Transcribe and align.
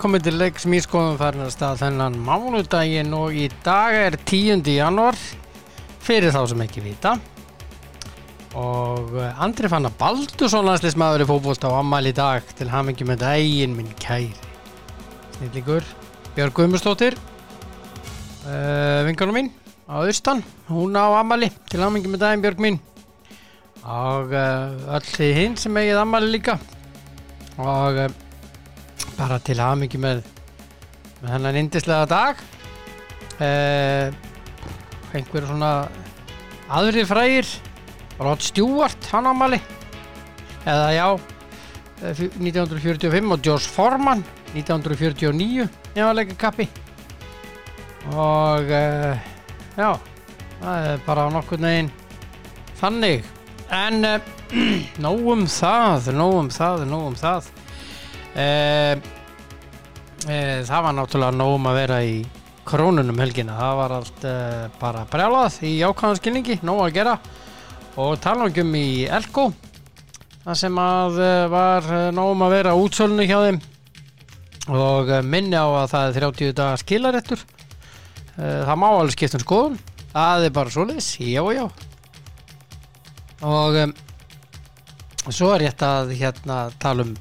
Velkomin 0.00 0.22
til 0.24 0.38
leiks. 0.40 0.64
Mískoðum 0.64 1.18
farin 1.20 1.42
að 1.44 1.74
þennan 1.76 2.14
mánudaginn 2.24 3.10
og 3.12 3.34
í 3.36 3.50
dag 3.60 3.92
er 3.92 4.14
10. 4.16 4.62
januar 4.72 5.12
fyrir 6.00 6.32
þá 6.32 6.38
sem 6.48 6.62
ekki 6.64 6.80
vita. 6.80 7.10
Og 8.56 9.12
eh, 9.20 9.42
Andri 9.44 9.68
Fannar 9.68 9.92
Baldursson 10.00 10.64
landslismæður 10.64 11.26
í 11.26 11.28
fókbólt 11.28 11.66
á 11.68 11.76
ammæli 11.82 12.14
í 12.14 12.16
dag 12.16 12.48
til 12.56 12.70
hamingi 12.72 13.04
með 13.10 13.26
daginn 13.26 13.74
minn 13.76 13.90
kæri 14.00 14.30
snillingur. 15.34 15.84
Björg 16.32 16.56
Guðmustóttir 16.56 17.18
uh, 18.48 19.04
vingarnu 19.04 19.36
mín 19.36 19.52
á 19.84 20.00
austan 20.00 20.40
hún 20.70 20.96
á 20.96 21.12
ammæli 21.20 21.52
til 21.68 21.84
hamingi 21.84 22.08
með 22.08 22.24
daginn 22.24 22.46
Björg 22.46 22.64
mín. 22.70 22.80
Og 23.84 24.32
uh, 24.32 24.96
öll 24.96 25.12
því 25.12 25.30
hinn 25.42 25.60
sem 25.60 25.76
eigið 25.84 26.00
ammæli 26.06 26.38
líka. 26.38 26.56
Og 27.60 28.04
uh, 28.08 28.29
bara 29.20 29.36
til 29.44 29.60
hamingi 29.60 30.00
með 30.00 30.22
með 31.20 31.34
hennan 31.34 31.58
indislega 31.60 32.06
dag. 32.08 32.38
Uh, 33.40 34.08
einhver 35.16 35.46
svona 35.48 35.72
aðrir 36.70 37.08
frægir 37.08 37.48
Rod 38.20 38.42
Stewart 38.44 39.08
hann 39.10 39.28
ámali 39.30 39.56
eða 40.68 40.90
já 40.92 41.06
eh, 42.04 42.20
1945 42.36 43.32
og 43.32 43.40
George 43.40 43.64
Foreman 43.72 44.20
1949 44.52 45.68
nefnleika 45.96 46.36
kappi. 46.40 46.68
Og 48.12 48.68
uh, 48.68 49.16
já 49.76 49.90
það 50.60 50.90
er 50.90 51.06
bara 51.06 51.30
nokkur 51.32 51.60
negin 51.60 51.88
þannig. 52.80 53.24
En 53.72 54.04
uh, 54.04 54.20
nóg 55.04 55.32
um 55.32 55.48
það 55.48 56.12
nóg 56.16 56.36
um 56.44 56.52
það, 56.52 56.84
nóg 56.92 57.08
um 57.12 57.18
það. 57.24 57.50
Uh, 58.30 59.19
uh, 60.26 60.60
það 60.66 60.84
var 60.86 60.94
náttúrulega 60.96 61.36
nóg 61.36 61.54
um 61.56 61.68
að 61.70 61.78
vera 61.80 61.98
í 62.04 62.14
krónunum 62.68 63.20
helgina, 63.22 63.56
það 63.58 63.78
var 63.80 63.94
allt 63.96 64.26
uh, 64.28 64.64
bara 64.80 65.04
brjálað 65.10 65.58
í 65.66 65.72
ákvæðanskilningi 65.86 66.60
nóg 66.66 66.82
að 66.84 66.94
gera. 66.98 67.16
Og 68.00 68.14
talangum 68.22 68.74
í 68.78 69.04
Elko 69.10 69.50
það 70.44 70.58
sem 70.62 70.80
að 70.82 71.20
uh, 71.20 71.44
var 71.52 71.88
uh, 71.90 72.02
nóg 72.14 72.34
um 72.34 72.44
að 72.46 72.54
vera 72.56 72.76
útsölnu 72.78 73.26
hjá 73.28 73.38
þeim. 73.46 73.60
Og 74.70 75.08
minni 75.26 75.56
á 75.58 75.66
að 75.66 75.88
það 75.90 76.06
er 76.06 76.18
30 76.20 76.52
dagar 76.60 76.82
skilarettur 76.84 77.46
það 78.40 78.76
má 78.78 78.86
alveg 78.88 79.16
skipta 79.16 79.36
um 79.36 79.42
skoðun. 79.42 79.80
Það 80.12 80.44
er 80.46 80.52
bara 80.54 80.72
svoleiðis, 80.72 81.08
já 81.20 81.42
já. 81.52 81.64
Og 83.44 83.76
um, 83.82 83.92
svo 85.28 85.50
er 85.54 85.64
rétt 85.64 85.82
að 85.84 86.14
hérna 86.20 86.62
tala 86.80 87.04
um 87.08 87.16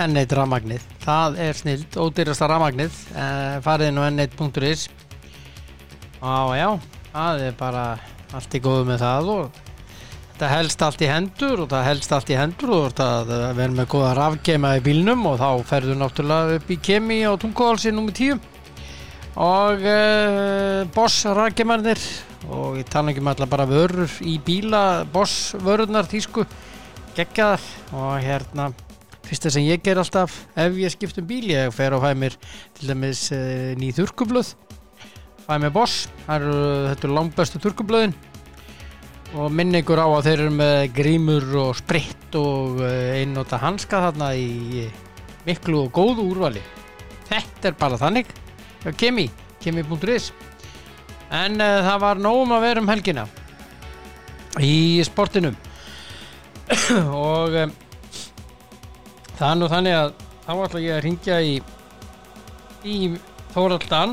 N1 0.00 0.32
rafmagnið. 0.36 0.84
Það 1.02 1.36
er 1.44 1.58
snild, 1.58 1.98
ódýrasta 2.00 2.48
rafmagnið 2.50 2.94
uh, 3.12 3.58
farið 3.64 3.98
á 4.00 4.04
n1.is 4.08 4.86
og 6.22 6.54
já 6.54 6.68
það 7.12 7.44
er 7.48 7.54
bara 7.58 7.84
allt 8.32 8.54
í 8.54 8.60
góðu 8.62 8.86
með 8.88 9.02
það 9.02 9.30
og 9.32 9.60
þetta 10.30 10.50
helst 10.52 10.84
allt 10.86 11.02
í 11.02 11.10
hendur 11.10 11.64
og 11.64 11.70
það 11.72 11.86
helst 11.88 12.14
allt 12.16 12.30
í 12.32 12.38
hendur 12.38 12.74
og 12.76 12.94
það 12.96 13.32
verður 13.58 13.76
með 13.80 13.90
góða 13.92 14.12
rafgeima 14.20 14.76
í 14.78 14.84
bílnum 14.86 15.26
og 15.28 15.40
þá 15.42 15.48
ferður 15.68 16.00
náttúrulega 16.00 16.58
upp 16.60 16.70
í 16.72 16.78
kemi 16.88 17.20
á 17.26 17.32
tungóhalsi 17.42 17.92
nr. 17.92 18.12
10 18.14 18.38
og 19.42 19.86
uh, 19.88 20.82
Boss 20.94 21.24
rafgeimarnir 21.26 22.00
og 22.52 22.78
ég 22.80 22.88
tala 22.90 23.12
ekki 23.12 23.22
með 23.24 23.36
alla 23.36 23.50
bara 23.52 23.68
vörur 23.68 24.18
í 24.24 24.38
bíla 24.44 24.82
Boss 25.12 25.56
vörurnar 25.58 26.08
tísku 26.10 26.46
geggjaðar. 27.16 27.62
Og 27.92 28.16
hérna 28.24 28.70
fyrsta 29.26 29.52
sem 29.54 29.66
ég 29.68 29.82
ger 29.84 30.00
alltaf 30.02 30.42
ef 30.58 30.76
ég 30.80 30.92
skipt 30.94 31.20
um 31.22 31.28
bíl 31.28 31.48
ég 31.52 31.72
fer 31.74 31.94
og 31.96 32.04
fæ 32.04 32.12
mér 32.18 32.36
til 32.78 32.92
dæmis 32.92 33.28
uh, 33.34 33.72
ný 33.78 33.92
þurkublöð 33.96 34.54
fæ 35.46 35.54
mér 35.62 35.72
Boss 35.74 36.06
eru, 36.26 36.58
þetta 36.90 37.08
eru 37.08 37.16
langbestu 37.16 37.62
þurkublöðin 37.62 38.14
og 39.32 39.52
minn 39.54 39.72
ykkur 39.78 40.02
á 40.02 40.06
að 40.06 40.26
þeir 40.28 40.44
eru 40.44 40.54
með 40.58 40.82
grímur 40.96 41.46
og 41.62 41.76
spritt 41.78 42.36
og 42.36 42.82
uh, 42.82 42.92
einnóta 43.16 43.60
hanska 43.62 44.02
þarna 44.08 44.32
í 44.36 44.86
miklu 45.46 45.86
og 45.86 45.92
góðu 45.94 46.26
úrvali. 46.30 46.62
Þetta 47.30 47.70
er 47.70 47.78
bara 47.78 47.98
þannig. 48.00 48.28
Kemi, 48.98 49.28
kemi.is 49.62 50.32
en 51.32 51.56
uh, 51.62 51.80
það 51.86 52.02
var 52.02 52.20
nógum 52.20 52.52
að 52.56 52.64
vera 52.66 52.82
um 52.82 52.90
helgina 52.92 53.24
í 54.60 55.00
sportinum. 55.06 55.56
Og 57.08 57.56
um, 57.62 57.72
það 59.42 59.50
er 59.50 59.56
nú 59.58 59.66
þannig 59.66 59.94
að 59.98 60.10
þá 60.44 60.50
ætla 60.54 60.80
ég 60.84 60.92
að 60.94 61.00
ringja 61.02 61.36
í 61.42 61.54
í 62.86 62.96
Þóraldan 63.50 64.12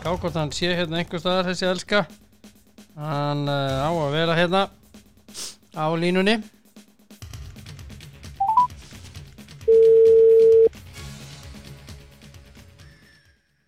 gá 0.00 0.06
hvort 0.16 0.36
hann 0.38 0.52
sé 0.56 0.70
hérna 0.72 1.02
einhver 1.02 1.20
staðar 1.20 1.50
þessi 1.50 1.66
elska. 1.68 1.98
Hann 2.96 3.42
uh, 3.52 3.84
á 3.84 3.90
að 3.92 4.14
vera 4.16 4.36
hérna 4.38 4.62
á 5.76 5.86
línunni. 5.92 6.38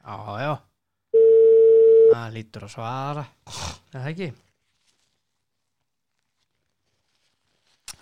Já 0.01 0.17
já. 0.41 0.53
Það 2.15 2.33
lítur 2.39 2.65
að 2.65 2.73
svara. 2.79 3.27
Er 3.93 3.99
það 3.99 4.09
ekki? 4.15 4.31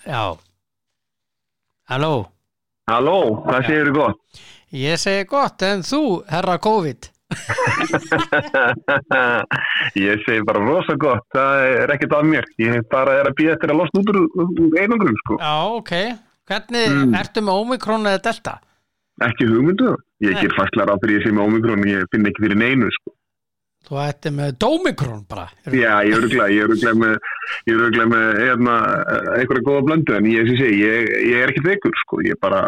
Já. 0.07 0.23
Halló 1.91 2.15
Halló, 2.91 3.45
hvað 3.47 3.67
segir 3.69 3.87
þú 3.89 3.93
gott? 3.95 4.17
Ég 4.75 4.99
segi 4.99 5.27
gott, 5.31 5.63
en 5.63 5.83
þú, 5.87 6.01
herra 6.33 6.57
COVID? 6.63 7.09
ég 10.03 10.19
segi 10.27 10.43
bara 10.49 10.61
rosa 10.65 10.95
gott, 11.01 11.23
það 11.33 11.53
er 11.85 11.93
ekkert 11.95 12.17
af 12.19 12.25
mér. 12.27 12.45
Ég 12.61 12.71
bara 12.93 13.13
er 13.21 13.27
að 13.31 13.37
býða 13.39 13.55
eftir 13.57 13.73
að 13.73 13.79
losna 13.83 14.03
út 14.03 14.11
úr 14.13 14.19
einangrum, 14.83 15.17
sko. 15.23 15.33
Já, 15.39 15.55
ok. 15.79 15.93
Hvernig, 16.51 16.87
Mm. 16.93 17.13
ertu 17.21 17.39
með 17.47 17.59
Omikron 17.63 18.07
eða 18.11 18.21
Delta? 18.27 18.55
Ekki 19.23 19.45
hugmyndu. 19.47 19.89
Ég 20.25 20.33
Nei. 20.35 20.41
ger 20.43 20.53
fastlega 20.59 20.89
ráð 20.91 21.01
fyrir 21.05 21.17
ég 21.21 21.25
sé 21.27 21.31
með 21.33 21.47
Omikron, 21.47 21.87
ég 21.87 22.03
finn 22.11 22.27
ekki 22.27 22.43
fyrir 22.43 22.59
neinu, 22.59 22.89
sko. 22.99 23.09
Þú 23.83 23.97
ætti 23.99 24.31
með 24.31 24.53
Domikron 24.63 25.25
bara. 25.29 25.49
Já, 25.67 25.99
ég 26.07 26.13
er 26.15 26.19
öruglega, 26.21 26.49
ég 26.55 26.63
er 26.63 26.71
öruglega 26.71 26.95
með, 27.03 27.17
með, 28.13 28.29
hérna, 28.39 28.75
einhverja 29.41 29.65
góða 29.67 29.83
blöndu, 29.89 30.15
en 30.17 30.29
ég, 30.31 30.53
ég 30.55 30.77
ég, 30.79 31.11
ég 31.33 31.41
er 31.43 31.51
ekki 31.53 31.65
veikur, 31.67 31.97
sko. 32.05 32.21
Ég 32.25 32.39
bara, 32.41 32.61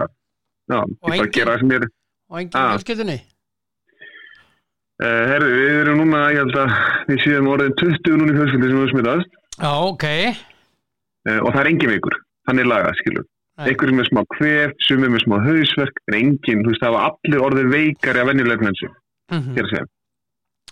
já, 0.69 0.81
bara 0.83 1.15
engin- 1.17 1.31
gera 1.37 1.55
það 1.55 1.61
sem 1.61 1.71
ég 1.71 1.83
er. 1.83 1.89
Og 2.31 2.39
engin 2.41 2.59
Ah. 2.59 2.73
fjölskyldunni? 2.75 3.19
Uh, 5.03 5.25
herðu, 5.27 5.47
við 5.59 5.79
erum 5.83 5.99
núna, 6.05 6.19
ég 6.31 6.39
held 6.39 6.55
að 6.55 6.75
við 7.11 7.23
séum 7.25 7.49
orðin 7.51 7.73
20 7.81 8.19
núna 8.21 8.31
í 8.31 8.37
fjölskyldi 8.39 8.69
sem 8.71 8.79
við 8.79 8.91
smitast 8.93 9.33
Já, 9.59 9.71
ok. 9.91 10.05
uh, 11.27 11.41
og 11.43 11.49
það 11.51 11.61
er 11.65 11.71
engin 11.73 11.91
veikur. 11.95 12.15
Þannig 12.47 12.69
lagað, 12.71 12.95
skilur. 13.01 13.25
Einhverjum 13.65 13.99
með 14.01 14.07
smá 14.11 14.23
kvef, 14.35 14.73
sumir 14.87 15.11
með 15.15 15.25
smá 15.25 15.37
hausverk 15.43 15.99
en 16.11 16.15
enginn, 16.19 16.63
þú 16.63 16.71
veist, 16.73 16.83
það 16.83 16.95
var 16.95 17.11
allir 17.11 17.43
orðið 17.49 17.69
veikari 17.75 18.23
af 18.23 18.27
venjulega 18.31 18.63
flensu, 18.63 18.89
Mhm. 19.31 19.55
hér 19.55 19.65
að 19.65 19.71
segja 19.75 19.87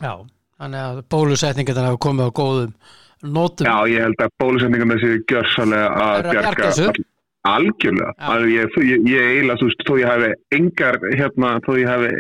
Já, 0.00 0.14
þannig 0.62 0.82
að 0.86 1.00
bólusetningar 1.12 1.82
hafa 1.84 2.00
komið 2.06 2.28
á 2.28 2.36
góðum 2.38 2.74
nótum. 3.22 3.66
Já, 3.68 3.76
ég 3.92 4.06
held 4.06 4.22
að 4.24 4.36
bólusetningarna 4.42 5.00
séu 5.02 5.18
gjörsalega 5.30 5.88
að 5.92 6.12
að 6.22 6.30
bjarga 6.32 6.70
þessu? 6.70 7.04
algjörlega, 7.42 8.12
að 8.22 8.44
ég, 8.52 8.74
ég, 8.86 9.06
ég 9.10 9.24
eiginlega, 9.32 9.58
þú 9.58 9.66
veist, 9.66 9.80
þó 9.88 9.94
ég 9.98 10.10
hafi 10.12 10.28
engar, 10.54 10.98
hérna, 11.18 11.48
þó 11.66 11.70
ég 11.80 11.88
hafi 11.90 12.10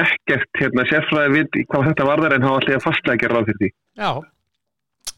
ekkert, 0.00 0.48
hérna, 0.56 0.86
sérfræði 0.88 1.34
við 1.34 1.58
hvað 1.68 1.88
þetta 1.90 2.06
varðar 2.08 2.34
en 2.38 2.46
hafa 2.48 2.62
allir 2.62 2.78
að 2.78 2.86
fastlega 2.86 3.20
gera 3.20 3.36
ráð 3.36 3.50
fyrir 3.50 3.60
því 3.60 3.70
Já. 4.00 4.10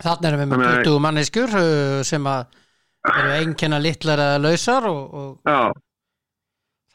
Þannig 0.03 0.27
erum 0.33 0.41
við 0.43 0.49
með 0.51 0.57
Þannig 0.57 0.73
að- 0.73 0.85
20 0.89 1.05
manneskjur 1.07 1.55
uh, 1.61 2.03
sem 2.11 2.27
að 2.27 2.59
eru 3.13 3.33
einkenna 3.39 3.79
litlar 3.83 4.25
eða 4.27 4.43
lausar 4.43 4.89
og, 4.91 5.15
og 5.15 5.55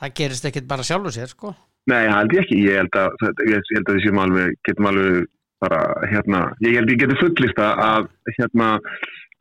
það 0.02 0.14
gerist 0.20 0.50
ekkit 0.52 0.68
bara 0.68 0.84
sjálfur 0.88 1.16
sér, 1.16 1.32
sko. 1.32 1.54
Nei, 1.92 2.04
held 2.12 2.36
ég 2.36 2.46
ekki, 2.46 2.62
ég 2.68 2.80
held 2.82 3.00
að, 3.02 3.28
ég, 3.48 3.74
held 3.74 3.92
að 3.92 4.00
við 4.00 4.22
alveg, 4.24 4.56
getum 4.68 4.90
alveg 4.92 5.28
bara, 5.64 5.82
hérna, 6.12 6.42
ég 6.66 6.78
held 6.78 6.94
ég 6.94 7.02
getur 7.02 7.22
fullista 7.22 7.72
að, 7.82 8.10
hérna, 8.38 8.72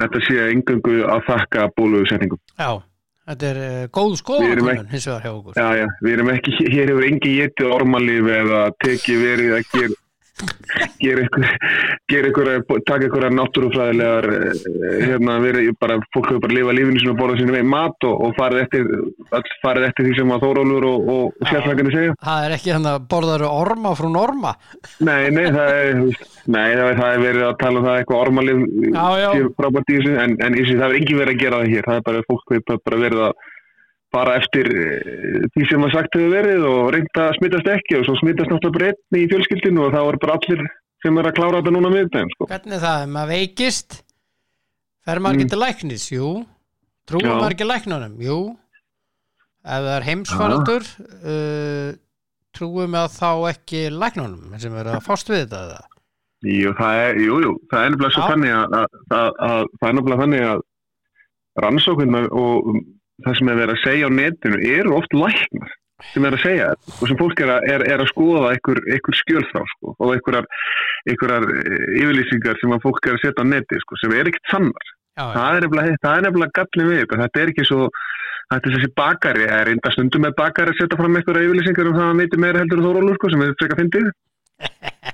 þetta 0.03 0.23
sé 0.27 0.39
engangu 0.51 0.99
að 1.05 1.25
þakka 1.29 1.69
bólusetningum. 1.77 2.41
Já, 2.57 2.71
þetta 3.31 3.51
er 3.51 3.61
uh, 3.67 3.85
góð 3.99 4.17
skoðanakonun 4.23 4.91
hins 4.95 5.09
vegar 5.11 5.27
hjá 5.27 5.33
okkur. 5.35 5.61
Já, 5.61 5.69
já, 5.83 5.87
við 6.07 6.17
erum 6.17 6.33
ekki, 6.33 6.57
hér 6.75 6.93
hefur 6.93 7.09
engin 7.11 7.39
getið 7.43 7.77
ormalíf 7.77 8.33
eða 8.41 8.65
tekið 8.85 9.25
verið 9.27 9.57
að 9.59 9.71
gera 9.75 10.03
gera 11.01 11.23
ykkur, 11.25 11.47
gera 12.13 12.31
ykkur 12.31 12.51
taka 12.89 13.09
ykkur 13.09 13.27
náttúrufræðilegar 13.33 14.27
eh, 14.37 14.99
hérna 15.07 15.37
verið 15.41 15.71
bara, 15.81 15.97
fólk 16.13 16.29
hefur 16.31 16.43
bara 16.45 16.57
lifað 16.59 16.79
lífinu 16.79 17.01
sinni 17.01 17.13
og 17.15 17.21
borðað 17.21 17.41
sinni 17.41 17.55
með 17.57 17.71
mat 17.73 18.07
og, 18.09 18.21
og 18.27 18.37
farið 18.37 18.63
eftir 18.67 18.91
farið 19.65 19.89
eftir 19.89 20.09
því 20.09 20.15
sem 20.19 20.35
að 20.37 20.45
Þórólfur 20.47 20.89
og, 20.91 21.11
og, 21.15 21.49
sérfrækandi 21.51 21.95
segja. 21.95 22.17
Það 22.27 22.47
er 22.47 22.57
ekki 22.59 22.75
hann 22.77 22.91
að 22.93 23.09
borðaru 23.15 23.49
orma 23.49 23.95
frú 23.99 24.13
norma. 24.13 24.55
Nei, 25.01 25.33
nei, 25.33 25.47
það 25.57 25.75
er 25.81 26.01
nei, 26.05 26.69
það 26.77 26.87
er, 26.87 27.01
það 27.01 27.11
er 27.11 27.25
verið 27.25 27.49
að 27.49 27.59
tala 27.65 27.81
um 27.81 27.89
það 27.89 28.01
eitthvað 28.03 28.25
sé 29.33 29.51
frábært 29.57 29.93
í 29.93 29.99
þessu 29.99 30.17
en, 30.23 30.39
en 30.45 30.59
það 30.63 30.87
er 30.89 30.99
engin 31.01 31.21
verið 31.23 31.35
að 31.35 31.45
gera 31.45 31.61
það 31.63 31.75
hér. 31.75 31.91
Það 31.91 32.01
er 32.01 32.09
bara 32.11 32.27
fólk 32.31 32.57
hefur 32.57 32.83
bara 32.85 33.05
verið 33.07 33.29
að 33.31 33.53
bara 34.17 34.39
eftir 34.41 34.73
eh, 34.73 35.47
því 35.55 35.69
sem 35.71 35.87
að 35.87 35.95
sagt 35.95 36.19
hefur 36.19 36.35
verið 36.35 36.67
og 36.71 36.83
reynda 36.97 37.29
að 37.29 37.39
smittast 37.39 37.71
ekki 37.77 38.01
og 38.01 38.09
svo 38.09 38.17
smittast 38.23 38.53
náttúrulega 38.53 38.97
einn 38.97 39.21
í 39.21 39.29
fjölskyldinu 39.31 39.87
og 39.87 39.95
þá 39.95 40.01
er 40.03 40.21
bara 40.25 40.37
allir 40.41 40.67
sem 41.05 41.21
er 41.21 41.31
að 41.31 41.39
klára 41.39 41.61
þetta 41.61 41.75
núna 41.77 41.93
miðdæm 41.93 42.31
sko. 42.35 42.49
Hvernig 42.51 42.77
er 42.79 42.85
það, 42.85 43.03
ef 43.05 43.15
maður 43.15 43.33
veikist 43.35 43.99
fer 45.07 45.23
maður 45.23 45.41
ekki 45.41 45.53
til 45.53 45.63
læknis, 45.63 46.07
jú 46.15 46.31
trúum 47.07 47.27
Mm. 47.27 47.37
Maður 47.39 47.55
ekki 47.55 47.69
læknunum, 47.69 48.17
jú 48.23 48.39
ef 49.67 49.83
það 49.83 49.93
er 49.97 50.07
heimsfaraldur 50.07 50.89
uh, 51.27 51.91
trúum 52.57 52.97
við 52.97 53.03
að 53.03 53.13
þá 53.17 53.31
ekki 53.51 53.83
læknunum 53.93 54.57
sem 54.63 54.81
er 54.81 54.91
að 54.95 55.05
fást 55.07 55.31
við 55.31 55.45
þetta? 55.45 55.85
Jú, 56.47 56.73
það 56.79 57.03
er, 57.03 57.21
jú, 57.23 57.39
jú, 57.43 57.53
það 57.71 57.83
er 57.85 57.93
nefnilega 57.93 58.15
svo 58.15 58.23
Já. 58.23 58.29
þannig 58.33 58.53
að, 58.55 58.75
að, 58.79 58.99
að, 59.17 59.31
að 59.47 59.71
það 59.81 59.89
er 59.89 59.97
nefnilega 59.97 60.23
þannig 60.23 60.45
að 60.47 60.65
rannsóknirnar 61.65 62.29
og 62.37 62.69
það 63.25 63.39
sem 63.39 63.51
er 63.51 63.61
verið 63.63 63.75
að 63.77 63.85
segja 63.85 64.09
á 64.09 64.17
netinu 64.21 64.63
eru 64.77 64.97
oft 64.99 65.17
læknar 65.17 65.75
sem 66.13 66.27
er 66.29 66.37
að 66.37 66.43
segja 66.43 66.67
þetta 66.73 66.97
og 66.97 67.11
sem 67.11 67.19
fólk 67.21 67.41
er 67.41 67.53
að, 67.55 67.69
er, 67.73 67.85
er 67.95 68.03
að 68.03 68.11
skoða 68.11 68.51
einhver, 68.53 68.81
einhver 68.93 69.17
skjöl 69.17 69.45
frá 69.49 69.63
sko, 69.73 69.95
og 69.97 70.13
einhverjar, 70.13 71.47
eh, 71.57 71.87
yfirlýsingar 72.03 72.61
sem 72.61 72.75
að 72.77 72.85
fólk 72.85 73.09
er 73.09 73.17
að 73.17 73.25
setja 73.25 73.47
á 73.47 73.49
neti 73.49 73.81
sko, 73.81 73.99
sem 74.03 74.13
er 74.13 74.31
ekkert 74.31 74.53
sannar. 74.53 74.93
Já, 75.17 75.25
já, 75.25 75.33
Það 75.33 75.57
er 75.57 76.27
nefnilega, 76.27 76.53
gallin 76.59 76.91
við 76.93 77.03
þetta. 77.09 77.41
Er 77.41 77.53
ekki 77.55 77.65
svo, 77.65 77.89
þetta 78.53 78.69
er 78.69 78.77
þessi 78.77 78.93
bakari, 79.01 79.49
það 79.49 79.63
er 79.63 79.73
enda 79.73 79.93
stundum 79.95 80.27
með 80.27 80.37
bakari 80.37 80.75
að 80.75 80.81
setja 80.83 81.01
fram 81.01 81.17
einhverja 81.17 81.49
yfirlýsingar 81.49 81.91
um 81.91 81.97
það 81.97 82.11
að 82.11 82.21
veitir 82.21 82.45
meira 82.45 82.63
heldur 82.63 82.83
en 82.83 82.89
Þórólur 82.91 83.17
sko, 83.17 83.33
sem 83.33 83.47
er 83.47 83.59
frekar 83.63 83.83
fyndið. 83.83 84.11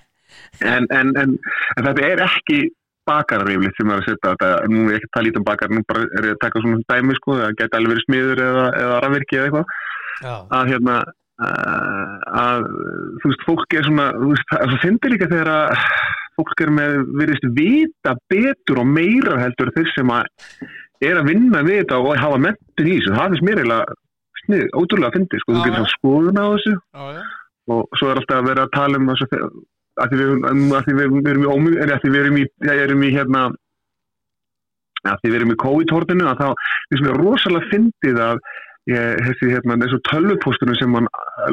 En, 0.62 0.84
en, 0.94 1.08
en, 1.18 1.30
en 1.74 1.86
þetta 1.88 2.02
er 2.06 2.20
ekki 2.22 2.56
bakarar 3.08 3.50
yfirleitt 3.52 3.78
sem 3.78 3.90
er 3.90 4.00
að 4.00 4.08
setja 4.08 4.32
þetta, 4.34 4.50
nú 4.72 4.84
er 4.88 4.98
ekki 4.98 5.08
að 5.08 5.14
tala 5.16 5.26
lítið 5.28 5.40
um 5.40 5.48
bakar, 5.48 5.72
nú 5.72 5.82
bara 5.88 6.04
er 6.18 6.28
ég 6.28 6.36
að 6.36 6.42
taka 6.44 6.62
svona 6.62 6.86
dæmi 6.92 7.16
sko, 7.18 7.38
það 7.40 7.56
geti 7.60 7.78
alveg 7.78 7.92
verið 7.92 8.06
smiður 8.06 8.42
eða, 8.46 8.66
eða 8.82 9.00
rafvirki 9.04 9.38
eða 9.38 9.48
eitthvað, 9.48 9.74
að 10.58 10.72
hérna, 10.72 10.98
uh, 11.46 12.14
að 12.42 12.68
þú 13.22 13.32
veist, 13.32 13.46
fólk 13.48 13.78
er 13.78 13.88
svona, 13.88 14.08
þú 14.18 14.30
veist, 14.34 14.54
það 14.54 14.76
finnir 14.84 15.14
líka 15.14 15.30
þegar 15.32 15.52
að 15.56 15.88
fólk 16.38 16.64
er 16.64 16.72
með, 16.78 17.00
virðist 17.20 17.50
vita 17.58 18.14
betur 18.32 18.82
og 18.82 18.88
meira 18.88 19.40
heldur 19.42 19.72
þeir 19.76 19.92
sem 19.96 20.14
að 20.14 20.30
er 21.02 21.18
að 21.18 21.28
vinna 21.32 21.60
við 21.66 21.82
þetta 21.82 21.98
og 21.98 22.22
hafa 22.22 22.40
mentin 22.46 22.88
í 22.88 22.96
þessu, 22.96 23.14
það 23.16 23.34
finnst 23.34 23.46
mér 23.48 23.62
eiginlega 23.62 23.98
snið, 24.42 24.64
ótrúlega 24.78 25.10
að 25.10 25.18
fyndi, 25.18 25.40
sko, 25.42 25.52
Já, 25.52 25.56
þú 25.56 25.66
getur 25.66 25.82
það 25.82 25.92
skoðun 25.96 26.40
á 26.42 26.46
þessu. 26.46 26.72
Já, 26.72 27.04
já. 27.16 27.22
og 27.72 27.98
svo 27.98 28.08
er 28.10 28.20
alltaf 28.20 28.40
að 28.40 28.48
vera 28.50 28.64
að 28.66 28.72
tala 28.76 28.98
um 28.98 29.10
þessu 29.12 29.42
að 30.00 30.12
því 30.12 30.20
við, 30.20 30.32
að 30.78 30.86
því 30.86 30.96
við, 30.98 31.16
erum 31.32 31.46
í 31.68 31.76
að 31.84 31.94
því 32.02 32.12
við 32.14 32.82
erum 32.86 33.04
í, 33.04 33.12
hérna 33.12 33.44
að 35.02 35.20
því 35.20 35.30
við 35.32 35.38
erum 35.40 35.54
í 35.54 35.60
COVID-hortinu 35.62 36.28
að 36.30 36.42
þá 36.42 36.48
finnst 36.88 37.06
mér 37.06 37.20
rosalega 37.20 37.70
fyndið 37.72 38.20
að 38.22 38.42
ég, 38.92 39.22
þessi 39.28 39.52
hérna 39.52 39.78
þessu 39.82 40.02
tölvupóstunum 40.10 40.78
sem 40.78 40.98
hann 40.98 41.08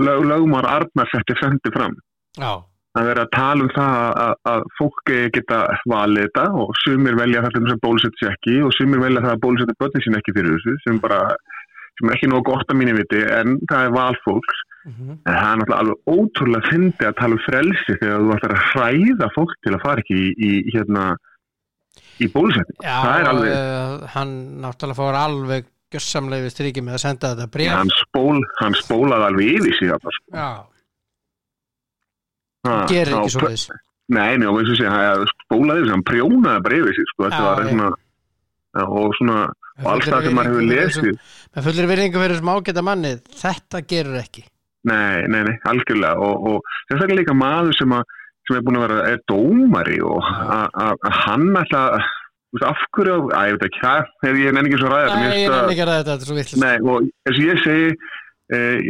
lög, 0.05 0.25
lögmar 0.29 0.69
Arnar 0.69 1.09
setti 1.11 1.37
frendi 1.39 1.73
fram. 1.73 1.97
Já, 2.37 2.61
að 2.97 3.09
vera 3.09 3.25
að 3.25 3.33
tala 3.35 3.65
um 3.65 3.71
það 3.75 3.95
að, 4.23 4.33
að 4.51 4.63
fólk 4.79 5.11
eigi 5.11 5.25
að 5.27 5.33
geta 5.37 5.59
valið 5.91 6.25
þetta 6.25 6.45
og 6.61 6.71
sumir 6.83 7.17
velja 7.19 7.43
þetta 7.45 7.71
sem 7.71 7.81
bólusetja 7.83 8.21
sér 8.21 8.35
ekki 8.35 8.55
og 8.65 8.75
sumir 8.77 9.03
velja 9.03 9.23
það 9.25 9.35
að 9.35 9.43
bólusetja 9.45 9.79
börnin 9.83 10.05
sín 10.05 10.19
ekki 10.19 10.35
fyrir 10.37 10.55
þessu 10.55 10.75
sem 10.85 11.01
bara 11.03 11.19
sem 11.99 12.09
er 12.09 12.17
ekki 12.17 12.31
nóg 12.31 12.47
gott 12.47 12.71
að 12.71 12.79
mínu 12.79 12.95
viti 12.97 13.21
en 13.35 13.59
það 13.69 13.85
er 13.85 13.95
val 13.97 14.15
mhm, 14.89 15.15
En 15.25 15.33
það 15.33 15.49
er 15.49 15.57
náttúrulega 15.61 15.81
alveg 15.83 16.13
ótrúlega 16.17 16.69
fyndi 16.69 17.07
að 17.09 17.17
tala 17.21 17.37
um 17.37 17.43
frelsi 17.45 17.97
þegar 18.01 18.23
þú 18.25 18.35
ætlar 18.37 18.55
að 18.55 18.63
hræða 18.73 19.31
fólk 19.37 19.57
til 19.63 19.73
að 19.75 19.83
fara 19.85 20.03
ekki 20.05 20.19
í, 20.19 20.31
í 20.49 20.51
hérna 20.75 21.03
í 22.19 22.29
bólusetning. 22.33 22.79
alveg, 23.33 23.51
uh, 23.53 24.07
hann 24.15 24.33
náttúrulega 24.63 24.99
fór 24.99 25.19
alveg 25.19 25.69
gjössamlega 25.89 26.45
við 26.45 26.53
striki 26.53 26.83
með 26.85 26.97
að 26.99 27.03
senda 27.05 27.31
þetta 27.33 27.53
bréf 27.53 27.71
hann, 27.73 27.93
spól, 27.97 28.41
hann 28.59 28.75
spólaði 28.77 29.29
alveg 29.29 29.55
yfir 29.57 29.93
þarna, 29.93 30.17
sko. 30.17 30.35
já, 30.35 30.49
Ha, 32.67 32.73
gerir 32.91 33.15
ekki 33.15 33.31
svo 33.37 33.47
þess 33.47 33.71
Nei, 34.09 34.41
og 34.49 34.57
eins 34.57 34.71
og 34.73 34.77
sé, 34.79 34.89
hann 34.89 35.25
spólaði 35.45 35.83
yfir 35.83 35.93
hann 35.93 36.05
prjónaði 36.09 36.77
yfir 36.79 36.95
sig, 36.97 37.09
sko. 37.13 37.27
Þetta 37.27 37.41
var 37.45 37.59
já, 37.69 38.85
og 38.85 39.13
svona, 39.17 39.35
og 39.79 39.89
alls 39.93 40.07
það 40.09 40.25
sem 40.25 40.37
maður 40.37 40.55
hefur 40.55 40.65
lesið. 40.69 41.19
með 41.55 41.67
fullir 41.67 41.89
virðingu 41.91 42.21
fyrir 42.23 42.35
þessum 42.35 42.51
ágæta 42.53 42.83
manni 42.85 43.11
þetta 43.41 43.81
gerur 43.89 44.19
ekki 44.21 44.43
Nei, 44.87 45.25
nei, 45.27 45.41
nei, 45.43 45.55
algjörlega. 45.67 46.15
Og, 46.23 46.45
og 46.53 46.61
sérstaklega 46.87 47.19
líka 47.19 47.33
maður 47.35 47.75
sem, 47.75 47.91
að, 47.97 48.03
sem 48.47 48.55
er 48.55 48.63
búin 48.63 48.77
að 48.79 48.85
vera, 48.87 49.01
er 49.11 49.19
dómari 49.27 49.97
og 49.99 50.23
að- 50.23 51.09
hann 51.25 51.49
ætla 51.59 51.81
þú 51.99 52.55
veist, 52.55 52.65
af 52.69 52.85
hverju, 52.95 53.17
að 53.35 53.49
ég 53.49 53.57
veit 53.59 53.65
ekki 53.67 53.81
hvað, 53.83 54.07
er 54.29 54.39
ég 54.39 54.53
nenni 54.55 54.71
ekki 54.71 54.79
svo 54.81 54.89
ræða 54.93 55.09
Nei, 55.19 55.25
ég 55.43 55.51
nefnir 55.51 55.73
ekki 55.75 55.85
ræða 55.89 55.99
þetta, 55.99 56.15
þetta 56.15 56.23
er 56.23 56.29
svo 56.31 56.37
vitlis 56.39 56.63
Nei, 56.63 56.75
og 56.79 57.03
eins 57.03 57.37
og 57.37 57.45
ég 57.45 57.61
segi 57.65 57.91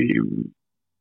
í- 0.06 0.48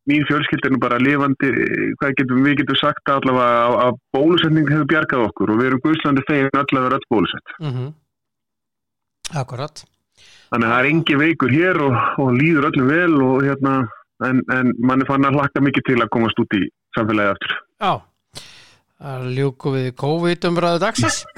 mín 0.08 0.25
fjölskyld 0.25 0.64
er 0.64 0.73
nú 0.73 0.79
bara 0.81 0.96
lifandi, 0.99 1.49
eh, 1.52 1.93
hvað 2.00 2.14
getum 2.17 2.40
við 2.49 2.55
getum 2.62 2.76
sagt 2.81 3.11
allavega 3.12 3.61
að, 3.69 3.75
að 3.85 3.99
bólusetning 4.17 4.70
hefur 4.73 4.87
bjargað 4.88 5.25
okkur 5.29 5.50
og 5.52 5.58
við 5.61 5.67
erum 5.69 5.82
guðslandi 5.85 6.23
fegin 6.26 6.49
allavega 6.62 6.96
öll 6.96 7.08
bólusett. 7.12 7.55
mm 7.61 7.90
Akkurat. 9.37 9.82
Þannig 10.49 10.64
að 10.64 10.73
það 10.73 10.79
er 10.81 10.88
engi 10.88 11.17
veikur 11.20 11.52
hér 11.52 11.79
og, 11.85 11.96
og 12.25 12.31
líður 12.40 12.69
öllum 12.70 12.88
vel 12.88 13.17
og 13.26 13.43
hérna 13.44 13.75
en, 14.26 14.43
en 14.53 14.73
mann 14.82 15.03
er 15.03 15.09
fann 15.09 15.26
að 15.26 15.37
hlakka 15.38 15.61
mikið 15.65 15.82
til 15.91 15.99
að 16.03 16.12
komast 16.15 16.41
út 16.43 16.53
í 16.59 16.62
samfélagi 16.97 17.31
aftur. 17.35 17.53
Já, 17.79 17.93
það 18.99 19.20
ljúku 19.37 19.69
við 19.75 19.88
COVID-umræðu 20.03 20.79
dagsins. 20.82 21.17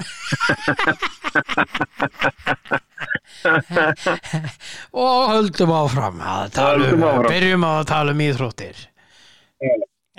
Og 5.05 5.21
höldum 5.31 5.71
áfram 5.75 6.17
að 6.21 6.43
tala 6.57 6.91
um, 6.93 7.03
byrjum 7.27 7.63
að 7.67 7.81
tala 7.91 8.09
um 8.15 8.23
íþróttir. 8.27 8.77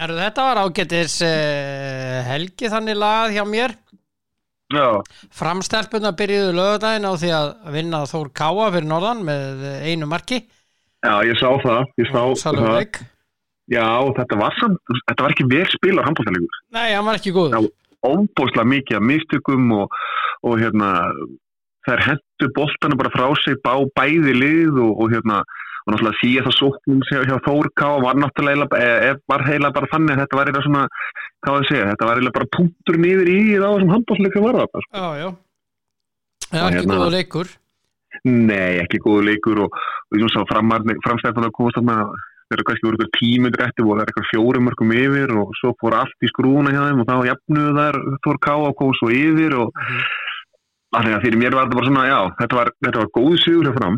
Eru 0.03 0.15
þetta 0.19 0.41
var 0.49 0.57
ágætis 0.65 1.15
uh, 1.27 2.19
helgi 2.31 2.67
þannig 2.73 2.97
lagað 2.99 3.35
hjá 3.37 3.45
mér. 3.49 3.73
Já, 4.73 4.87
Framstelpuna 5.37 6.15
byrjuðu 6.17 6.53
lögadaginn 6.57 7.05
á 7.05 7.13
því 7.21 7.31
að 7.37 7.49
vinna 7.75 7.99
Þór 8.09 8.29
Káa 8.33 8.71
fyrir 8.73 8.89
norðan 8.89 9.21
með 9.27 9.67
einu 9.85 10.09
marki 10.09 10.39
já, 11.03 11.15
ég 11.29 11.39
sá 11.41 11.49
það, 11.63 11.83
ég 12.01 12.11
sá 12.11 12.19
það. 12.21 12.37
Salurleik 12.43 13.01
Já, 13.73 13.87
þetta 14.19 14.37
var 14.41 14.57
samt, 14.59 14.81
þetta 15.07 15.23
var 15.25 15.33
ekki 15.33 15.45
vel 15.49 15.67
spilar 15.71 16.05
handbóltalegur. 16.09 16.57
Nei, 16.75 16.89
hann 16.93 17.07
var 17.07 17.19
ekki 17.21 17.33
góður 17.33 17.55
Já. 17.55 17.71
Ómbóðslega 18.03 18.67
mikið 18.67 18.97
af 18.99 19.05
mistökum 19.07 19.69
og, 19.79 19.93
og 20.43 20.57
hérna, 20.59 20.89
þær 21.87 22.03
hendu 22.09 22.49
boltana 22.57 22.99
bara 22.99 23.13
frá 23.15 23.29
sig 23.39 23.61
bá 23.63 23.77
bæði 23.95 24.35
lið 24.35 24.81
og, 24.83 24.91
og 25.05 25.13
hérna, 25.15 25.39
og 25.87 25.95
náttúrulega 25.95 26.19
því 26.19 26.33
að 26.41 26.49
það 26.49 26.57
sóknum 26.59 27.05
hjá, 27.07 27.21
hjá 27.31 27.37
Þórká 27.47 27.89
var 28.03 28.19
náttúrulega, 28.19 28.67
e, 28.83 29.15
var 29.31 29.47
heila 29.47 29.71
bara 29.79 29.91
þannig 29.95 30.17
að 30.17 30.21
þetta 30.25 30.39
var 30.41 30.51
eitthvað 30.51 30.67
svona, 30.67 30.83
hvað 31.47 31.55
var 31.57 31.63
að 31.63 31.71
segja, 31.71 31.89
þetta 31.93 32.09
var 32.11 32.19
eiginlega 32.19 32.39
bara 32.41 32.53
punktur 32.59 33.01
niður 33.07 33.31
í 33.33 33.39
það 33.63 33.79
sem 33.85 33.95
handbóltalegur 33.95 34.47
var 34.49 34.61
það. 34.61 34.87
Sko. 34.89 34.99
Já, 34.99 35.09
já 35.23 35.29
Já, 36.53 36.61
Og 36.61 36.67
ekki 36.69 36.83
hérna- 36.83 36.97
góður 37.01 37.15
leikur 37.17 37.49
Nei, 38.25 38.79
ekki 38.83 39.01
góðu 39.03 39.25
leikur 39.27 39.65
og, 39.65 39.73
og 40.13 40.19
ég 40.21 40.31
sá 40.31 40.45
framstæðan 40.47 41.49
að 41.49 41.55
komast 41.57 41.79
þarna. 41.81 41.97
Þegar 42.53 42.67
kannski 42.69 42.85
voru 42.87 43.07
tímundur 43.17 43.63
eftir 43.65 43.87
og 43.87 43.95
það 43.97 44.03
er 44.03 44.11
eitthvað 44.13 44.29
fjórum 44.29 44.67
mörgum 44.69 44.91
yfir 44.93 45.31
og 45.41 45.55
svo 45.57 45.71
fór 45.81 45.95
allt 45.97 46.21
í 46.21 46.29
skrúna 46.29 46.71
hjá 46.75 46.83
þeim 46.91 47.01
og 47.01 47.07
þá 47.09 47.15
jafnuðu 47.31 47.71
þær 47.79 47.99
Þór 48.27 48.39
Ká 48.45 48.53
og 48.61 48.75
kom 48.77 48.93
svo 48.99 49.09
yfir 49.09 49.57
og 49.57 49.71
Mhm. 49.73 50.03
þannig 50.93 51.15
að 51.17 51.23
fyrir 51.25 51.39
mér 51.41 51.55
var 51.57 51.65
þetta 51.67 51.79
bara 51.79 51.87
svona, 51.89 52.05
já, 52.13 52.19
þetta 52.43 52.55
var, 52.59 52.71
þetta 52.85 52.99
var 53.01 53.11
góð 53.17 53.37
sigur 53.41 53.65
hjá 53.71 53.75
fram. 53.79 53.97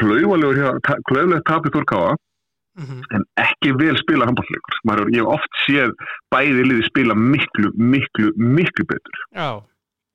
Klaufalegur 0.00 0.56
hjá, 0.56 0.70
ta- 0.88 1.00
klaufalegt 1.10 1.44
tapir 1.44 1.70
Þór 1.76 1.84
Káa 1.92 2.16
Mhm. 2.80 3.02
en 3.12 3.24
ekki 3.36 3.72
vel 3.76 3.96
spila 4.00 4.24
handbólleikur 4.24 4.74
maður, 4.88 5.10
ég 5.12 5.20
hef 5.20 5.28
oft 5.36 5.52
séð 5.68 5.92
bæði 6.32 6.62
liði 6.64 6.86
spila 6.88 7.14
miklu, 7.14 7.70
miklu, 7.76 8.32
miklu 8.40 8.84
betur. 8.88 9.18
Já, 9.36 9.60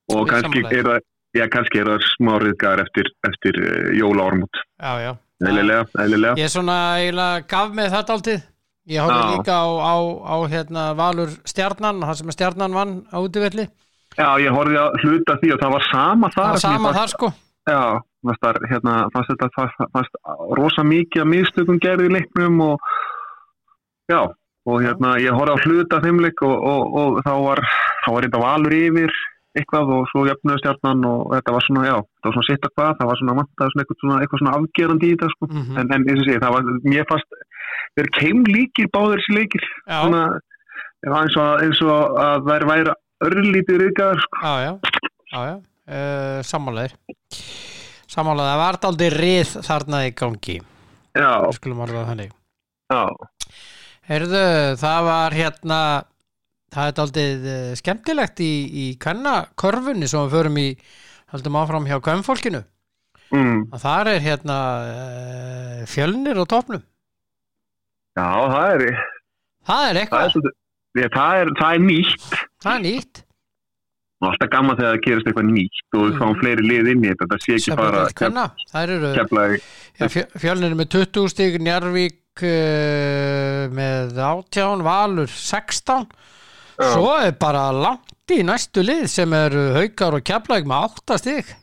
og 0.10 0.28
kannski 0.28 0.66
er 0.74 0.84
það 0.84 1.00
Já, 1.36 1.48
kannski 1.52 1.80
er 1.82 1.90
það 1.92 2.06
smá 2.16 2.38
riðgar 2.40 2.80
eftir, 2.86 3.10
eftir 3.28 3.58
uh, 3.60 3.90
jóla 4.00 4.30
ármút. 4.32 4.62
já, 4.80 4.94
já 5.04 5.12
Eðlilega, 5.38 5.84
eðlilega. 6.02 6.38
Ég 6.40 6.48
er 6.48 6.50
svona 6.50 6.76
eiginlega 6.98 7.42
gaf 7.52 7.74
með 7.78 7.92
þetta 7.94 8.14
aldrei 8.16 8.38
Ég 8.88 8.96
Já. 8.96 9.18
líka 9.36 9.54
á, 9.54 9.68
á, 9.68 9.96
á 10.24 10.36
hérna, 10.48 10.84
Valur 10.98 11.30
Stjarnan 11.46 12.00
það 12.08 12.16
sem 12.22 12.32
að 12.32 12.36
Stjarnan 12.38 12.74
vann 12.74 12.94
á 13.12 13.18
útivelli 13.20 13.66
Já, 14.18 14.30
ég 14.42 14.50
horfði 14.56 14.80
að 14.80 14.96
hluta 15.04 15.36
því 15.42 15.52
og 15.54 15.60
það 15.62 15.74
var 15.76 15.86
sama 15.92 16.30
Það 16.32 16.40
þar. 16.40 16.48
var 16.56 16.62
sem 16.64 16.72
ég 16.72 16.78
sama 16.80 16.88
fannst- 16.90 17.00
þar 17.02 17.14
sko 17.14 17.30
Já, 17.68 17.82
fannst, 18.24 18.42
þar, 18.48 18.60
hérna, 18.72 18.96
fannst 19.14 19.30
þetta 19.34 19.50
fannst, 19.60 19.86
fannst 19.94 20.18
rosa 20.58 20.84
mikið 20.88 21.22
að 21.26 21.30
mistökum 21.36 21.80
gerði 21.84 22.10
leiknum 22.16 22.62
og 22.64 22.90
já, 24.10 24.22
og 24.72 24.82
hérna 24.88 25.14
ég 25.22 25.36
horfði 25.36 25.54
að 25.54 25.66
hluta 25.68 26.00
þeim 26.08 26.22
leik 26.24 26.42
og, 26.48 26.56
og, 26.56 26.96
og 27.04 27.20
þá 27.28 27.34
var 27.44 27.62
þá 28.06 28.10
var 28.16 28.26
þetta 28.30 28.42
valur 28.48 28.78
yfir 28.80 29.12
eitthvað 29.60 29.92
og 29.96 30.08
svo 30.12 30.24
jöfnuðu 30.28 30.62
stjarnan 30.62 31.06
og 31.10 31.22
þetta 31.34 31.56
var 31.56 31.66
svona, 31.66 31.86
já, 31.88 31.96
það 31.98 32.30
var 32.30 32.36
svona 32.38 32.48
sitt 32.48 32.68
að 32.68 32.74
hvað, 32.78 32.92
það 33.00 33.10
var 33.12 33.20
svona 33.22 33.38
vantaði 33.40 33.74
svona 33.74 33.84
eitthvað 33.84 34.02
svona, 34.02 34.20
eitthvað 34.24 34.42
svona 34.42 34.56
afgerandi 34.58 35.08
í 35.08 35.16
þetta 35.16 35.30
sko. 35.34 35.50
Mhm. 35.52 35.78
en, 35.82 35.94
en 35.96 36.08
eins 36.08 36.22
og 36.22 36.28
sé, 36.28 36.38
það 36.44 36.56
var, 36.56 36.70
mér 36.88 37.08
fannst 37.12 37.40
þeir 37.98 38.12
keim 38.20 38.44
líkir 38.48 38.92
báður 38.94 39.22
þessi 39.22 39.38
leikir. 39.38 39.68
Já, 39.88 39.98
svona, 40.04 40.24
eins 41.08 41.40
og, 41.42 41.52
eins 41.66 41.84
og 41.86 42.20
að 42.28 42.50
þær 42.52 42.68
væri 42.72 42.98
örlítið 43.28 43.82
reykaðar 43.84 44.24
sko. 44.26 44.44
já, 44.44 44.54
já, 44.68 44.74
já, 45.34 45.40
já. 45.52 45.56
Uh, 45.88 46.40
Sammálaðir. 46.44 46.98
Sammálaðir, 48.12 48.52
það 48.52 48.62
var 48.64 48.80
aldrei 48.90 49.10
rið 49.14 49.54
þarna 49.64 50.04
í 50.04 50.12
gangi. 50.20 50.58
Já, 51.18 51.32
skulum 51.56 51.82
orða 51.86 52.02
það 52.02 52.10
þannig. 52.12 52.34
Já, 52.88 53.02
Heyrðu, 54.08 54.42
það 54.80 55.02
var 55.04 55.34
hérna 55.36 55.78
það 56.76 56.90
er 56.92 57.02
aldrei 57.04 57.28
skemmtilegt 57.80 58.42
í, 58.44 58.52
í 58.68 58.86
kannakörfunni 59.02 60.08
sem 60.10 60.26
við 60.26 60.34
förum 60.38 60.58
í 60.62 60.68
höldum 61.34 61.60
áfram 61.62 61.88
hjá 61.88 61.98
kvennfólkinu 62.04 62.64
mm, 63.36 63.62
að 63.76 63.84
þar 63.86 64.10
er 64.16 64.24
hérna 64.26 64.58
uh, 64.88 65.86
fjölnir 65.92 66.40
á 66.40 66.46
topnum 66.48 66.84
já, 68.18 68.28
það 68.28 68.74
er, 68.74 68.84
það 69.68 69.86
er 69.86 69.94
það 69.94 70.02
eitthvað, 70.02 70.26
er, 70.28 70.36
svolítið- 70.36 71.04
ég, 71.04 71.10
það 71.16 71.40
er, 71.44 71.54
það 71.62 71.72
er 71.78 71.82
nýtt. 71.88 72.28
það 72.66 72.76
er 72.78 72.86
nýtt. 72.88 73.24
Og 74.18 74.26
alltaf 74.32 74.50
gaman 74.50 74.78
þegar 74.80 74.96
það 74.96 75.04
gerist 75.06 75.28
eitthvað 75.30 75.50
nýtt 75.54 75.98
og 76.00 76.06
við 76.08 76.16
fáum 76.18 76.38
fleiri 76.40 76.64
lið 76.66 76.88
inn 76.96 77.04
í 77.06 77.10
þetta. 77.12 77.28
Það 77.36 77.44
sé 77.44 77.58
ekki 77.60 77.76
bara 77.78 78.00
Sem 78.08 78.16
kvenna, 78.18 78.46
þær 78.72 78.94
eru 78.96 79.12
fjö- 80.16 80.32
fjölnir 80.42 80.72
er 80.74 80.80
með 80.80 80.90
20 80.96 81.28
stík 81.36 81.58
Njarvík 81.62 82.42
uh, 82.50 83.62
með 83.78 84.18
18 84.26 84.82
Valur 84.88 85.30
16 85.30 86.08
Já. 86.08 86.37
Svo 86.78 87.14
er 87.22 87.38
bara 87.40 87.70
langt 87.74 88.34
í 88.34 88.44
næstu 88.46 88.84
lið 88.86 89.08
sem 89.12 89.34
eru 89.34 89.70
haukar 89.78 90.18
og 90.20 90.26
keflæk 90.28 90.68
með 90.70 90.92
8 91.02 91.18
stík 91.24 91.56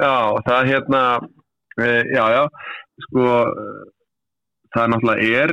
Já, 0.00 0.16
það 0.46 0.54
er 0.56 0.68
hérna, 0.70 1.00
e, 1.76 1.88
já, 2.08 2.22
já, 2.32 2.44
sko, 3.04 3.24
það 4.72 4.82
er 4.82 4.92
náttúrulega 4.94 5.42
er 5.42 5.52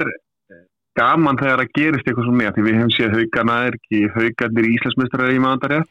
gaman 0.97 1.39
þegar 1.41 1.63
það 1.63 1.73
gerist 1.75 2.07
eitthvað 2.07 2.29
svona 2.29 2.53
því 2.55 2.63
við 2.63 2.77
hefum 2.79 2.93
séð 2.95 3.17
haugana 3.17 3.57
er 3.67 3.77
ekki 3.77 3.99
haugarnir 4.15 4.69
í 4.69 4.71
Íslandsmeistarar 4.77 5.35
í 5.35 5.41
maðandarja. 5.43 5.81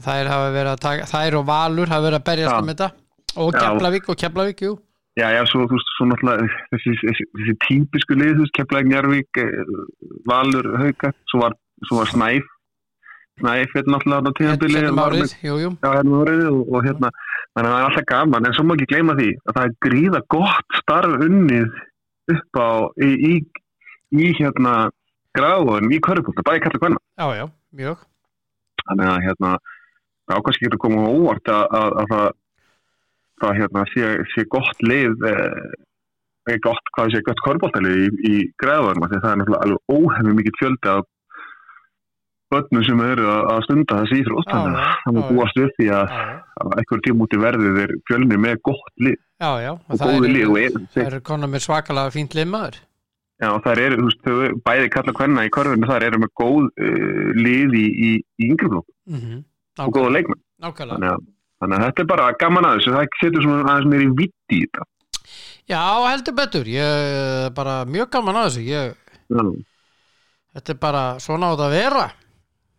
þær 0.00 0.32
að 0.32 0.80
taka, 0.80 1.08
þær 1.12 1.38
og 1.42 1.46
Valur 1.50 1.92
hafa 1.92 2.06
verið 2.06 2.20
að 2.22 2.28
berjast 2.30 2.54
Já. 2.54 2.60
um 2.62 2.72
þetta 2.72 2.88
og. 3.36 3.52
Keflavík 3.60 4.08
og 4.08 4.20
Keflavík, 4.24 4.64
jú 4.64 4.72
Já, 5.18 5.26
já, 5.34 5.42
svo, 5.50 5.64
þú 5.66 5.74
veist, 5.74 5.90
svo 5.96 6.06
náttúrulega 6.06 6.46
þessi, 6.70 6.92
þessi, 7.00 7.24
þessi 7.34 7.54
típisku 7.64 8.14
lið, 8.14 8.36
þú 8.36 8.44
veist, 8.44 8.54
Keflæk, 8.54 8.86
Njarvík, 8.86 9.40
eh, 9.42 9.72
Valur, 10.30 10.68
Haugar, 10.78 11.14
svo 11.32 11.40
var, 11.42 11.56
svo 11.88 11.98
var 11.98 12.12
Snæf, 12.12 12.46
Snæf 13.40 13.74
er 13.74 13.90
náttúrulega 13.90 14.30
á 14.30 14.38
tíðanbili. 14.38 14.78
Settum 14.78 15.02
árið, 15.02 15.34
jú, 15.42 15.56
jú 15.64 15.70
Já, 15.74 15.90
hérna 15.96 16.20
árið 16.22 16.44
og, 16.52 16.60
og 16.70 16.86
hérna, 16.86 17.10
þannig 17.56 17.70
að 17.70 17.74
það 17.74 17.80
er 17.80 17.88
alltaf 17.88 18.06
gaman, 18.12 18.46
en 18.46 18.56
svo 18.56 18.66
má 18.68 18.74
ekki 18.76 18.90
gleyma 18.92 19.18
því 19.18 19.28
að 19.40 19.58
það 19.58 19.66
er 19.66 19.76
gríða 19.88 20.22
gott 20.36 20.78
starf 20.78 21.26
unnið 21.26 21.80
upp 22.36 22.62
á, 22.62 22.70
í, 23.02 23.10
í, 23.10 23.34
í 24.14 24.30
hérna, 24.38 24.74
gráðun, 25.36 25.90
í 25.90 25.98
körfbúlta, 26.06 26.46
bæði 26.46 26.64
kallar 26.66 26.84
hvenna. 26.84 27.02
Já, 27.18 27.26
já, 27.40 27.46
mjög 27.82 28.06
Þannig 28.86 29.10
að 29.10 29.24
hérna, 29.26 29.56
ákvæmst 30.30 30.62
getur 30.62 30.80
komið 30.86 31.02
á 31.02 31.10
óvart 31.10 31.50
að, 31.50 31.64
að, 31.80 31.96
að 32.00 32.14
það, 32.14 32.30
það 33.42 33.60
hérna, 33.60 33.86
sé, 33.92 34.10
sé 34.34 34.44
gott 34.52 34.84
lið, 34.84 35.24
eh, 35.30 36.58
gott, 36.64 36.92
hvað 36.96 37.14
sé, 37.14 37.22
gott 37.26 37.40
körbóltalið 37.46 38.02
í, 38.02 38.10
í 38.32 38.42
græðunum, 38.62 39.08
því 39.08 39.22
það 39.22 39.32
er 39.32 39.40
náttúrulega 39.40 39.64
alveg 39.66 39.96
óhefni 39.96 40.36
mikið 40.38 40.60
fjöldi 40.60 40.92
af 40.92 41.08
börnum 42.50 42.84
sem 42.86 43.00
eru 43.06 43.26
að, 43.30 43.64
stunda 43.68 44.02
þessi 44.02 44.20
íþrótt, 44.24 44.50
þannig 44.50 44.76
að 44.76 44.94
það 45.04 45.18
já, 45.20 45.26
búast 45.30 45.58
við 45.60 45.74
því 45.78 45.88
að, 45.94 46.14
Já, 46.14 46.22
já, 46.26 46.38
að 46.60 46.78
einhver 46.82 47.02
tíma 47.06 47.26
út 47.26 47.34
í 47.36 47.42
verðið 47.44 47.82
er 47.84 47.96
fjölnir 48.10 48.40
með 48.42 48.62
gott 48.66 48.94
lið. 49.06 49.18
Já, 49.40 49.50
já. 49.62 49.72
og 49.72 50.00
það 50.00 50.14
góðu 50.14 50.30
lið 50.34 50.46
og 50.48 50.58
er, 50.60 50.78
það 50.94 51.04
eru 51.06 51.20
konar 51.30 51.52
með 51.52 51.66
svakalega 51.68 52.14
fínt 52.16 52.34
limaður 52.36 52.80
já, 53.40 53.50
það 53.64 53.82
eru, 53.84 53.98
þú 53.98 54.06
veist, 54.08 54.22
þau 54.24 54.62
bæði 54.68 54.88
kalla 54.94 55.14
hvenna 55.16 55.44
í 55.46 55.52
körfinu, 55.54 55.88
það 55.88 56.06
eru 56.08 56.20
með 56.20 56.32
góð 56.40 56.66
uh, 56.68 57.28
lið 57.38 57.76
í, 57.78 57.84
í, 57.88 58.10
í 58.40 58.48
yngri 58.50 58.70
flokk 58.72 58.88
mm 59.08 59.20
-hmm. 59.20 59.44
og 59.86 59.94
góða 59.96 60.14
leikmenn, 60.18 60.42
Nákvæmlega 60.60 61.14
þannig 61.60 61.76
að, 61.76 61.84
þetta 61.86 62.02
er 62.02 62.08
bara 62.12 62.30
gaman 62.40 62.68
að 62.68 62.78
þessu, 62.78 62.94
það 62.96 63.18
setur 63.20 63.44
svona 63.46 63.74
aðeins 63.74 63.90
meir 63.92 64.04
í 64.06 64.10
vitt 64.20 64.56
í 64.56 64.62
þetta. 64.64 64.86
Já, 65.70 65.82
heldur 66.08 66.34
betur, 66.34 66.70
ég 66.72 67.12
er 67.46 67.52
bara 67.54 67.82
mjög 67.86 68.10
gaman 68.16 68.40
að 68.40 68.48
þessu 68.48 68.64
ég. 68.66 68.96
Þetta 70.50 70.74
er 70.74 70.80
bara 70.82 71.04
svona 71.22 71.52
á 71.52 71.54
þetta 71.54 71.68
að 71.68 71.76
vera 71.76 72.08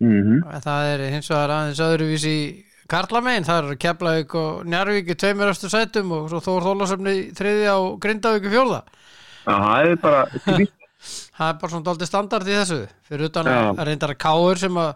Mm 0.01 0.41
Það 0.65 0.87
er 0.89 1.03
hins 1.13 1.29
vegar 1.29 1.53
aðeins 1.55 1.79
öðruvísi 1.85 2.35
Karlamegin, 2.91 3.45
það 3.47 3.59
eru 3.61 3.77
Keflavík 3.79 4.33
og 4.35 4.65
Njarvík 4.67 5.11
í 5.13 5.15
tveimur 5.15 5.53
östu 5.53 5.69
sætum 5.71 6.11
og 6.11 6.25
svo 6.27 6.41
Þór 6.43 6.65
Þólasöfni 6.65 7.13
þriðja 7.37 7.75
og 7.79 7.99
Grindavík 8.03 8.49
í 8.49 8.51
fjórða 8.51 8.81
það 9.45 9.91
er 9.91 10.01
bara. 10.01 10.25
Það 11.01 11.47
er 11.47 11.55
bara 11.57 11.71
svona 11.71 11.85
daldið 11.87 12.09
standard 12.11 12.49
í 12.49 12.53
þessu 12.53 12.79
fyrir 13.09 13.29
utan 13.31 13.47
Já. 13.49 13.55
að 13.71 13.79
reyndar 13.87 14.11
að 14.13 14.19
káur 14.21 14.59
sem 14.61 14.75
að 14.77 14.91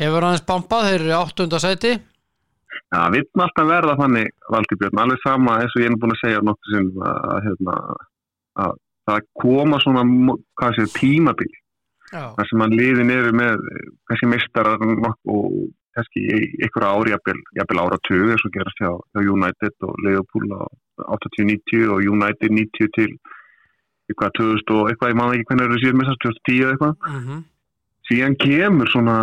hefur 0.00 0.24
aðeins 0.26 0.46
bombað, 0.48 0.88
þeir 0.88 0.96
eru 0.96 1.12
í 1.12 1.14
áttunda 1.14 1.60
sæti 1.62 1.92
Já, 2.94 3.00
við 3.12 3.22
erum 3.22 3.44
alltaf 3.44 3.68
verða 3.68 3.94
þannig, 4.00 4.32
Valdi 4.54 4.78
Björn, 4.80 5.00
alveg 5.02 5.22
sama 5.22 5.56
eins 5.62 5.76
og 5.76 5.82
ég 5.82 5.90
er 5.90 6.00
búin 6.02 6.14
að 6.14 6.22
segja 6.22 6.42
nokkuð 6.46 6.74
sinn 6.74 6.90
að, 7.10 7.38
hérna, 7.46 7.76
að 8.64 8.76
það 9.06 9.26
koma 9.42 9.80
svona, 9.84 10.04
sé, 10.76 10.86
tímabil 10.96 11.50
þar 12.12 12.48
sem 12.48 12.62
að 12.62 12.76
liðin 12.78 13.12
eru 13.12 13.32
með 13.34 13.64
eh, 13.72 13.88
kannski 14.08 14.28
mistarar 14.30 14.82
og 14.82 15.56
kannski 15.96 16.22
einhverja 16.62 16.92
ári, 16.92 17.14
jafnvel, 17.14 17.80
ára 17.82 17.98
tögu 18.06 18.30
eins 18.34 18.44
og 18.46 18.54
gerast 18.54 18.82
hjá, 18.82 18.92
hjá 18.94 19.32
United 19.32 19.88
og 19.88 19.98
Liverpool 20.04 20.54
á 20.54 20.62
80-90 21.16 21.90
og 21.92 22.04
United 22.04 22.52
90 22.52 22.94
til 22.96 23.10
eitthvað 24.06 24.36
2000 24.38 24.76
og 24.76 24.90
eitthvað, 24.90 25.12
ég 25.12 25.18
man 25.18 25.34
ekki 25.34 25.48
hvernig 25.50 25.66
eru 25.66 25.82
síðan 25.82 26.00
mistast, 26.02 26.22
2010 26.22 26.62
eða 26.62 26.74
eitthvað. 26.76 26.96
Mm 27.10 27.44
síðan 28.10 28.36
kemur 28.38 28.90
svona 28.92 29.16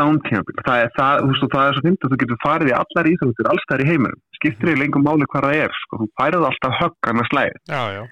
downtímabil, 0.00 0.58
það 0.66 0.82
er, 0.82 0.90
það, 0.98 1.22
þú 1.22 1.30
veist, 1.30 1.46
það 1.54 1.68
er 1.68 1.76
svo 1.76 1.84
fint 1.86 2.04
að 2.04 2.12
þú 2.12 2.18
getur 2.22 2.42
farið 2.42 2.70
í 2.70 2.76
allar 2.80 3.08
íþróttir 3.12 3.50
alls 3.52 3.66
þær 3.70 3.84
í 3.84 3.88
heiminum, 3.88 4.20
skiptir 4.38 4.72
í 4.72 4.76
lengum 4.80 5.06
máli 5.06 5.28
hvað 5.30 5.48
það 5.48 5.62
er 5.62 5.80
sko, 5.80 6.00
þú 6.02 6.08
færið 6.20 6.46
alltaf 6.50 6.78
högg 6.80 7.10
annars 7.12 7.30
slæði 7.30 7.56
já, 7.70 7.82
já, 7.94 8.02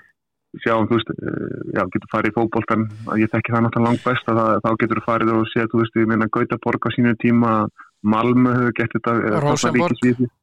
sjáum, 0.62 0.89
þú 0.91 0.99
veist, 0.99 1.12
eh, 1.17 1.62
já, 1.77 1.83
getur 1.95 2.12
farið 2.12 2.33
í 2.33 2.37
fótboltan 2.37 2.87
ég 3.23 3.33
þekki 3.33 3.55
það 3.55 3.65
náttúrulega 3.67 3.89
langt 3.89 4.07
best 4.07 4.31
að 4.31 4.43
það, 4.43 4.61
þá 4.67 4.71
getur 4.85 5.01
þú 5.01 5.07
farið 5.09 5.35
og 5.37 5.49
séð, 5.53 5.71
þú 5.73 5.83
veist, 5.83 5.99
ég 6.03 6.12
meina 6.12 6.31
Gautaborg 6.37 6.87
á 6.87 6.91
sínu 6.95 7.15
tíma, 7.23 7.53
Malmö 8.02 8.52
hefur 8.56 8.75
gett 8.78 8.94
þetta, 8.97 9.12
Rosenborg. 9.44 10.00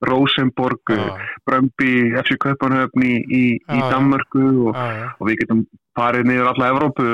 Rosenborg, 0.08 0.94
já. 0.96 1.04
Brömbi 1.48 1.92
FC 2.22 2.38
Kaupanhöfn 2.40 3.04
í, 3.04 3.16
í, 3.20 3.42
í 3.60 3.60
Já, 3.60 3.82
já. 3.82 3.90
Danmörku 3.92 4.46
og, 4.70 4.78
já. 4.80 5.10
og 5.18 5.28
við 5.28 5.42
getum 5.42 5.66
farið 6.00 6.30
niður 6.30 6.52
alla 6.54 6.70
Evrópu 6.72 7.08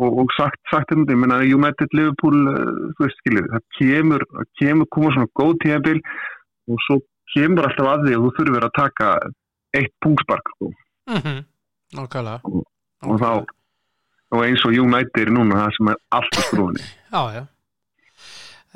og, 0.00 0.08
og 0.08 0.32
sagt, 0.38 0.60
sagt 0.72 0.94
um 0.96 1.04
þetta, 1.04 1.16
ég 1.16 1.20
meina 1.24 1.42
United, 1.44 1.92
Liverpool, 1.98 2.40
eh, 2.54 2.72
þú 2.96 3.04
veist, 3.04 3.20
skiljið, 3.20 3.50
það 3.52 3.66
kemur, 3.80 4.26
kemur, 4.62 4.90
koma 4.96 5.12
svona 5.16 5.32
góð 5.42 5.54
tíðabil 5.66 6.00
og 6.72 6.82
svo 6.86 6.98
kemur 7.34 7.68
alltaf 7.68 7.92
að 7.92 8.06
því 8.06 8.16
að 8.16 8.24
þú 8.24 8.32
þurfir 8.38 8.68
að 8.70 8.74
taka 8.80 9.12
eitt 9.76 9.94
pungspark, 10.04 10.56
sko, 10.56 10.72
Mm 11.08 11.44
Nákvæmlega 11.96 12.40
og 13.08 13.20
þá 13.20 13.30
og 14.28 14.42
eins 14.44 14.64
og 14.68 14.74
United 14.76 15.22
er 15.22 15.30
núna 15.32 15.62
það 15.62 15.76
sem 15.76 15.90
er 15.92 16.00
allt 16.18 16.34
í 16.36 16.42
skrúinni 16.48 16.82
Já, 16.84 17.22
já 17.32 17.42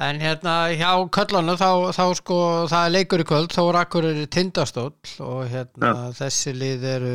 En 0.01 0.17
hérna 0.25 0.55
hjá 0.73 0.89
köllanu 1.13 1.53
þá, 1.61 1.93
þá 1.93 2.05
sko 2.17 2.37
það 2.71 2.87
er 2.87 2.93
leikur 2.95 3.21
í 3.23 3.27
kvöld, 3.29 3.53
þó 3.53 3.65
rakkur 3.77 4.07
er 4.09 4.23
tindastóll 4.33 4.95
og 5.21 5.43
hérna 5.53 5.91
þessi 6.17 6.55
lið 6.57 6.87
eru 6.95 7.13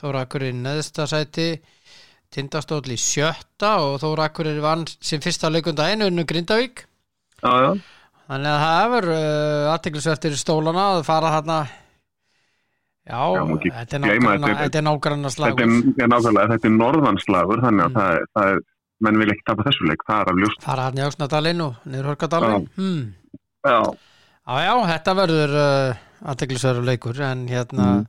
þó 0.00 0.06
rakkur 0.16 0.44
er 0.48 0.56
neðsta 0.58 1.06
sæti 1.08 1.46
tindastóll 2.34 2.90
í 2.90 2.98
sjötta 2.98 3.76
og 3.86 4.00
þó 4.02 4.08
rakkur 4.18 4.50
er 4.50 4.58
vann 4.64 4.82
sem 4.98 5.22
fyrsta 5.22 5.50
leikunda 5.54 5.86
einu 5.92 6.10
unnu 6.10 6.26
Grindavík. 6.26 6.82
Já, 7.44 7.52
já, 7.62 7.70
þannig 8.26 8.50
að 8.50 8.60
það 8.64 8.76
hefur 8.82 9.08
uh, 9.14 9.72
aðteklisvertir 9.76 10.36
stólana 10.40 10.84
að 10.96 11.02
fara 11.06 11.30
þarna. 11.38 11.58
Já, 13.04 13.20
Já, 13.36 13.42
þetta 13.78 13.98
er 13.98 14.04
gleyma 14.08 14.30
nágranna 14.40 14.60
þetta. 14.64 14.78
er 14.80 14.84
slagur 15.36 15.60
ja, 16.00 16.06
nákvæmlega, 16.08 16.50
þetta 16.54 16.70
er 16.70 16.78
norðanslagur 16.82 17.62
þannig 17.68 17.84
að 17.84 17.98
Mm. 18.24 18.30
það 18.34 18.52
er 18.54 18.62
menn 19.02 19.18
vil 19.18 19.30
ekki 19.34 19.44
tapa 19.48 19.64
þessu 19.66 19.88
leik, 19.90 20.02
það 20.06 20.20
er 20.22 20.30
af 20.32 20.40
ljóst. 20.42 20.62
Fara 20.64 20.84
hann 20.88 20.98
í 21.00 21.04
Ásnadalinn 21.04 21.62
og 21.64 21.74
niður 21.90 22.10
Hörgadalinn 22.12 22.68
hmm. 22.76 23.04
Já, 23.64 23.78
Já, 24.44 24.56
já, 24.60 24.74
þetta 24.92 25.14
verður 25.16 25.54
uh, 25.56 26.02
aðteglisverður 26.32 26.84
leikur 26.90 27.20
en 27.24 27.46
hérna 27.48 27.86
Mm. 27.94 28.04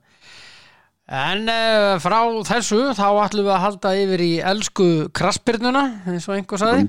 en 1.16 1.48
uh, 1.48 1.96
frá 2.02 2.18
þessu 2.48 2.80
þá 2.98 3.06
ætlum 3.24 3.46
við 3.46 3.54
að 3.54 3.62
halda 3.62 3.92
yfir 4.02 4.22
í 4.24 4.32
elsku 4.52 4.86
krassbyrnuna 5.14 5.82
eins 6.10 6.26
og 6.28 6.34
einhver 6.36 6.58
sagði. 6.60 6.88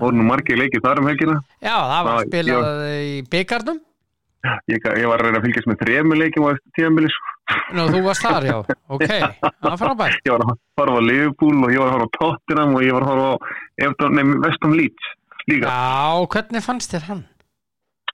Voru 0.00 0.16
nú 0.16 0.24
margir 0.28 0.56
leikir 0.56 0.80
þar 0.84 1.00
um 1.02 1.08
helgina. 1.10 1.36
Já, 1.60 1.74
það 1.76 2.04
var 2.08 2.26
spilað 2.28 2.82
í 3.04 3.14
byggarnum 3.30 3.80
ég, 4.70 4.78
ég 4.80 5.08
var 5.10 5.20
að 5.20 5.26
reyna 5.26 5.40
að 5.40 5.46
fylgjast 5.46 5.68
með 5.68 5.80
þremu 5.82 6.18
leikjum 6.18 6.46
á 6.48 6.50
tíðanbili 6.78 7.10
sko. 7.12 7.34
Nú, 7.76 7.86
þú 7.90 8.02
varst 8.06 8.24
þar, 8.24 8.46
já, 8.48 8.56
ok. 8.94 9.08
Það 9.10 9.72
er 9.72 9.80
frábært. 9.80 10.22
Ég 10.24 10.34
var 10.34 10.44
að 10.44 10.52
horfa 10.80 11.00
á 11.00 11.08
Liverpool 11.08 11.58
og 11.58 11.74
ég 11.74 11.82
var 11.82 11.90
að 11.90 11.96
horfa 11.96 12.08
á 12.08 12.16
Tottenham 12.16 12.76
og 12.78 12.86
ég 12.86 12.96
var 12.96 13.06
að 13.06 13.12
horfa 13.12 13.34
á 13.34 14.38
Vestam 14.46 14.78
Leeds 14.78 15.10
líka. 15.50 15.74
Já, 15.74 16.24
hvernig 16.34 16.64
fannst 16.64 16.94
þér 16.94 17.06
hann? 17.10 17.22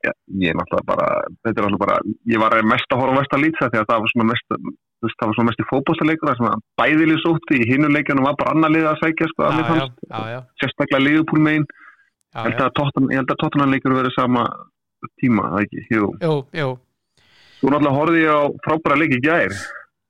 Já, 0.05 0.13
ég 0.43 0.57
náttúrulega 0.57 0.89
bara, 0.91 1.07
þetta 1.45 1.55
er 1.55 1.65
náttúrulega 1.67 1.85
bara, 1.85 1.97
ég 2.33 2.43
var 2.43 2.59
mest 2.75 2.93
að 2.93 3.03
horfa 3.03 3.17
á 3.17 3.19
Vestam 3.21 3.45
Leeds 3.47 3.65
að 3.67 3.79
það 3.79 4.05
var 4.05 4.13
svona 4.13 4.29
mest, 4.33 4.47
það 5.07 5.27
var 5.27 5.37
svona 5.39 5.49
mest 5.51 5.63
í 5.63 5.69
fótbollaleikur 5.71 6.31
það 6.31 6.41
sem 6.41 6.65
bæðilið 6.83 7.21
sótti 7.25 7.61
í 7.61 7.69
hinu 7.71 7.91
leikjunum 7.95 8.29
var 8.29 8.39
bara 8.41 8.55
annar 8.57 8.75
lið 8.75 8.89
að 8.91 9.03
sækja, 9.03 9.31
sko, 9.33 9.51
Já, 9.51 9.85
já, 10.11 10.21
já, 10.35 10.41
sérstaklega 10.63 11.03
Liverpool 11.03 11.45
megin, 11.45 11.67
ég 12.37 12.57
held 12.57 12.65
að 12.67 13.37
Tottenham 13.43 13.73
leikur 13.75 13.97
verið 13.97 14.15
sama 14.17 14.47
tíma, 15.23 15.49
það 15.55 15.65
ekki, 15.67 15.87
jú, 15.95 16.11
Jú, 16.23 16.35
jú, 16.61 16.69
svo 17.61 17.73
náttúrulega 17.73 17.97
horfði 17.97 18.23
ég 18.23 18.37
á 18.37 18.43
frábæra 18.67 19.01
leik 19.01 19.17
í 19.17 19.23
gær 19.25 19.57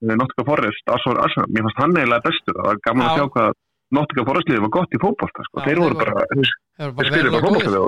Nottingham 0.07 0.47
Forest, 0.47 0.91
Arsenal, 0.93 1.23
Arsenal. 1.25 1.49
Mér 1.50 1.65
fannst 1.67 1.81
hann 1.81 1.97
eiginlega 1.97 2.26
bestur, 2.26 2.59
það 2.59 2.69
var 2.69 2.83
gaman 2.85 3.07
Já. 3.07 3.09
að 3.09 3.17
sjá 3.17 3.31
hvað 3.37 3.55
Nottingham 3.97 4.29
Forest 4.29 4.50
liðið 4.50 4.65
var 4.67 4.73
gott 4.76 4.97
í 4.97 5.00
fótbolta 5.03 5.47
sko. 5.47 5.57
Já, 5.57 5.65
þeir 5.67 5.81
voru 5.83 5.99
bara, 6.03 6.26
þeir, 6.33 6.50
þeir 6.76 7.33
bara 7.33 7.47
góðir. 7.47 7.79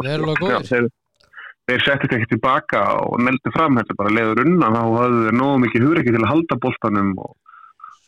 fótbolta 0.41 0.89
Þeir 1.69 1.83
settist 1.85 2.15
ekki 2.17 2.31
tilbaka 2.31 2.83
og 3.05 3.19
neldi 3.21 3.51
fram. 3.53 3.77
Þetta 3.77 3.97
bara 3.99 4.13
leiður 4.17 4.39
unna 4.41 4.71
þá 4.73 4.79
hafðu 4.81 5.25
þeir 5.27 5.35
nógu 5.37 5.59
mikið 5.67 5.85
hugreiki 5.85 6.15
til 6.15 6.23
að 6.23 6.31
halda 6.31 6.57
boltanum 6.63 7.11
og, 7.21 7.35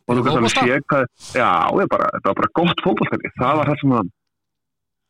og 0.07 0.17
þú 0.17 0.23
kannski 0.31 0.79
hvað 0.89 1.05
já, 1.37 1.51
þetta 1.75 2.23
var 2.25 2.39
bara 2.39 2.51
gott 2.57 2.81
fótboltari 2.87 3.33
það 3.37 3.61
var 3.61 3.71
það 3.71 3.83
sem 3.83 3.93
að, 3.99 4.09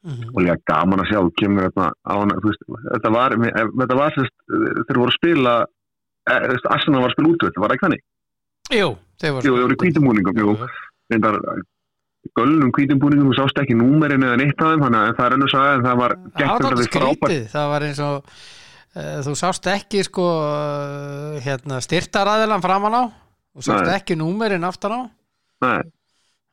Mhm. 0.01 0.31
og 0.33 0.41
líka 0.41 0.57
gaman 0.65 1.03
að 1.03 1.11
sjá 1.11 1.19
kemur 1.37 1.67
þetta 1.69 1.87
á 1.93 2.13
hana, 2.17 2.37
veist, 2.41 2.63
þetta 2.87 3.11
var, 3.13 3.35
þetta 3.37 3.97
var 3.99 4.15
sérst, 4.15 4.37
þeir 4.89 4.97
voru 5.01 5.11
að 5.13 5.19
spila 5.19 5.57
eh, 6.31 6.55
Arsenal 6.73 7.03
var 7.03 7.11
að 7.11 7.17
spila 7.19 7.33
útvöld, 7.35 7.59
var 7.61 7.69
það 7.69 7.77
ekki 7.77 7.87
þannig? 7.87 8.07
Jú, 8.71 8.89
þeir 9.21 9.35
voru 9.35 9.45
Jú, 9.45 9.53
þeir 9.59 9.67
voru 9.67 9.77
í 9.77 9.81
hvítum 9.83 10.09
búningum, 10.09 10.41
jú, 10.41 10.55
reyndar 11.13 11.37
gölnum 12.37 12.73
hvítum 12.77 13.01
búningum, 13.03 13.29
þú 13.29 13.37
sást 13.43 13.61
ekki 13.63 13.77
númerin 13.77 14.25
eða 14.25 14.41
neitt 14.41 14.57
af 14.57 14.73
þeim, 14.73 14.87
þannig 14.87 15.01
að 15.03 15.15
það 15.19 15.27
er 15.27 15.37
ennur 15.37 15.53
sagði 15.53 15.77
en 15.77 15.87
það 15.87 16.01
var 16.01 16.17
var 16.17 16.65
þetta 16.65 16.73
við 16.81 16.89
skrítið, 16.89 17.47
það 17.53 17.71
var 17.75 17.87
eins 17.87 18.03
og 18.07 18.19
uh, 18.97 19.21
þú 19.27 19.37
sást 19.41 19.71
ekki 19.73 20.05
sko 20.09 20.27
uh, 20.41 21.39
hérna, 21.45 21.81
styrtaræðilan 21.85 22.65
framan 22.65 22.97
á 22.97 23.03
þú 23.57 23.69
sást 23.69 23.89
Nei. 23.89 23.97
ekki 23.97 24.19
númerinn 24.21 24.69
aftan 24.69 24.97
á 24.97 25.01
Nei. 25.65 25.81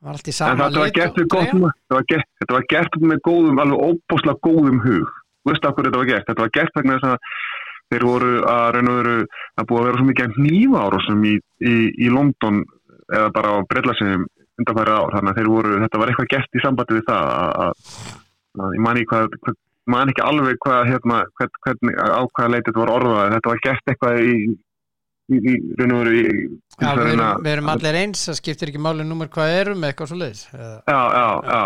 Var 0.06 0.18
En 0.18 0.60
þetta 0.62 0.82
var 0.82 0.92
gert 0.94 1.16
treyja. 1.18 1.54
þetta 1.54 1.96
var 1.96 2.08
gert, 2.12 2.30
þetta 2.42 2.56
var 2.58 2.66
gert 2.74 2.98
með 3.02 3.22
góðum, 3.28 3.62
alveg 3.64 3.86
óbúslega 3.88 4.44
góðum 4.46 4.82
hug. 4.86 5.14
Þú 5.42 5.52
veist 5.52 5.66
af 5.66 5.76
hverju 5.78 5.90
þetta 5.90 6.02
var 6.02 6.10
gert? 6.12 6.28
Þetta 6.28 6.46
var 6.46 6.54
gert 6.58 6.78
vegna 6.78 6.98
þess 6.98 7.10
að 7.12 7.18
þeir 7.88 8.04
voru 8.04 8.32
að 8.52 8.66
raun 8.76 8.92
og 8.92 8.98
veru 9.00 9.18
að 9.58 9.68
búa 9.70 9.80
að 9.82 9.88
vera 9.88 10.00
svo 10.02 10.08
mikið 10.10 10.40
nýfa 10.44 10.82
árásum 10.86 11.22
í, 11.24 11.36
í, 11.64 11.76
í 12.04 12.10
London 12.12 12.64
eða 13.08 13.30
bara 13.38 13.54
á 13.56 13.58
Breitlarsum 13.70 14.26
undanfæri 14.58 14.98
ár. 14.98 15.16
Þannig 15.16 15.32
að 15.32 15.40
þeir 15.40 15.52
voru, 15.54 15.80
þetta 15.86 16.02
var 16.02 16.12
eitthvað 16.12 16.32
gert 16.36 16.58
í 16.58 16.64
sambandi 16.64 16.98
við 16.98 17.08
það 17.08 17.32
að, 17.38 17.56
að, 17.64 18.04
að 18.58 18.78
ég 18.78 18.84
man 18.84 19.00
ekki 19.00 19.12
hvað, 19.14 19.40
hvað 19.46 19.60
man 19.88 20.12
ekki 20.12 20.26
alveg 20.28 20.62
hvað 20.66 20.90
hérna, 20.92 21.20
hvern, 21.40 21.60
hvernig, 21.66 22.00
á 22.04 22.22
hvaða 22.28 22.52
leiti 22.54 22.68
þetta 22.70 22.84
var 22.84 22.94
orðað. 22.98 23.36
Þetta 23.38 23.52
var 23.54 23.62
gert 23.64 23.92
eitthvað 23.94 24.22
í, 24.22 24.34
í, 25.32 25.38
í 25.38 25.54
raun 25.80 25.94
og 25.96 26.02
veru 26.04 26.22
Já, 26.78 26.92
við, 26.94 27.08
erum, 27.10 27.42
við 27.42 27.52
erum 27.56 27.70
allir 27.74 27.96
eins, 27.98 28.24
það 28.28 28.36
skiptir 28.38 28.70
ekki 28.72 28.82
máli 28.86 29.06
númer 29.08 29.30
hvað 29.34 29.54
erum 29.64 29.86
eitthvað 29.88 30.12
svo 30.12 30.18
leiðis 30.20 30.44
já, 30.54 30.68
já, 30.88 31.28
já, 31.48 31.62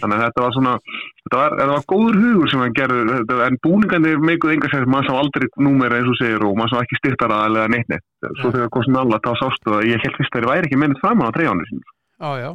þannig 0.00 0.14
að 0.16 0.22
þetta 0.24 0.44
var 0.44 0.54
svona 0.56 0.72
þetta 0.86 1.40
var, 1.40 1.56
þetta 1.58 1.70
var 1.74 1.86
góður 1.92 2.20
hugur 2.22 2.52
sem 2.52 2.62
hann 2.64 2.76
gerði 2.78 3.18
en 3.48 3.58
búningandi 3.66 4.14
meikuð 4.24 4.54
enga 4.54 4.70
sér 4.72 4.88
maður 4.88 5.10
sá 5.10 5.18
aldrei 5.20 5.48
númer 5.68 5.96
eins 5.98 6.12
og 6.14 6.18
segir 6.20 6.46
og 6.48 6.56
maður 6.58 6.72
sá 6.72 6.86
ekki 6.86 7.00
styrtara 7.02 7.40
eða 7.50 7.66
neitt 7.74 7.92
neitt, 7.92 8.06
svo 8.40 8.54
þegar 8.54 8.72
kom 8.72 8.88
nála 8.96 9.20
þá 9.26 9.32
sástu 9.42 9.76
að 9.76 9.88
ég 9.90 10.06
held 10.06 10.16
fyrst 10.20 10.32
að 10.32 10.40
þeir 10.40 10.50
væri 10.52 10.70
ekki 10.70 10.80
minnið 10.80 11.02
fram 11.04 11.24
á 11.24 11.28
treyjánu 11.36 11.68
sín 11.68 11.84
Já, 12.14 12.30
já, 12.40 12.50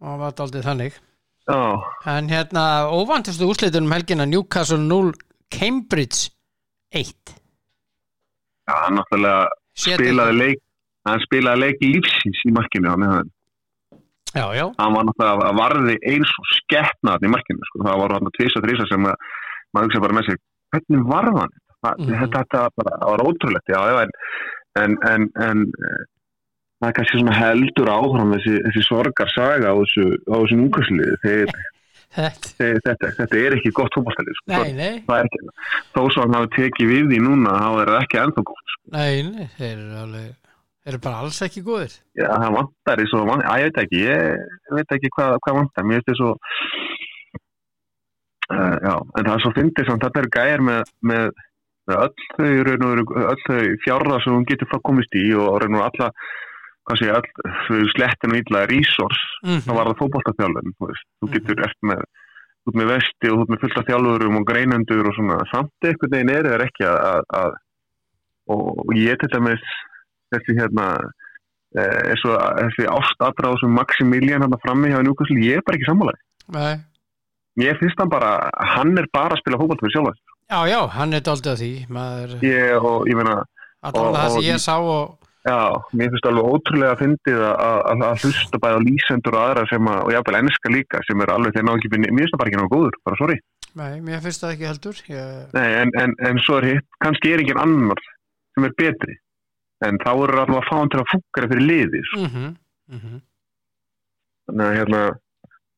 það 0.00 0.20
var 0.22 0.40
aldrei 0.46 0.62
þannig. 0.64 0.98
Já, 1.44 1.60
En 2.08 2.28
hérna, 2.30 2.62
óvantistu 2.88 3.50
úrslitunum 3.50 3.92
helgina 3.92 4.24
Newcastle 4.24 4.80
0, 4.80 5.12
Cambridge 5.52 6.30
1 6.94 7.12
já, 8.64 8.76
náttúrulega 8.96 9.44
spilaði 9.78 10.36
leik 10.38 10.60
hann 11.08 11.20
spilaði 11.26 11.60
leik 11.64 11.82
í 11.84 11.90
lífsins 11.96 12.44
í 12.48 12.52
markinu 12.56 12.92
hann, 12.94 13.02
hann, 13.10 13.30
Já, 14.34 14.48
já, 14.56 14.64
hann 14.80 14.94
var 14.96 15.04
náttúrulega 15.06 15.46
að 15.50 15.58
varði 15.60 15.92
eins 16.10 16.30
og 16.42 16.46
skeppnaðan 16.58 17.26
í 17.28 17.30
markinu, 17.30 17.66
sko, 17.68 17.82
það 17.86 18.00
var 18.00 18.14
hann 18.16 18.32
tvisa 18.34 18.62
þrisa 18.64 18.86
sem 18.90 19.04
að, 19.06 19.28
maður 19.76 19.86
hugsa 19.90 20.00
bara 20.02 20.16
með 20.18 20.26
sig 20.30 20.40
hvernig 20.74 21.04
varð 21.12 21.36
hann 21.38 21.52
það, 21.84 21.94
Mhm. 22.00 22.16
þetta, 22.18 22.40
þetta 22.40 22.62
var 22.64 22.72
bara, 22.80 22.96
það 23.02 23.12
var 23.12 23.22
ótrúlegt 23.28 23.70
já, 23.70 23.80
já, 23.92 24.00
en, 24.02 24.10
en, 24.82 24.96
en, 25.12 25.28
en 25.48 25.62
eh, 25.86 26.02
það 26.80 26.88
er 26.88 26.96
kannski 26.98 27.20
svona 27.20 27.36
heldur 27.38 27.90
áfram 27.94 28.34
þessi, 28.34 28.54
þessi 28.66 28.82
sorgar 28.88 29.30
saga 29.36 29.70
á 29.70 29.74
þessu, 29.84 30.06
á 30.26 30.34
þessu 30.40 30.58
núkvæsliði 30.64 31.14
þeir, 31.22 31.54
þetta 32.14 33.10
þetta, 33.18 33.38
er 33.40 33.56
ekki 33.58 33.72
gott 33.74 33.96
fótballstælið 33.96 34.38
sko. 34.38 34.62
Það 35.08 35.36
þó 35.94 36.00
svo 36.12 36.24
hann 36.24 36.36
hafi 36.38 36.50
tekið 36.54 36.90
við 36.92 37.10
því 37.10 37.20
núna 37.24 37.54
þá 37.58 37.68
er 37.82 37.92
það 37.92 38.00
ekki 38.02 38.20
ennþá 38.22 38.44
gott 38.50 38.74
sko. 38.74 38.82
nei, 38.94 39.14
nei 39.28 39.46
Þeir 39.56 39.72
eru 39.72 39.96
alveg, 40.02 40.28
eru 40.90 41.00
bara 41.06 41.22
alls 41.24 41.40
ekki 41.46 41.64
góðir 41.66 41.96
já, 42.14 42.28
það 42.28 42.58
vantar 42.58 43.02
í 43.02 43.08
svo, 43.10 43.24
að 43.34 43.62
ég 43.62 43.70
veit 43.70 43.82
ekki 43.84 44.04
ég 44.04 44.76
veit 44.78 44.96
ekki 44.98 45.12
hvað, 45.16 45.38
hvað 45.46 45.58
vantar 45.60 45.88
mér 45.88 45.98
finnst 45.98 46.12
þið 46.12 46.20
svo 46.20 46.30
uh, 48.52 48.76
já, 48.78 48.94
en 48.94 49.26
það 49.26 49.34
er 49.34 49.44
svo 49.44 49.54
fyndið 49.58 49.90
samt 49.90 50.06
þetta 50.06 50.24
er 50.24 50.32
gæjar 50.38 50.64
með, 50.70 50.94
með, 51.10 51.44
með 51.90 52.02
öll 52.06 52.14
þau 52.38 53.36
þau 53.48 53.62
fjárða 53.84 54.22
sem 54.22 54.36
hún 54.36 54.48
getur 54.48 54.70
frá 54.70 54.82
komist 54.86 55.18
í 55.18 55.26
og 55.34 55.58
raun 55.64 55.80
og 55.80 55.88
alla 55.90 56.12
hvað 56.84 57.00
sé, 57.00 57.08
öll 57.16 57.50
þau 57.68 57.80
slettin 57.94 58.34
og 58.34 58.40
illa 58.42 58.64
resource 58.70 59.24
mm 59.46 59.62
þá 59.64 59.72
var 59.78 59.88
það 59.90 60.00
fótballtafjálfun 60.02 60.74
þú 60.78 60.88
veist, 60.90 61.06
þú 61.22 61.30
getur 61.34 61.64
eftir 61.68 61.90
með 61.92 62.04
ert 62.64 62.78
með 62.80 62.90
vesti 62.94 63.30
og 63.32 63.42
ert 63.44 63.52
með 63.54 63.62
fullt 63.64 63.78
af 63.82 63.88
þjálfurum 63.90 64.38
og 64.40 64.46
greinendur 64.48 65.08
og 65.10 65.16
svona, 65.18 65.38
samt 65.52 65.88
einhvern 65.88 66.14
veginn 66.14 66.32
er 66.34 66.48
það 66.48 66.64
ekki 66.68 66.86
að, 66.88 66.98
að, 67.10 67.26
að 67.40 67.58
og 68.54 68.94
ég 69.00 69.20
til 69.20 69.30
dæmis 69.32 69.64
þessi 70.34 70.56
hérna 70.58 70.86
eh, 71.78 72.00
er 72.12 72.20
svo, 72.20 72.36
þessi 72.60 72.86
ástadráð 72.92 73.58
sem 73.62 73.72
Maximilian 73.78 74.44
hann 74.44 74.56
frammi 74.64 74.92
hjá 74.92 75.00
Newcastle, 75.04 75.40
ég 75.44 75.60
er 75.60 75.64
bara 75.66 75.78
ekki 75.80 75.88
sammálaði 75.88 76.22
Nei. 76.54 76.74
Ég 77.64 77.78
finnst 77.80 78.00
hann 78.02 78.10
bara, 78.12 78.50
hann 78.74 78.92
er 79.00 79.06
bara 79.14 79.36
að 79.36 79.40
spila 79.44 79.60
fótball 79.60 79.80
fyrir 79.80 79.96
sjálf 79.96 80.20
Já, 80.52 80.58
já, 80.68 80.80
hann 80.92 81.16
er 81.16 81.22
doldið 81.24 81.52
að 81.54 81.60
því 81.62 81.70
maður, 81.96 82.32
ég, 82.44 82.74
og 82.84 83.06
ég 83.08 83.16
meina, 83.16 83.36
allavega 83.80 84.18
það 84.18 84.26
og- 84.28 84.34
sem 84.34 84.48
ég 84.50 84.60
sá 84.60 84.74
og 84.76 85.23
já, 85.44 85.58
mér 85.92 86.12
finnst 86.12 86.28
alveg 86.28 86.50
ótrúlega 86.54 86.98
fyndið 87.00 87.42
að, 87.48 87.56
að, 87.90 88.04
að 88.08 88.22
hlusta 88.24 88.60
bæði 88.62 88.78
á 88.78 88.86
lýsendur 88.88 89.36
og 89.36 89.42
aðra 89.42 89.66
sem 89.70 89.90
að, 89.92 89.98
og 90.04 90.14
jáfnvel 90.14 90.38
enska 90.40 90.72
líka 90.72 91.02
sem 91.08 91.24
er 91.24 91.34
alveg 91.34 91.56
þeir 91.56 91.66
ná 91.66 91.74
ekki, 91.74 91.92
mér 91.94 92.14
finnst 92.14 92.34
það 92.34 92.42
bara 92.42 92.52
ekki 92.52 92.60
náðu 92.60 92.72
góður, 92.76 92.98
bara 93.04 93.20
sorry 93.20 93.38
Nei, 93.74 94.00
mér 94.06 94.22
finnst 94.22 94.44
það 94.44 94.54
ekki 94.54 94.68
heldur 94.70 95.02
ég, 95.10 95.36
Nei, 95.56 95.68
en, 95.82 95.92
en, 96.00 96.16
en 96.30 96.40
svo 96.46 96.60
er 96.60 96.68
hitt, 96.70 96.88
kannski 97.04 97.34
er 97.34 97.42
engin 97.42 97.60
annar 97.60 98.02
sem 98.54 98.68
er 98.68 98.74
betri 98.78 99.18
en 99.84 100.00
þá 100.00 100.10
eru 100.14 100.40
alltaf 100.40 100.60
að 100.60 100.68
fá 100.68 100.74
hann 100.78 100.92
til 100.92 101.02
að 101.02 101.10
fúkara 101.12 101.50
fyrir 101.50 101.68
liði 101.68 102.02
sko. 102.08 102.24
mm 102.24 102.30
-hmm, 103.00 103.20
þannig 104.48 104.66
að 104.66 104.76
hérna 104.78 105.02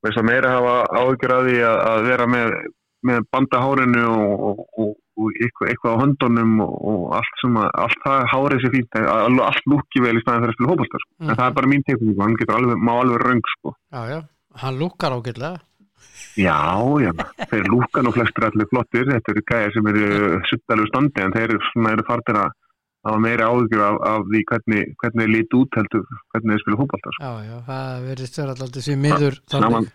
veist 0.05 0.21
að 0.21 0.29
meira 0.29 0.53
hafa 0.55 0.75
áhyggjur 1.01 1.35
að 1.37 1.49
því 1.49 1.57
að, 1.71 1.79
að 1.91 2.09
vera 2.11 2.27
með, 2.31 2.57
með 3.05 3.27
bandahárinu 3.35 4.05
og, 4.09 4.41
og, 4.49 4.63
og, 4.81 4.91
og 5.21 5.39
eitthvað, 5.43 5.71
eitthvað 5.73 5.95
á 5.97 6.03
höndunum 6.03 6.57
og, 6.65 6.75
og 6.91 7.05
allt 7.19 7.39
sem 7.43 7.61
að 7.61 7.71
allt 7.85 8.03
það 8.05 8.27
hárið 8.33 8.65
sér 8.65 8.77
að 9.05 9.41
allt 9.47 9.71
lúki 9.71 10.03
vel 10.05 10.17
í 10.17 10.25
staðin 10.25 10.45
fyrir 10.45 10.55
að 10.55 10.59
spila 10.59 10.73
hópastar, 10.73 11.05
sko. 11.05 11.15
Mhm. 11.21 11.31
en 11.31 11.39
það 11.39 11.47
er 11.47 11.57
bara 11.61 11.73
mín 11.73 11.87
tekník 11.87 12.21
hann 12.23 12.37
getur 12.41 12.59
alveg, 12.59 12.85
má 12.89 12.93
alveg 12.97 13.25
röng 13.25 13.49
sko. 13.55 13.75
Já, 13.93 14.03
já, 14.13 14.21
hann 14.63 14.79
lukkar 14.81 15.17
ágætlega 15.17 15.57
Já, 16.37 16.61
já, 17.01 17.13
þeir 17.49 17.67
lúka 17.73 18.03
nú 18.05 18.13
flestir 18.13 18.45
allir 18.45 18.69
flottir, 18.69 19.09
þetta 19.09 19.33
eru 19.33 19.43
gæðir 19.49 19.75
sem 19.75 19.87
eru 19.93 20.07
suttalegu 20.51 20.89
standi 20.91 21.23
en 21.25 21.33
þeir 21.33 21.55
eru, 21.57 22.05
fartir 22.05 22.37
að 22.37 22.51
hafa 23.07 23.21
meiri 23.23 23.47
áhyggjur 23.47 23.85
af, 23.87 23.97
af 24.11 24.27
því 24.29 24.43
hvernig, 24.51 24.83
hvernig 25.01 25.23
þeir 25.23 25.33
líti 25.33 25.57
út 25.57 25.79
heldur, 25.81 26.05
hvernig 26.35 26.53
þeir 26.53 26.65
spila 26.65 26.81
fótbolta 26.83 27.15
sko. 27.15 27.25
Já, 27.25 27.33
já, 27.49 27.57
það 27.71 28.09
vera 28.11 28.51
alltaf 28.53 28.85
því 28.87 28.99
miður 29.07 29.39
Saman, 29.47 29.89
þannig 29.89 29.95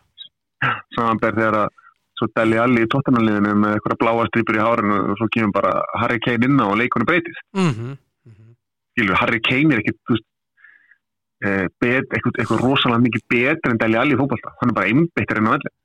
samanber 0.96 1.38
þegar 1.38 1.58
að 1.62 1.80
svo 2.22 2.30
Deli 2.38 2.60
Alli 2.62 2.86
í 2.86 2.90
tóttananliðinu 2.92 3.54
með 3.58 3.76
eitthvað 3.76 4.00
bláa 4.04 4.26
strýpur 4.30 4.58
í 4.58 4.62
hárinu 4.62 4.98
og 5.12 5.18
svo 5.18 5.28
kemur 5.34 5.54
bara 5.56 5.74
Harry 5.98 6.20
Kane 6.22 6.46
inn 6.46 6.62
á 6.62 6.66
og 6.70 6.78
leikunum 6.78 7.10
breytist. 7.10 7.42
mm 7.58 7.72
-hmm. 7.74 7.98
Skilur, 8.92 9.18
Harry 9.18 9.40
Kane 9.40 9.74
er 9.74 9.82
veist, 9.82 10.28
eh, 11.42 11.66
eitthvað, 11.82 12.38
eitthvað 12.38 12.62
rosalega 12.62 13.02
mikið 13.02 13.24
betur 13.34 13.72
en 13.72 13.78
Deli 13.82 13.98
Alli 13.98 14.14
í 14.14 14.20
fótbolta. 14.20 14.54
Hann 14.60 14.70
er 14.70 14.76
bara 14.78 14.88
einbeittir 14.88 15.38
inn 15.38 15.48
á 15.50 15.54
vellin. 15.56 15.76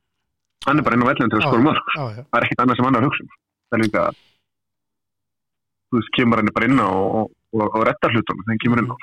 Hann 0.66 0.78
er 0.78 0.82
bara 0.82 0.94
inn 0.96 1.04
á 1.06 1.10
vellin 1.10 1.30
til 1.30 1.38
að 1.38 1.46
skora 1.46 1.66
mörg. 1.68 1.86
Það 1.94 2.36
er 2.36 2.44
ekkit 2.44 2.60
annað 2.60 2.76
sem 2.76 2.84
hann 2.84 2.98
að 2.98 3.06
hugsa 3.06 3.22
um. 3.22 3.30
Það 3.68 3.78
er 3.78 3.84
líka, 3.84 4.02
þú 5.88 5.94
veist, 5.96 6.12
kemur 6.16 6.36
hann 6.36 6.54
bara 6.54 6.66
inn 6.66 6.82
á 6.82 6.88
og, 6.90 7.08
og, 7.16 7.30
og, 7.54 7.66
og 7.76 7.86
rettar 7.86 8.10
þegar 8.12 8.50
hann 8.50 8.62
kemur 8.62 8.82
á. 8.84 8.96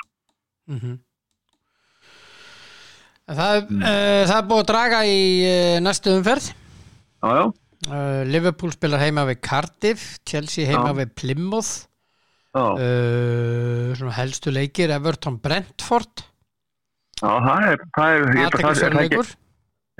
mm 0.68 1.00
Það, 3.24 3.70
mm. 3.70 3.80
uh, 3.80 4.24
það 4.28 4.38
er 4.38 4.48
búið 4.50 4.62
að 4.62 4.68
draga 4.68 4.98
í 5.08 5.20
uh, 5.48 5.80
næstu 5.80 6.12
umferð 6.12 6.63
Já, 7.24 7.36
já, 7.40 7.46
uh, 7.88 8.22
Liverpool 8.28 8.74
spilar 8.76 9.00
heima 9.00 9.24
við 9.30 9.40
Cardiff 9.48 10.18
Chelsea 10.28 10.68
heima 10.68 10.92
Já. 10.92 10.98
við 10.98 11.14
Plymouth. 11.22 11.74
Uh, 12.54 14.10
helstu 14.14 14.52
leikir 14.52 14.92
Everton 14.94 15.40
Brentford. 15.42 16.26
Já, 17.22 17.32
það 17.46 17.68
er, 17.72 17.86
það 17.96 18.16
er, 18.18 18.26
ég 18.42 18.58
það 18.60 18.70
er, 18.70 18.84
er, 18.84 18.98
ekki, 19.06 19.22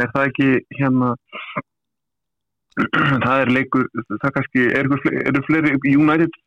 er 0.04 0.12
það 0.12 0.28
ekki 0.28 0.50
hérna 0.82 1.14
það 3.26 3.36
er 3.38 3.52
leikur 3.56 3.88
það 4.12 4.34
kannski, 4.38 4.66
eru 4.82 5.44
fleiri 5.48 5.76
United 5.94 6.40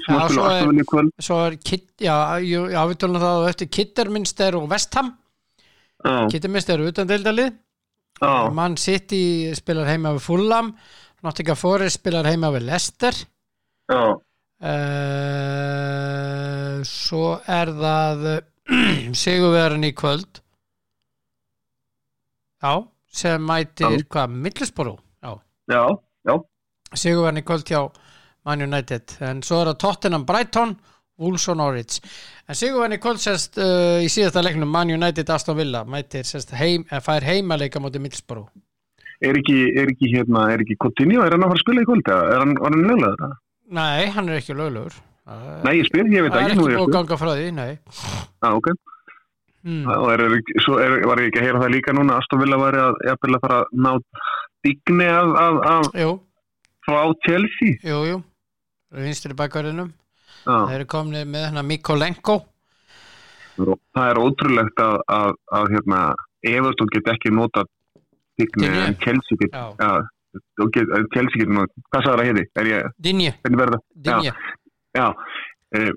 sem 0.00 0.16
að 0.16 0.32
spila 0.32 0.54
Villa 0.62 0.86
í 0.86 0.88
kvöld? 0.88 1.12
svo 1.20 1.42
er 1.44 1.58
já, 2.00 2.16
já, 2.40 2.80
við 2.88 3.00
tölum 3.02 3.20
það 3.20 3.44
á 3.44 3.50
eftir. 3.50 3.70
Kitterminster 3.76 4.56
og 4.56 4.70
Westham 4.72 5.12
já, 5.12 6.16
Kitterminster 6.32 6.80
er 6.80 6.94
utan 6.94 7.10
deildalið 7.10 7.52
Man 8.54 8.76
City 8.78 9.50
spilar 9.58 9.88
heima 9.90 10.12
við 10.16 10.22
Fulham 10.26 10.68
Nottingham 11.22 11.58
Forest 11.58 12.00
spilar 12.00 12.26
heima 12.26 12.50
við 12.54 12.64
Leicester. 12.66 13.14
Uh, 13.92 14.16
svo 16.86 17.24
er 17.50 17.70
það 17.78 18.22
sigurverðin 19.22 19.88
í 19.88 19.92
kvöld. 19.98 20.40
Já 22.62 22.74
sem 23.12 23.42
mætir 23.44 23.92
Já. 23.92 24.04
hvað, 24.14 24.36
Middlesborough 24.46 25.00
já, 25.20 25.32
Já, 25.68 25.82
já, 26.30 26.34
sigurverðin 26.96 27.42
í 27.42 27.44
kvöld 27.46 27.66
hjá 27.68 27.82
Man 28.46 28.62
United. 28.64 29.16
En 29.22 29.42
svo 29.46 29.60
er 29.60 29.66
það 29.72 29.80
Tottenham 29.84 30.24
Brighton 30.26 30.72
Wolves 31.22 31.46
og 31.52 31.56
Norwich 31.60 32.00
en 32.48 32.58
sigurverðin 32.58 32.98
í 32.98 33.00
kvöld 33.02 33.22
sérst 33.22 33.56
uh, 33.62 34.00
í 34.02 34.10
síðasta 34.12 34.42
leiknum 34.44 34.70
Man 34.72 34.90
United 34.92 35.30
Aston 35.30 35.56
Villa 35.58 35.84
mætir 35.88 36.26
sérst 36.28 36.52
heim, 36.58 36.84
eh, 36.90 37.00
fær 37.04 37.24
heimaleika 37.26 37.80
móti 37.82 38.02
Middlesborough 38.02 38.50
er 39.22 39.38
ekki, 39.38 39.56
er 39.78 39.90
ekki 39.92 40.08
hérna, 40.16 40.48
er 40.50 40.64
ekki 40.64 40.74
Coutinho, 40.82 41.22
er 41.22 41.36
hann 41.36 41.44
að 41.46 41.52
fara 41.52 41.60
að 41.60 41.64
spila 41.64 41.82
í 41.84 41.88
kvöld 41.88 42.08
eða 42.10 42.30
er 42.34 42.40
hann, 42.42 42.54
var 42.58 42.74
hann 42.74 42.86
löglegaður 42.90 43.20
það? 43.22 43.34
nei, 43.78 44.06
hann 44.16 44.28
er 44.32 44.40
ekki 44.42 44.58
löglegur 44.58 45.00
Nei, 45.62 45.76
ég 45.78 45.86
spyr, 45.86 46.08
ég 46.10 46.24
veit 46.26 46.32
það 46.34 46.40
er 46.40 46.48
ekki 46.50 46.58
ekki 46.58 46.72
spyr. 46.74 46.88
ganga 46.96 47.16
frá 47.20 47.28
því, 47.38 47.44
nei 47.54 47.70
Já, 48.42 48.48
ok. 48.58 48.66
mm. 49.62 49.84
Og 49.94 50.08
er, 50.10 50.24
svo 50.64 50.80
er, 50.82 50.96
var 51.06 51.22
ég 51.22 51.30
ekki 51.30 51.38
að 51.38 51.46
heyra 51.46 51.60
það 51.62 51.74
líka 51.76 51.94
núna 51.94 52.16
Aston 52.18 52.42
Villa 52.42 52.58
væri 52.58 52.82
að, 52.82 52.98
að 53.14 53.38
fara 53.44 53.60
að 53.62 53.78
ná 53.86 53.92
digni 54.66 55.06
af, 55.06 55.30
af, 55.44 55.62
af 55.76 56.18
frá 56.82 57.00
Chelsea. 57.22 57.78
jú, 57.86 58.02
jú 58.10 58.18
vinstri 58.92 59.38
bakverðinum 59.38 59.92
Já, 59.94 60.01
þeir 60.46 60.74
eru 60.80 60.88
komnið 60.90 61.28
með 61.30 61.46
hennar 61.48 61.68
Mikolenko. 61.68 62.40
Það 63.56 64.08
er 64.08 64.20
ótrúlegt 64.22 64.82
að, 64.82 64.98
að, 65.12 65.32
að 65.58 65.70
hérna, 65.74 66.02
Everton 66.52 66.90
get 66.94 67.10
ekki 67.12 67.32
nota 67.34 67.64
digni 68.40 68.68
en 68.70 68.96
Chelsea 69.02 69.38
get, 69.40 69.56
og 70.62 70.70
get, 70.74 70.92
nota, 71.52 71.82
hvað 71.92 72.06
sagði 72.06 72.46
það? 72.56 72.70
Ég, 72.72 72.92
Dinje? 73.06 73.34
Dinje 73.92 74.32
eh, 75.76 75.90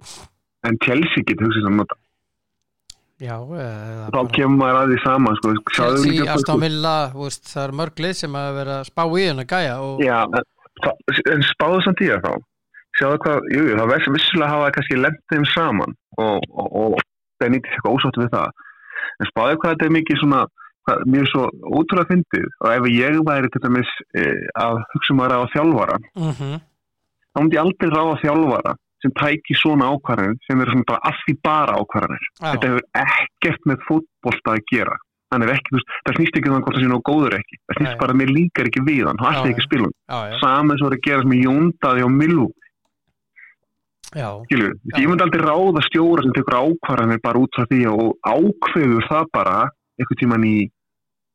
en 0.68 0.82
Chelsea 0.84 1.24
get 1.28 1.44
hugsið 1.44 1.70
að 1.70 1.78
nota. 1.80 1.98
já, 3.24 4.10
Þá 4.12 4.20
kemur 4.36 4.58
maður 4.60 4.82
að 4.82 4.92
því 4.92 4.98
sama, 5.06 5.36
sko. 5.40 5.54
Chelsea, 5.72 6.26
Aston 6.34 6.66
Villa 6.66 6.98
það 7.16 7.62
er 7.64 7.74
mörg 7.80 8.04
lið 8.04 8.18
sem 8.20 8.36
að 8.36 8.50
vera 8.60 8.82
að 8.82 8.90
spá 8.92 9.04
í 9.08 9.24
hennar 9.30 9.48
gæja 9.48 9.78
og 9.86 10.04
Já, 10.04 10.18
en 11.32 11.48
spáðu 11.54 11.80
samt 11.86 12.04
í 12.04 12.12
það 12.12 12.28
þá. 12.28 12.34
Sjáðu 12.96 13.22
hvað, 13.26 13.48
jú, 13.52 13.64
það 13.76 13.90
verður 13.92 14.16
vissulega 14.16 14.52
hafa 14.54 14.74
kannski 14.76 15.00
lent 15.00 15.24
þeim 15.32 15.48
saman 15.52 15.96
og, 16.22 16.46
og, 16.52 16.68
og 16.80 17.02
það 17.40 17.48
er 17.48 17.52
nýttið 17.56 17.74
eitthvað 17.76 17.98
ósáttu 17.98 18.24
við 18.24 18.30
það. 18.36 18.62
En 19.16 19.30
spáðu 19.32 19.58
hvað 19.60 19.74
þetta 19.74 19.88
er 19.90 19.96
mikið 19.96 20.22
svona, 20.22 20.40
hvað, 20.88 21.04
mjög 21.16 21.28
svo 21.32 21.44
ótrúlega 21.76 22.12
fyndið 22.14 22.48
og 22.62 22.72
ef 22.72 22.88
ég 22.94 23.20
væri 23.28 23.52
til 23.52 23.64
dæmis 23.66 23.92
e, 24.16 24.24
að 24.64 24.80
hugsa 24.94 25.16
um 25.16 25.26
að 25.26 25.34
ráða 25.34 25.52
þjálfara, 25.56 26.00
mm 26.16 26.56
þá 27.36 27.42
myndi 27.44 27.58
ég 27.58 27.66
aldrei 27.66 27.90
ráða 27.92 28.20
þjálfara 28.24 28.72
sem 29.04 29.14
tæki 29.20 29.56
svona 29.60 29.90
ákvarðanir 29.92 30.38
sem 30.48 30.62
eru 30.64 30.72
svona 30.72 30.88
bara 30.88 31.10
af 31.12 31.18
því 31.26 31.34
bara 31.44 31.80
ákvarðanir. 31.82 32.30
Þetta 32.42 32.70
hefur 32.72 32.86
ekkert 33.02 33.68
með 33.70 33.84
fótbolta 33.90 34.56
að 34.56 34.64
gera. 34.72 34.96
Þannig 35.34 35.50
er 35.50 35.58
ekki, 35.58 35.72
þú 35.74 35.80
veist, 35.80 35.94
það 36.06 36.18
snýst 36.20 36.38
ekki 36.40 36.50
um 36.50 36.56
það 36.56 36.64
hvort 36.66 36.78
það 36.78 36.86
sé 36.86 36.90
nóg 36.92 37.04
góður 37.10 37.36
ekki. 37.40 37.58
Það 37.66 37.80
snýst 37.80 38.00
bara 38.02 38.16
að 38.16 38.20
mér 38.22 38.32
líkar 38.32 38.70
ekki 38.70 38.84
við 38.86 39.02
hann, 39.10 39.20
hann 39.20 39.40
ætti 39.40 39.52
ekki 39.52 39.66
að 39.66 39.84
hann. 39.84 39.96
já, 39.96 40.18
já, 40.32 40.38
Saman 40.42 40.80
svo 40.80 40.90
er 40.90 40.96
að 40.96 41.06
gera 41.08 41.26
sem 41.26 41.36
ég 41.36 41.46
jóndaði 41.50 42.06
á 42.06 42.10
Milú, 42.16 42.48
Já. 44.16 44.30
Ég 44.52 45.08
myndi 45.10 45.26
aldrei 45.26 45.44
ráða 45.44 45.84
stjóra 45.90 46.24
sem 46.24 46.34
tekur 46.36 46.56
ákvarðanir 46.62 47.22
bara 47.24 47.42
út 47.44 47.58
frá 47.58 47.68
því 47.68 47.82
og 47.92 48.14
ákveður 48.24 49.08
það 49.10 49.32
bara 49.36 49.56
einhvern 50.00 50.20
tíman 50.22 50.46
í, 50.48 50.58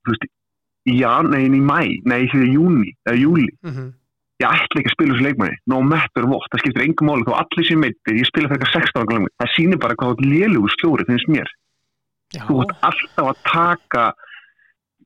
veist, 0.08 0.28
í 0.88 0.98
jan, 1.02 1.28
nei, 1.32 1.44
í 1.44 1.60
mæ, 1.60 1.80
nei, 2.08 2.22
í 2.24 2.52
júni, 2.54 2.94
eða 3.06 3.18
júli. 3.20 3.48
mm 3.66 3.90
Ég 4.40 4.48
ætla 4.48 4.80
ekki 4.80 4.88
að 4.88 4.94
spila 4.94 5.12
þessu 5.12 5.24
leikmanni, 5.26 5.56
no 5.68 5.78
matter 5.84 6.24
what, 6.24 6.46
það 6.48 6.62
skiptir 6.62 6.82
engum 6.86 7.10
máli, 7.10 7.24
þá 7.26 7.34
allir 7.42 7.66
sem 7.68 7.82
meittir, 7.82 8.14
ég 8.16 8.28
spila 8.28 8.48
fyrir 8.48 8.70
16 8.72 8.96
ára 8.96 9.08
glæmi. 9.10 9.28
Það 9.36 9.50
sýnir 9.52 9.80
bara 9.82 9.96
hvað 10.00 10.22
lélugu 10.24 10.70
stjóri 10.72 11.04
finnst 11.08 11.28
mér. 11.28 11.50
já, 12.32 12.40
þú 12.46 12.62
ert 12.62 12.72
alltaf 12.88 13.28
að 13.34 13.42
taka 13.50 14.04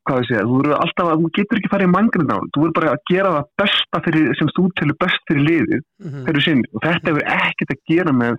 hvað 0.05 0.19
ég 0.21 0.27
segja, 0.29 0.43
þú, 0.45 0.57
verður 0.61 0.81
alltaf 0.83 1.07
að, 1.11 1.21
þú 1.23 1.29
getur 1.37 1.59
ekki 1.59 1.71
farið 1.73 1.87
í 1.89 1.93
mangrindál, 1.95 2.41
þú 2.53 2.61
verður 2.63 2.75
bara 2.79 2.91
að 2.95 3.05
gera 3.11 3.31
það 3.35 3.47
besta 3.61 4.01
fyrir, 4.05 4.27
sem 4.39 4.51
þú 4.57 4.65
telur 4.79 4.97
best 5.05 5.23
fyrir 5.29 5.45
liðið 5.49 5.81
mhm, 6.05 6.25
fyrir 6.27 6.45
sinni. 6.45 6.69
Og 6.75 6.83
þetta 6.85 7.11
hefur 7.11 7.25
ekkert 7.35 7.73
að 7.75 7.81
gera 7.93 8.13
með 8.23 8.37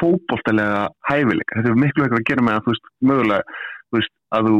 fótboltalega 0.00 0.84
hæfileika, 1.10 1.56
þetta 1.56 1.68
hefur 1.68 1.82
miklu 1.82 2.06
ekkert 2.06 2.20
að 2.22 2.28
gera 2.30 2.46
með 2.46 2.56
að 2.58 2.64
þú 2.66 2.74
veist, 2.74 2.90
mögulega 3.10 3.58
þú 3.90 3.98
veist, 3.98 4.14
að 4.38 4.48
þú 4.50 4.56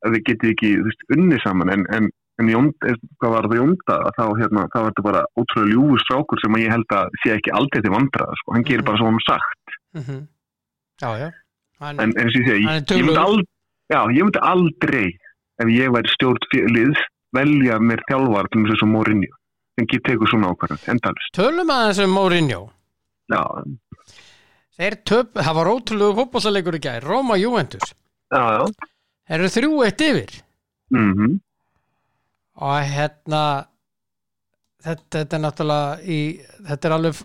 að 0.00 0.14
þið 0.16 0.22
getið 0.30 0.52
ekki, 0.54 0.70
þú 0.80 0.86
veist, 0.88 1.02
unni 1.16 1.38
saman. 1.44 1.72
En, 1.74 1.82
en, 1.98 2.06
en 2.40 2.48
jónd, 2.54 2.86
hvað 3.20 3.34
var 3.34 3.48
það 3.50 3.58
jónda 3.60 3.96
þá, 4.16 4.22
hérna, 4.40 4.62
þá 4.72 4.78
var 4.80 4.88
þetta 4.92 5.06
bara 5.10 5.24
ótrúlega 5.36 5.72
ljúfur 5.74 6.04
strákur 6.06 6.40
sem 6.40 6.56
að 6.56 6.62
ég 6.64 6.72
held 6.76 6.94
að 6.96 7.18
sé 7.24 7.34
ekki 7.36 7.52
aldrei 7.58 7.82
til 7.84 7.92
vandraða, 7.96 8.38
sko, 8.40 8.54
hann 8.56 8.64
gerir 8.70 8.80
Mhm. 8.80 8.88
bara 8.88 9.00
svo 9.02 9.10
hann 9.10 9.24
sagt. 9.26 9.76
Mhm. 9.98 10.20
já, 11.02 11.10
já. 11.20 11.28
Hann, 11.80 12.00
en 12.00 12.10
eins 12.20 12.34
og 12.36 12.42
ég 12.44 12.48
er 12.54 12.58
ég, 14.12 14.24
myndi 14.24 14.40
aldrei, 14.44 15.06
ef 15.60 15.72
ég 15.72 15.92
væri 15.94 16.12
stjórn 16.14 16.72
liðs 16.74 17.02
velja 17.36 17.78
mér 17.82 18.02
þjálfar 18.08 18.50
til 18.52 18.64
þess 18.68 18.84
að 18.86 18.92
Mourinho 18.94 19.36
sem 19.78 19.88
get 19.90 20.04
tekur 20.08 20.30
svona 20.30 20.50
ákvarðan, 20.52 20.82
endalist 20.94 21.36
tölum 21.36 21.70
aðeins 21.72 22.00
um 22.04 22.14
Mourinho. 22.16 22.62
Já, 23.30 23.42
töp, 25.06 25.36
það 25.38 25.58
var 25.60 25.70
ótrúlegu 25.70 26.16
fótbollalegur 26.18 26.78
í 26.80 26.82
gær 26.84 27.06
Roma 27.06 27.38
Juventus, 27.40 27.94
já, 28.32 28.42
já. 28.58 28.88
Þeir 29.30 29.38
eru 29.38 29.52
þrjú 29.54 29.84
eitt 29.86 30.02
yfir. 30.02 30.40
Mm 30.90 31.12
og 32.60 32.80
hérna 32.82 33.42
þetta, 34.84 35.20
þetta 35.20 35.36
er 35.36 35.42
náttúrulega 35.44 36.00
í, 36.02 36.18
þetta 36.66 36.88
er 36.88 36.96
alveg, 36.96 37.22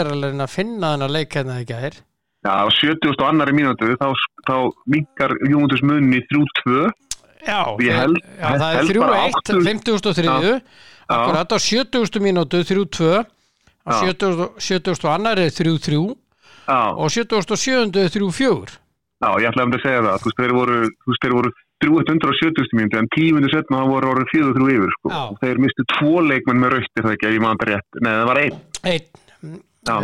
alveg 0.00 0.32
að 0.32 0.44
að 0.46 0.54
finna 0.54 0.94
þennan 0.94 1.14
leik 1.16 1.36
hérna 1.36 1.60
í 1.60 1.68
gær. 1.68 1.98
Já, 2.42 2.52
á 2.58 2.66
70 2.74 3.12
og 3.12 3.28
annari 3.28 3.54
mínútu 3.54 3.92
þá, 4.00 4.08
þá 4.48 4.56
minkar 4.90 5.36
Júmundus 5.46 5.84
munni 5.86 6.18
í 6.18 6.24
3-2 6.32 6.88
já, 7.46 7.60
held- 8.00 8.22
já 8.38 8.48
það 8.58 8.68
er 8.72 8.76
held 8.76 8.90
eitt, 9.18 9.36
áttu- 9.36 9.62
50.3 9.66 10.24
já, 10.52 10.60
akkurat 11.08 11.52
á 11.52 11.58
70. 11.58 12.20
mínútu 12.22 12.62
3-2 12.64 13.24
á 13.82 13.92
Já. 13.92 14.00
70. 14.12 14.48
70. 14.58 15.08
annar 15.10 15.38
er 15.38 15.50
3-3 15.50 16.16
já, 16.68 16.80
og 16.96 17.10
77. 17.10 17.96
er 17.98 18.08
3-4 18.08 18.78
já, 19.22 19.28
ég 19.42 19.48
ætlaði 19.50 19.66
um 19.66 19.72
að 19.76 19.82
segja 19.82 20.00
það 20.06 20.18
þú 20.22 20.26
veist, 20.30 20.38
þeir 20.42 20.52
voru, 20.58 20.78
voru 21.36 21.50
370 21.82 22.76
mínútu 22.78 22.98
en 22.98 23.08
10 23.16 23.32
mínútu 23.34 23.50
setna 23.56 23.82
þá 23.82 23.86
voru 23.90 24.12
orðið 24.14 24.28
4-3 24.34 24.70
yfir 24.78 24.92
sko. 24.98 25.08
Þeir 25.42 25.58
mistu 25.58 25.82
tvo 25.98 26.20
leikmenn 26.22 26.60
með 26.62 26.70
rauti 26.76 27.02
það 27.02 27.12
ekki, 27.16 27.32
ég 27.34 27.42
maður 27.42 27.58
þetta 27.58 27.70
rétt, 27.72 28.00
nei 28.02 28.12
það 28.12 28.26
var 28.30 28.38
einn 28.44 28.56
einn 28.86 29.60
Já. 29.82 29.96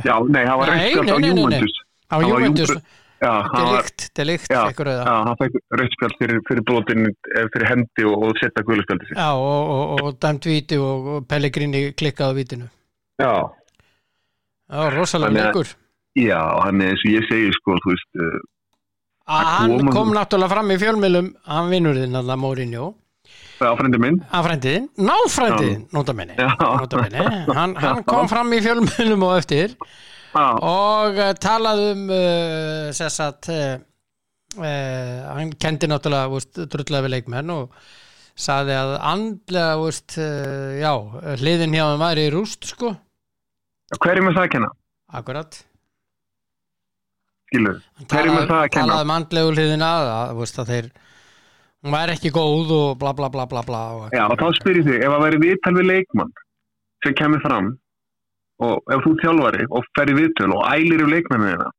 já, 0.00 0.14
nei, 0.32 0.44
það 0.48 0.56
var 0.60 0.70
rauti 0.72 1.12
á. 1.12 1.16
Júmundus 1.28 1.74
á 2.08 2.16
það 2.24 2.78
var 3.28 3.48
var 3.50 3.82
delikt, 3.82 4.06
delikt 4.18 4.50
Já. 4.52 4.62
Já, 4.68 5.16
hann 5.28 5.36
fekk 5.40 5.58
rauðspjald 5.80 6.16
fyrir, 6.20 6.40
fyrir 6.48 6.64
brotin 6.68 7.06
eh, 7.08 7.46
fyrir 7.54 7.66
hendi 7.70 8.06
og, 8.10 8.16
og 8.28 8.38
setja 8.40 8.64
guðluspjaldi 8.68 9.10
sér. 9.10 9.18
Já, 9.20 9.28
og, 9.34 9.70
og, 9.74 10.02
og 10.08 10.18
dæmt 10.24 10.48
víti 10.50 10.78
og, 10.80 11.08
Pellegrini 11.30 11.84
klikkaði 11.98 12.32
á 12.32 12.38
vítinu 12.40 12.68
Já. 13.22 13.32
Já, 14.70 14.80
rosalega 14.96 15.30
Þannig 15.30 15.44
að- 15.44 15.54
leikur 15.54 15.74
Já, 16.14 16.40
hann 16.62 16.80
er 16.80 16.92
eins 16.94 17.02
og 17.04 17.10
ég 17.10 17.24
segi 17.30 17.48
sko, 17.56 17.74
þú 17.82 17.90
veist, 17.90 18.10
uh, 18.22 18.42
Hann 19.26 19.72
kom- 19.80 19.88
kom 19.96 20.12
náttúrulega 20.14 20.52
fram 20.52 20.68
í 20.70 20.76
fjölmjölum 20.78 21.32
hann 21.48 21.70
vinnur 21.72 21.96
þinn 21.98 22.14
alveg 22.20 22.38
Mourinho 22.38 22.94
áfrendi 23.64 23.98
minn. 24.02 24.18
að 24.36 24.44
frændiðin, 24.46 24.88
náfrændiðin 25.08 25.84
nota 25.96 26.12
minni, 26.12 26.34
Já. 26.36 26.50
nota 26.60 26.98
minni. 27.00 27.22
Hann, 27.56 27.74
hann 27.80 28.02
kom 28.04 28.28
fram 28.32 28.52
í 28.52 28.58
fjölmjölum 28.60 29.22
og 29.24 29.38
eftir 29.38 29.72
Já, 30.34 30.46
og 30.66 31.18
uh, 31.20 31.32
talaði 31.38 31.90
um 31.94 32.08
uh, 32.10 32.88
sess 32.96 33.22
að 33.22 33.50
uh, 33.54 33.76
hann 34.58 35.52
kendi 35.62 35.90
náttúrulega 35.90 36.66
drullega 36.72 37.04
við 37.06 37.14
leikmenn 37.14 37.52
og 37.54 37.76
saði 38.34 38.74
að 38.74 38.96
andlega 38.98 39.76
úst, 39.78 40.16
uh, 40.18 40.74
já, 40.80 40.90
hliðin 41.38 41.76
hjá 41.76 41.84
hann 41.86 42.02
væri 42.02 42.26
í 42.26 42.34
rúst 42.34 42.66
sko, 42.72 42.96
hverjum 44.00 44.32
er 44.32 44.36
það 44.36 44.48
að 44.48 44.52
kenna? 44.56 44.72
akkurat. 45.14 45.60
Skilur, 47.46 47.78
hverjum 48.10 48.38
er 48.40 48.48
það 48.50 48.58
að 48.58 48.68
kenna? 48.74 48.90
talaði 48.90 49.06
um 49.06 49.14
andlegu 49.14 49.54
hliðina 49.54 49.90
að, 50.00 50.34
veist, 50.40 50.58
að 50.58 50.72
þeir 50.72 50.90
hún 51.84 51.94
væri 51.94 52.16
ekki 52.16 52.32
góð 52.34 52.74
og 52.74 52.98
bla 52.98 53.12
bla 53.14 53.30
bla 53.30 53.46
bla 53.46 53.62
bla 53.66 53.84
og 53.94 54.16
Já, 54.16 54.24
og 54.26 54.38
þá 54.40 54.46
spyr 54.58 54.80
ég 54.80 54.88
þig, 54.88 55.00
ef 55.04 55.14
það 55.14 55.24
væri 55.28 55.40
viðtal 55.44 55.74
við 55.78 55.90
leikmann 55.92 56.34
sem 57.04 57.16
kemur 57.18 57.42
fram 57.44 57.74
og 58.62 58.92
ef 58.94 59.02
þú 59.06 59.14
þjálfari 59.22 59.66
og 59.70 59.86
fer 59.98 60.12
í 60.12 60.16
viðtöl 60.20 60.52
og 60.54 60.62
ælir 60.70 61.02
yfir 61.02 61.10
leikmannina 61.14 61.54
þína, 61.56 61.70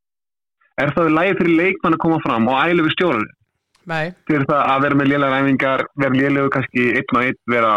er 0.83 0.91
það 0.97 1.13
lægi 1.15 1.37
fyrir 1.39 1.57
leikmann 1.61 1.95
að 1.95 2.03
koma 2.03 2.19
fram 2.25 2.49
og 2.51 2.57
ælir 2.65 2.83
við 2.87 2.95
stjórnir? 2.97 3.29
Nei, 3.85 4.05
fyrir 4.27 4.47
það 4.49 4.61
að 4.73 4.81
vera 4.81 4.95
með 4.99 5.09
lélega 5.13 5.37
ræfingar 5.37 5.85
vera 6.01 6.19
lélegu 6.19 6.49
kannski 6.55 6.87
einn 6.97 7.15
og 7.15 7.23
einn 7.23 7.39
vera 7.53 7.71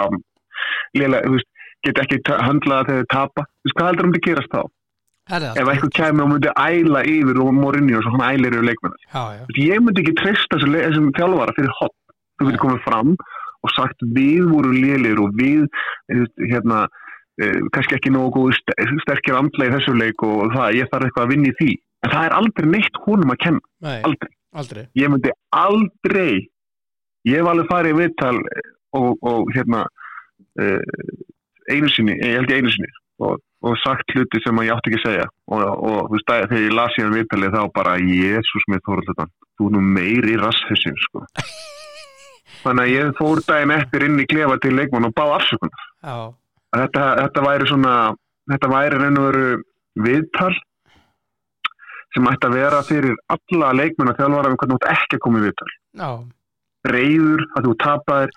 þú 0.96 1.34
veist 1.36 1.48
geta 1.86 2.02
ekki 2.02 2.18
höndlað 2.48 2.88
þegar 2.88 3.04
þau 3.04 3.12
tapa. 3.12 3.44
Þú 3.46 3.68
veist 3.68 3.76
hvað 3.78 3.88
heldur 3.92 4.08
um 4.08 4.14
að 4.16 4.24
gerast 4.26 4.54
þá? 4.56 4.62
Ef 5.28 5.68
eitthvað 5.68 5.90
kemur 5.98 6.24
og 6.24 6.30
myndi 6.32 6.52
æla 6.56 7.02
yfir 7.04 7.40
og 7.44 7.50
morinni 7.52 7.92
og 7.98 8.02
svo 8.06 8.14
hann 8.16 8.24
ælir 8.32 8.54
yfir 8.56 8.64
leikmenn 8.64 8.94
Já, 9.12 9.24
já, 9.36 9.42
ég 9.60 9.82
myndi 9.84 10.00
ekki 10.00 10.14
le- 10.72 10.86
þessum 10.88 11.10
þjálfara 11.18 11.54
fyrir 11.58 11.74
hot 11.76 11.92
þú 12.40 12.46
getur 12.48 12.62
komið 12.62 12.80
fram 12.86 13.10
og 13.66 13.74
sagt 13.74 14.00
við 14.16 14.48
vorum 14.48 14.72
lélegir 14.72 15.20
og 15.20 15.36
við 15.36 15.68
hérna 16.48 16.86
kannski 17.74 17.98
ekki 17.98 18.10
nógu 18.14 18.48
sterkir 18.56 19.38
andlega 19.38 19.70
í 19.70 19.76
þessu 19.76 19.94
leik 19.94 20.24
og 20.26 20.54
það, 20.54 20.78
ég 20.78 20.90
þarf 20.92 21.08
eitthvað 21.08 21.26
að 21.26 21.34
vinna 21.34 21.50
í 21.50 21.56
því. 21.58 21.72
En 22.06 22.14
það 22.14 22.28
er 22.28 22.36
aldrei 22.38 22.70
neitt 22.72 23.02
honum 23.04 23.34
að 23.34 23.40
kenna. 23.44 23.64
Nei, 23.86 23.98
aldrei, 24.06 24.32
aldrei. 24.62 24.84
Ég 24.98 25.12
myndi 25.12 25.34
aldrei 25.54 26.32
ég 27.28 27.40
hef 27.40 27.50
alveg 27.50 27.68
farið 27.70 27.94
í 27.94 27.98
viðtal 28.02 28.36
og, 28.96 29.10
og 29.26 29.52
hérna 29.54 29.84
uh, 29.84 30.80
einu 31.68 31.90
sinni, 31.92 32.16
ég 32.22 32.38
held 32.38 32.52
ég 32.52 32.62
einu 32.62 32.72
sinni 32.74 32.90
og, 33.24 33.40
og 33.66 33.78
sagt 33.82 34.14
hluti 34.14 34.40
sem 34.44 34.60
að 34.60 34.68
ég 34.68 34.76
átti 34.76 34.92
ekki 34.92 35.00
að 35.02 35.06
segja. 35.08 35.28
Og, 35.50 35.64
og 35.64 35.98
þú 36.08 36.16
veist, 36.16 36.30
þegar 36.30 36.64
ég 36.64 36.76
las 36.78 36.98
ég 37.00 37.08
um 37.08 37.16
viðtalið 37.18 37.56
þá 37.56 37.62
bara, 37.74 37.96
Jésús 37.98 38.68
með 38.70 38.84
Þorvaldsson 38.86 39.34
þú 39.58 39.72
nú 39.74 39.82
meiri 39.96 40.36
rasshussin 40.38 40.98
sko. 41.08 41.24
þannig 42.62 42.84
að 42.84 42.92
ég 42.92 43.16
fór 43.18 43.42
daginn 43.46 43.74
eftir 43.74 44.04
inn 44.06 44.20
í 44.22 44.28
klefa 44.30 44.58
til 44.62 44.74
leikmann 44.76 45.08
og 45.08 45.14
báð 45.16 45.38
afsökunar. 45.38 45.88
Já, 46.02 46.16
að 46.16 46.30
þetta, 46.76 47.04
þetta 47.22 47.44
væri 47.46 47.68
svona 47.70 47.94
þetta 48.52 48.70
væri 48.72 48.98
og 49.08 49.24
veru 49.28 49.46
viðtal 50.04 50.54
sem 52.16 52.28
ætti 52.30 52.48
að 52.48 52.56
vera 52.56 52.82
fyrir 52.88 53.16
alla 53.34 53.72
leikmenn 53.76 54.12
og 54.12 54.16
þjálfara 54.18 54.52
um 54.52 54.56
hvernig 54.60 54.78
þú 54.78 54.78
átt 54.78 54.92
ekki 54.94 55.18
að 55.18 55.24
koma 55.26 55.40
í 55.40 55.44
viðtal. 55.44 55.72
Já, 56.00 56.10
reyður 56.88 57.44
að 57.58 57.66
þú 57.68 57.74
tapaðir 57.84 58.32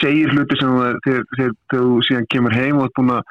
segir 0.00 0.32
hluti 0.32 0.56
sem 0.58 0.72
þú- 0.72 0.98
þegar, 1.04 1.54
þú 1.72 2.00
síðan 2.08 2.28
kemur 2.32 2.56
heim 2.56 2.80
og 2.80 2.88
ert 2.88 2.96
búin 2.98 3.14
að, 3.14 3.22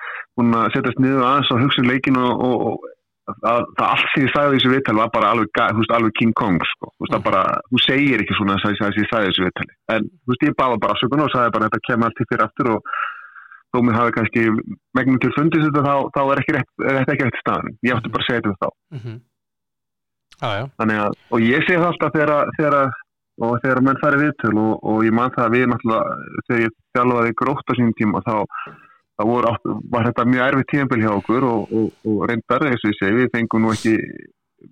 að 0.62 0.74
setjast 0.76 1.00
niður 1.04 1.26
aðeins 1.28 1.52
og 1.52 1.62
hugsa 1.66 1.82
um 1.82 1.90
leikin 1.90 2.20
og, 2.22 2.44
og, 2.48 2.66
og 2.70 3.38
að, 3.42 3.64
það 3.78 3.88
allt 3.88 4.08
sem 4.14 4.24
ég 4.26 4.34
sagði 4.36 4.58
þessu 4.58 4.72
viðtali 4.76 5.02
var 5.02 5.12
bara 5.16 5.32
alveg, 5.34 5.50
þú 5.58 5.82
veist, 5.82 5.96
alveg 5.98 6.14
King 6.20 6.34
Kong 6.38 6.60
sko. 6.72 6.92
þú, 7.00 7.10
það 7.12 7.24
bara, 7.28 7.42
þú 7.72 7.82
segir 7.86 8.24
ekki 8.24 8.38
svona 8.38 8.60
þess 8.62 8.86
að 8.88 9.00
ég 9.02 9.10
sagði 9.12 9.32
þessu 9.32 9.46
viðtali. 9.48 9.74
En 9.96 10.08
þú 10.08 10.32
veist, 10.34 10.46
ég 10.48 10.58
baða 10.62 10.80
bara 10.86 10.96
afsökun 10.96 11.26
og 11.26 11.34
sagði 11.34 11.54
bara 11.58 11.66
að 11.66 11.72
þetta 11.72 11.86
kemur 11.90 12.08
allt 12.08 12.18
til 12.22 12.30
fyrir 12.32 12.46
aftur 12.48 12.72
og 12.78 12.96
þó 13.72 13.82
mér 13.88 13.98
hafi 13.98 14.16
kannski 14.18 14.46
megnum 14.98 15.20
til 15.24 15.32
fundist 15.36 15.68
þetta 15.68 15.84
þá, 15.86 15.96
þá 16.16 16.22
er 16.24 16.42
ekki 16.42 16.56
rétt, 16.58 16.72
þetta 16.82 17.14
ekki 17.16 17.28
rétt 17.28 17.42
staðan 17.42 17.76
ég 17.88 17.96
átti 17.96 18.14
bara 18.14 18.26
að 18.26 18.30
segja 18.30 18.44
þetta 18.48 18.66
þá. 18.66 18.70
Mhm. 18.98 19.20
Já, 20.42 20.50
já, 20.58 20.64
Þannig 20.82 21.00
að, 21.06 21.18
og 21.30 21.44
ég 21.46 21.66
sé 21.68 21.76
það 21.78 21.88
alltaf 21.92 22.16
þegar, 22.16 22.52
þegar, 22.58 22.94
og 23.46 23.52
þegar 23.62 23.82
menn 23.86 24.00
færi 24.02 24.22
viðtöl 24.24 24.54
og, 24.58 24.72
og 24.90 25.04
ég 25.06 25.14
man 25.14 25.34
það 25.36 25.46
að 25.46 25.58
við 25.58 25.68
náttúrulega, 25.70 26.16
þegar 26.48 26.64
ég 26.64 26.78
þjálfaði 26.98 27.36
grótt 27.42 27.70
á 27.70 27.74
sínum 27.78 27.98
tíma, 28.00 28.22
þá, 28.26 28.36
þá 29.22 29.24
voru, 29.30 29.52
var 29.94 30.10
þetta 30.10 30.28
mjög 30.32 30.46
erfið 30.48 30.68
tíðanbíl 30.72 31.02
hjá 31.04 31.12
okkur 31.14 31.48
og, 31.52 31.76
og, 31.78 31.92
og 32.10 32.24
reyndar, 32.32 32.66
eins 32.66 32.82
og 32.82 32.90
ég 32.90 32.98
segi, 32.98 33.18
við 33.20 33.34
fengum 33.36 33.68
nú 33.68 33.74
ekki 33.76 33.96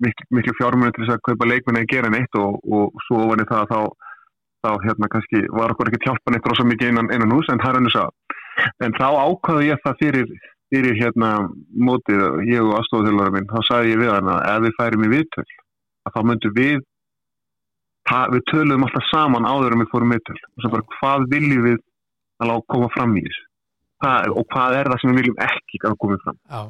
miklu, 0.02 0.30
miklu 0.40 0.56
fjármunni 0.58 0.96
til 0.96 1.06
þess 1.06 1.18
að 1.20 1.26
kaupa 1.30 1.50
leikminni 1.50 1.86
að 1.86 1.92
gera 1.94 2.12
neitt 2.14 2.40
og, 2.42 2.58
svo 3.06 3.24
ofan 3.28 3.44
í 3.44 3.48
það 3.50 3.62
að 3.62 3.70
þá, 3.70 4.10
þá 4.66 4.72
hérna 4.88 5.12
kannski 5.14 5.44
var 5.54 5.76
okkur 5.76 5.92
ekki 5.92 6.06
hjálpa 6.08 6.34
neitt 6.34 6.50
rosa 6.50 6.66
mikið 6.66 6.94
innan, 6.94 7.14
innan 7.14 7.38
hús, 7.38 7.50
en 7.54 7.62
það 7.62 7.76
er 7.76 7.82
ennum 7.84 7.94
sá. 7.94 8.04
En 8.86 8.96
þá 8.98 9.08
ákvaðu 9.10 9.66
ég 9.68 9.82
það 9.84 10.00
fyrir, 10.04 10.32
fyrir 10.74 10.96
hérna 11.00 11.32
mótið, 11.74 12.24
ég 12.50 12.64
og 12.64 12.78
aðstofþjálfara 12.80 13.36
minn, 13.36 13.50
þá 13.50 13.60
sagði 13.68 13.94
ég 13.94 14.02
við 14.04 14.14
hann 14.14 14.32
að 14.34 14.46
ef 14.54 14.64
við 14.66 14.78
færum 14.80 15.06
í 15.06 15.12
viðtöl, 15.16 15.46
að 16.06 16.16
þá 16.16 16.22
myndum 16.30 16.56
við 16.58 16.80
ta, 18.10 18.24
við 18.34 18.44
töluðum 18.52 18.88
alltaf 18.88 19.08
saman 19.12 19.48
áður 19.48 19.76
en 19.76 19.84
við 19.84 19.94
fórum 19.94 20.16
viðtöl. 20.16 20.40
Og 20.40 20.64
svo 20.64 20.74
bara 20.74 20.90
hvað 20.98 21.30
viljum 21.34 21.66
við 21.68 21.80
að 22.40 22.52
láta 22.52 22.74
koma 22.74 22.90
fram 22.96 23.16
í 23.20 23.24
þessu? 23.28 23.46
Það, 24.00 24.34
og 24.40 24.46
hvað 24.54 24.78
er 24.80 24.90
það 24.90 25.02
sem 25.02 25.12
við 25.12 25.20
viljum 25.20 25.42
ekki 25.46 25.82
að 25.84 25.96
koma 26.04 26.20
fram? 26.24 26.38
Já, 26.50 26.62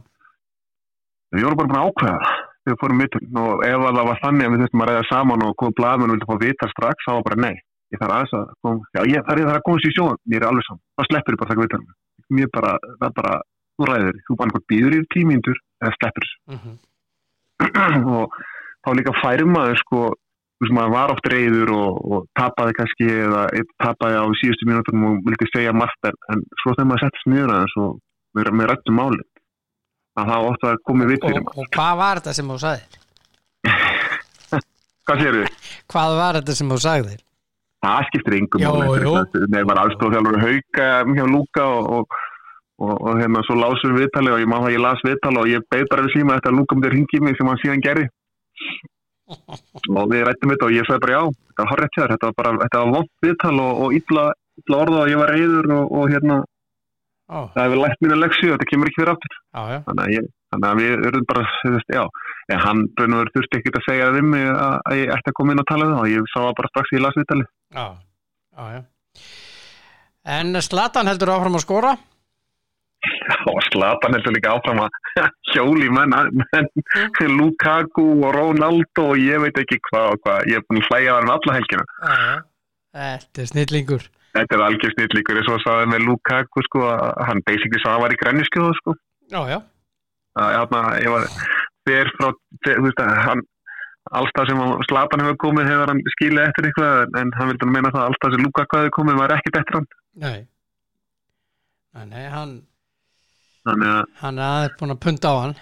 við 1.36 1.46
vorum 1.46 1.60
bara 1.60 1.70
búin 1.70 1.80
að 1.80 1.90
það 1.90 1.98
þegar 2.00 2.70
við 2.70 2.80
fórum 2.84 3.04
viðtöl. 3.04 3.24
Og 3.44 3.66
ef 3.70 3.88
að 3.90 4.00
það 4.00 4.10
var 4.10 4.22
þannig 4.24 4.48
að 4.48 4.54
við 4.54 4.64
þurftum 4.64 4.84
að 4.84 4.92
ræða 4.92 5.10
saman 5.10 5.46
og 5.46 5.58
koma 5.62 5.78
blaðmenn 5.80 6.16
vilja 6.16 6.30
fá 6.30 6.44
vita 6.44 6.72
strax 6.74 7.06
þá 7.06 7.12
var 7.14 7.28
bara 7.30 7.42
nei, 7.46 7.56
ég 7.94 8.02
þarf 8.02 8.16
aðeins 8.16 8.36
að 8.40 8.46
koma 8.66 8.94
já, 8.96 9.02
ég 9.16 9.26
þarf, 9.28 9.50
að 9.54 9.66
koma 9.68 9.82
sér 9.82 9.92
í 9.92 9.98
sjóðan, 9.98 10.22
ég 10.30 10.40
er 10.40 10.48
alveg 10.50 10.68
saman 10.68 10.84
þá 11.00 11.10
sleppur 11.10 11.36
ég 11.36 11.42
bara 11.42 11.52
taka 11.54 11.64
viðtöl 11.66 11.84
mér 12.30 12.50
bara, 12.54 12.76
það 13.02 13.14
bara, 13.18 13.36
þú 13.78 13.90
ræður 13.90 14.22
þú 14.28 14.38
bara 14.40 14.64
býður 14.72 14.98
í 14.98 15.04
tímíndur 15.14 15.60
eða 15.82 15.94
sleppur. 15.98 16.32
Þessu 16.50 16.58
mhm. 16.58 16.78
Og 18.20 18.36
þá 18.86 18.90
líka 18.96 19.14
færi 19.20 19.48
maður 19.48 19.80
sko, 19.82 20.04
þú 20.60 20.66
veist 20.66 20.76
maður 20.78 20.94
var 20.96 21.14
oft 21.16 21.32
reyður 21.34 21.74
og, 21.76 21.98
og 22.14 22.28
tapaði 22.40 22.78
kannski 22.78 23.10
eða 23.16 23.42
tapaði 23.84 24.22
á 24.22 24.26
síðustu 24.42 24.70
mínútum 24.70 25.08
og 25.10 25.18
vildi 25.28 25.50
segja 25.52 25.76
margt 25.76 26.10
en, 26.10 26.46
svo 26.62 26.76
þegar 26.76 26.90
maður 26.92 27.06
settist 27.06 27.32
niður 27.34 27.56
aðeins 27.56 27.78
og 27.84 27.98
með, 28.38 28.52
með 28.62 28.72
rættum 28.72 29.00
máli 29.00 29.26
að 30.20 30.32
það 30.32 30.50
ofta 30.54 30.74
komið 30.88 31.14
vitt 31.14 31.26
fyrir 31.28 31.44
maður. 31.46 31.60
og 31.64 31.74
hvað 31.76 32.00
var 32.00 32.22
þetta 32.22 32.36
sem 32.38 32.54
þú 32.54 32.60
sagðir? 32.64 33.00
hvað 35.10 35.24
sér 35.26 35.40
þið? 35.40 35.60
Hvað 35.92 36.16
var 36.20 36.40
þetta 36.40 36.58
sem 36.60 36.72
þú 36.72 36.80
sagðir? 36.86 37.22
Það 37.80 38.08
skiptir 38.10 38.36
yngum. 38.42 38.64
Nei, 39.54 39.62
var 39.68 39.80
aðstofþjálfur 39.86 40.42
hauka 40.44 40.88
hjá 41.16 41.26
Lúka 41.30 41.66
og, 41.78 41.90
og, 42.80 42.94
og, 42.98 43.14
hérna 43.22 43.44
svo 43.48 43.56
lásum 43.60 43.96
við 43.96 44.06
viðtali 44.06 44.34
og 44.34 44.42
ég 44.44 44.52
það 44.52 44.68
að 44.68 44.76
ég 44.76 44.84
las 44.84 45.04
viðtali 45.08 45.42
og 45.42 45.52
ég 45.52 45.68
beð 45.72 45.86
bara 45.94 46.06
við 46.06 46.16
síma 46.18 46.36
eftir 46.36 46.52
að 46.52 46.60
Lúka 46.60 46.76
myndi 46.76 46.92
ringi 46.96 47.22
mig 47.24 47.40
sem 47.40 47.52
hann 47.52 47.62
síðan 47.64 47.86
gerði. 47.86 48.08
Og 50.00 50.08
við 50.10 50.24
rættum 50.26 50.52
þetta 50.52 50.66
og 50.66 50.72
ég 50.74 50.88
sagði 50.88 51.02
bara 51.04 51.14
já, 51.14 51.22
þetta 51.48 51.64
var 51.64 51.70
horrið 51.70 51.92
tjáður, 51.94 52.12
þetta 52.12 52.28
var 52.28 52.38
bara 52.40 52.52
þetta 52.64 52.80
var 52.80 52.94
vond 52.96 53.10
viðtal 53.24 53.52
og, 53.62 53.82
og 53.86 53.94
illa, 53.96 54.24
illa 54.60 54.80
orða 54.84 55.04
og 55.04 55.12
ég 55.12 55.20
var 55.22 55.32
reyður 55.36 55.70
og, 55.76 56.02
hérna 56.10 56.38
Ó, 57.30 57.38
það 57.54 57.62
hefur 57.62 57.82
lært 57.84 58.02
mínu 58.02 58.18
leksi 58.18 58.50
og 58.50 58.56
þetta 58.56 58.68
kemur 58.72 58.90
ekki 58.90 59.00
fyrir 59.04 59.12
aftur. 59.14 59.36
Þannig 59.54 60.02
að, 60.04 60.14
ég, 60.16 60.30
þannig 60.50 60.70
að 60.70 60.82
við 60.82 61.08
erum 61.12 61.28
bara, 61.30 61.44
já 61.94 62.04
en 62.50 62.62
hann 62.64 62.84
og 63.20 63.32
þurfti 63.34 63.60
ekkert 63.60 63.80
að 63.80 63.88
segja 63.88 64.12
við 64.16 64.28
mig 64.34 64.46
að, 64.50 64.78
ég 64.98 65.12
ætti 65.16 65.32
að 65.32 65.38
koma 65.40 65.54
inn 65.56 65.62
og 65.64 65.68
tala 65.70 65.88
við 65.90 65.96
það 65.96 66.06
og 66.06 66.14
ég 66.14 66.30
sá 66.34 66.40
það 66.40 66.54
bara 66.60 66.72
strax 66.74 66.92
í 66.94 66.98
ég 66.98 67.04
las 67.06 67.18
viðtali 67.20 67.46
já, 67.46 67.86
já, 68.58 68.64
já. 68.76 68.82
En 70.30 70.62
Slatan 70.62 71.10
heldur 71.10 71.34
áfram 71.34 71.58
að 71.58 71.66
skora? 71.66 71.96
og 73.48 73.60
Slatan 73.70 74.16
heldur 74.18 74.36
líka 74.36 74.52
áfram 74.58 74.82
að 74.84 74.98
hjóli 75.54 75.90
menn, 75.94 76.14
menn 76.42 76.70
Lukaku 77.38 78.06
og 78.26 78.34
Ronaldo 78.36 79.06
og 79.14 79.22
ég 79.22 79.40
veit 79.46 79.58
ekki 79.62 79.80
hvað 79.90 80.16
og 80.16 80.24
hvað, 80.26 80.50
ég 80.52 80.60
er 80.60 80.66
búin 80.68 80.82
að 80.82 80.90
hlæja 80.90 81.16
þar 81.16 81.28
með 81.30 81.36
alla 81.38 81.58
helgina 81.60 81.86
Já, 81.90 82.16
já. 82.28 82.38
Þetta 83.00 83.42
er 83.44 83.48
snillingur. 83.52 84.04
þetta 84.34 84.56
er 84.58 84.64
algjör 84.66 84.94
snillíkur 84.96 85.40
eins 85.40 85.50
og 85.54 85.62
sagði 85.64 85.90
með 85.94 86.06
Lukaku 86.10 86.64
sko, 86.66 86.86
hann 87.30 87.44
basically 87.46 87.80
sagði 87.80 87.90
að 87.90 87.96
hann 87.96 88.06
var 88.08 88.16
í 88.16 88.22
grenniskjóðu 88.24 88.78
sko 88.82 88.96
Já, 89.30 89.42
já, 89.54 89.60
að 90.42 90.54
hérna, 90.58 90.84
ég 91.06 91.14
var 91.14 91.28
þegar 91.88 92.12
frá, 92.18 92.30
þú 92.68 92.84
veist 92.88 93.02
að 93.06 93.16
hann 93.30 93.42
allstað 94.20 94.50
sem 94.50 94.62
Slatan 94.90 95.22
hefur 95.24 95.38
komið 95.46 95.68
hefur 95.70 95.92
hann 95.92 96.00
skilið 96.16 96.44
eftir 96.48 96.68
eitthvað 96.70 97.18
en, 97.22 97.32
hann 97.38 97.52
vildi 97.52 97.68
meina 97.70 97.92
það 97.94 98.02
að 98.02 98.08
allstað 98.12 98.36
sem 98.36 98.46
Lukaku 98.48 98.80
hefur 98.82 98.96
komið 99.00 99.20
var 99.22 99.34
ekkert 99.38 99.60
eftir 99.62 99.78
hann 99.80 99.90
nei. 100.24 100.40
Nei, 102.10 102.26
hann, 102.32 102.52
þannig 103.68 103.90
að, 103.92 104.04
hann 104.22 104.38
er 104.40 104.46
aðeins 104.50 104.76
búin 104.80 104.94
að 104.94 105.00
punta 105.04 105.30
á 105.30 105.36
hann. 105.44 105.56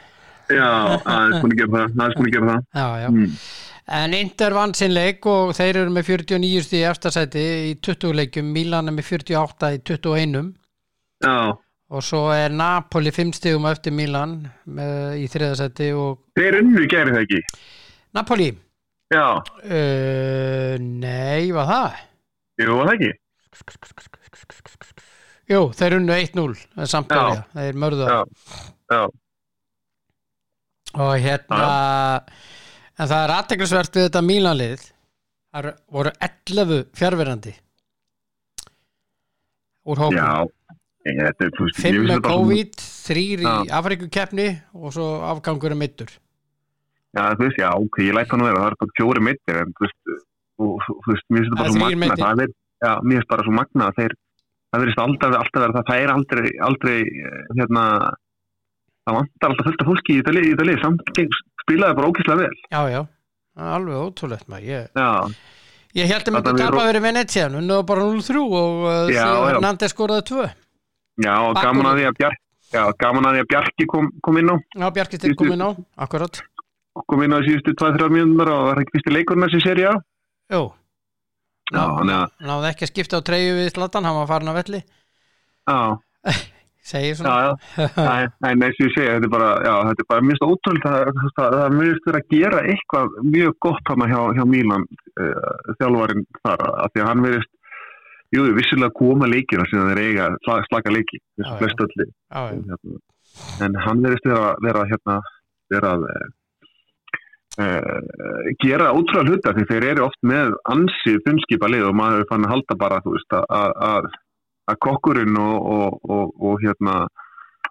já, 0.53 0.67
aðeins 0.67 1.41
búin 1.43 1.53
að 1.55 1.61
gera 1.61 1.71
það 1.71 1.85
aðeins 1.87 2.17
búin 2.19 2.27
að 2.29 2.35
gera 2.37 2.51
það 2.51 2.61
Já, 2.81 2.87
já. 3.03 3.09
mm. 3.15 3.39
En 3.97 4.13
Inter 4.17 4.51
vann 4.57 4.73
sinn 4.75 4.91
leik 4.91 5.25
og 5.31 5.53
þeir 5.55 5.77
eru 5.85 5.91
með 5.95 6.09
49 6.11 6.63
stíð 6.65 6.81
í 6.81 6.87
eftirsæti 6.89 7.43
í 7.69 7.75
20 7.87 8.17
leikum, 8.19 8.49
Milan 8.51 8.91
er 8.91 8.95
með 8.97 9.07
48 9.13 9.69
í 9.77 9.79
21 9.87 10.49
já, 11.23 11.35
og 11.87 12.03
svo 12.03 12.25
er 12.35 12.51
Napoli 12.51 13.11
5 13.15 13.33
stíðum 13.37 13.67
eftir 13.69 13.93
Milan 13.95 14.39
með, 14.65 15.19
í 15.23 15.27
þriðasæti 15.31 15.91
og 15.95 16.17
þeir 16.37 16.59
unnu 16.61 16.87
gerði 16.91 17.15
það 17.15 17.23
ekki? 17.25 17.61
Napoli, 18.17 18.49
já, 19.13 19.25
uh, 19.37 20.73
nei, 20.81 21.47
var 21.55 21.69
það? 21.71 22.01
jú, 22.63 22.73
var 22.73 22.91
það 22.91 22.97
ekki? 22.97 23.13
Jú, 25.47 25.61
þeir 25.79 25.95
unnu 26.01 26.17
1-0 26.17 26.43
en 26.75 26.91
samt 26.91 27.07
Já. 27.11 27.15
börja, 27.15 27.43
þeir 27.55 27.79
mörðu 27.79 28.09
já, 28.09 28.17
já, 28.91 29.01
og 30.97 31.13
hérna 31.23 31.61
en 32.97 33.07
það 33.07 33.21
er 33.21 33.33
aðteklisvert 33.37 33.95
við 33.95 34.07
þetta 34.09 34.25
Mílanlið 34.27 34.83
það 35.55 35.69
voru 35.95 36.11
11 36.27 36.83
fjárverandi 36.99 37.53
úr 39.87 40.03
hópum 40.03 40.51
já 41.07 41.13
ég, 41.15 41.23
þetta, 41.23 41.47
er, 41.47 41.55
þú 41.55 41.67
veist, 41.67 41.79
ég 41.79 41.87
5 41.87 41.97
vissi 41.97 42.11
með 42.11 42.23
COVID, 42.27 42.85
3 43.07 43.25
í. 43.37 43.51
Afrikukeppni 43.79 44.47
og 44.75 44.95
svo 44.95 45.07
afgangur 45.31 45.75
er 45.75 45.79
mittur 45.79 46.11
já, 46.11 47.23
þú 47.33 47.43
veist, 47.45 47.59
já, 47.61 47.69
ok, 47.73 47.99
ég 48.03 48.15
læt 48.17 48.31
það 48.31 48.41
nú 48.41 48.47
vera 48.49 48.61
það 48.63 48.69
er 48.69 48.79
bara 48.83 48.97
fjóri 48.99 49.25
mittir 49.27 49.59
en 49.63 49.75
þú 49.77 50.69
veist, 51.07 51.27
mér 51.31 51.45
finnst 51.45 51.51
Það 51.51 51.59
bara 51.59 51.67
er 51.67 51.75
svo 51.75 51.83
magna 51.87 52.21
það 52.21 52.45
er, 52.45 52.55
já, 52.83 52.93
mér 53.01 53.19
finnst 53.19 53.33
bara 53.33 53.47
svo 53.47 53.57
magna 53.57 53.89
að 53.89 53.99
þeir 54.01 54.17
það 54.67 54.83
verðist 54.83 55.03
aldrei, 55.03 55.27
alltaf 55.41 55.61
vera 55.63 55.75
það 55.77 55.89
það 55.89 56.03
er 56.03 56.13
aldrei, 56.13 56.47
aldrei 56.67 56.97
eh, 57.01 57.43
hérna 57.57 57.83
það 59.07 59.19
vantar 59.21 59.51
alltaf 59.51 59.69
fullt 59.69 59.83
af 59.83 59.91
fólki 59.91 60.15
í 60.15 60.21
þetta 60.21 60.35
lið, 60.35 60.47
í 60.47 60.53
þetta 60.55 60.67
lið 60.67 60.81
samt 60.83 61.13
spilaði 61.63 61.97
bara 61.99 62.09
ókýrslega 62.11 62.41
vel. 62.43 62.57
Já, 62.71 62.81
já, 62.91 63.01
það 63.55 63.69
er 63.69 63.77
alveg 63.77 64.01
ótrúlegt 64.03 64.51
maður 64.51 64.69
ég, 64.73 64.89
já, 64.91 65.09
ég 66.01 66.11
held 66.11 66.29
að 66.29 66.37
myndi 66.37 66.55
tapa 66.61 66.87
verið 66.91 67.05
Venetia 67.07 67.49
nú 67.53 67.81
bara 67.87 68.07
0-3 68.11 68.43
og 68.43 68.87
já. 69.15 69.25
Hernandez 69.47 69.95
skoraði 69.95 70.27
2 70.33 70.47
já, 71.23 71.33
Bakvörður. 71.33 71.63
gaman 71.63 71.89
að 71.91 71.97
því 71.99 72.05
að 72.09 72.17
Bjarki 72.21 72.43
já, 72.77 72.83
gaman 73.03 73.27
að 73.29 73.35
því 73.37 73.43
að 73.43 73.49
Bjarki 73.53 73.87
kom, 73.93 74.09
kom 74.25 74.37
inn 74.41 74.51
á. 74.51 74.55
Já, 74.77 74.87
Bjarki 74.97 75.21
til 75.23 75.35
komin 75.39 75.63
á, 75.65 75.69
akkurat. 76.07 76.41
Kom 77.07 77.21
inn 77.23 77.35
á 77.37 77.39
síðustu 77.45 77.73
2-3 77.77 78.09
mínútur 78.13 78.51
og 78.53 78.65
var 78.71 78.81
ekki 78.81 78.97
fyrsti 78.97 79.13
leikurinn 79.13 79.45
þessi 79.47 79.63
séri 79.67 79.85
á 79.85 79.93
jú, 80.47 80.61
já, 81.75 81.81
hann 81.99 82.09
er 82.09 82.21
að 82.23 82.45
náði 82.47 82.69
ekki 82.71 82.85
að 82.87 82.91
skipta 82.93 83.19
á 83.19 83.27
treyju 83.27 83.55
við 83.59 83.73
Zlatan, 83.75 84.05
hann 84.07 84.15
var 84.21 84.29
farin 84.29 84.51
að 84.53 84.59
velli. 84.61 84.79
Já, 85.67 85.79
segir 86.87 87.11
Já, 87.11 87.17
svona. 87.19 87.35
Já, 87.75 87.89
nei, 88.07 88.27
nei, 88.45 88.53
nei, 88.61 88.69
sem 88.77 88.87
ég 88.87 88.93
segja, 88.95 89.17
þetta 89.17 89.27
er 89.27 89.33
bara, 89.35 89.49
já, 89.67 89.73
þetta 89.89 90.05
er 90.05 90.09
bara 90.13 90.27
mjög 90.29 90.45
ótrúlega 90.47 90.93
að 91.03 91.19
það, 91.35 91.75
mjögst 91.81 92.07
vera 92.07 92.21
að 92.23 92.31
gera 92.37 92.63
eitthvað 92.71 93.17
mjög 93.27 93.57
gott 93.67 93.91
hana 93.91 94.07
hjá, 94.13 94.21
hjá 94.37 94.43
Mílan 94.53 94.87
uh, 94.87 95.73
þjálfarinn 95.81 96.25
þar, 96.41 96.65
af 96.85 96.93
því 96.95 97.03
að 97.03 97.09
hann 97.11 97.25
verist, 97.27 97.51
jú, 98.35 98.47
vissilega 98.57 98.93
koma 98.97 99.29
leikina 99.29 99.65
sem 99.69 99.85
þeir 99.91 100.03
eiga 100.03 100.31
slag, 100.45 100.65
slaka 100.69 100.93
leiki, 100.93 101.19
já. 101.19 101.45
og 101.45 101.61
flest 101.61 101.83
öllu, 101.85 102.07
já, 102.07 102.41
já. 102.41 102.59
hérna, 102.71 102.99
en 103.67 103.79
hann 103.85 104.03
verist 104.05 104.27
vera, 104.27 104.51
vera 104.63 104.83
hérna, 104.89 105.17
vera 105.73 105.93
að 105.97 106.07
uh, 107.61 108.51
gera 108.63 108.91
ótrúlega 108.95 109.31
hluta 109.31 109.55
því 109.57 109.67
þeir 109.71 109.87
eru 109.93 110.07
oft 110.07 110.21
með 110.33 110.55
ansi 110.73 111.17
fimmskipa 111.27 111.71
lið 111.71 111.89
og 111.91 111.97
maður 111.99 112.27
fann 112.31 112.47
að 112.47 112.55
halda 112.55 112.79
bara, 112.83 112.99
veist, 113.05 113.37
að, 113.37 113.77
að, 113.91 114.11
að 114.71 114.81
kokkurinn 114.87 115.39
og, 115.41 115.71
og, 115.77 116.11
og, 116.17 116.35
og 116.51 116.61
hérna 116.65 116.99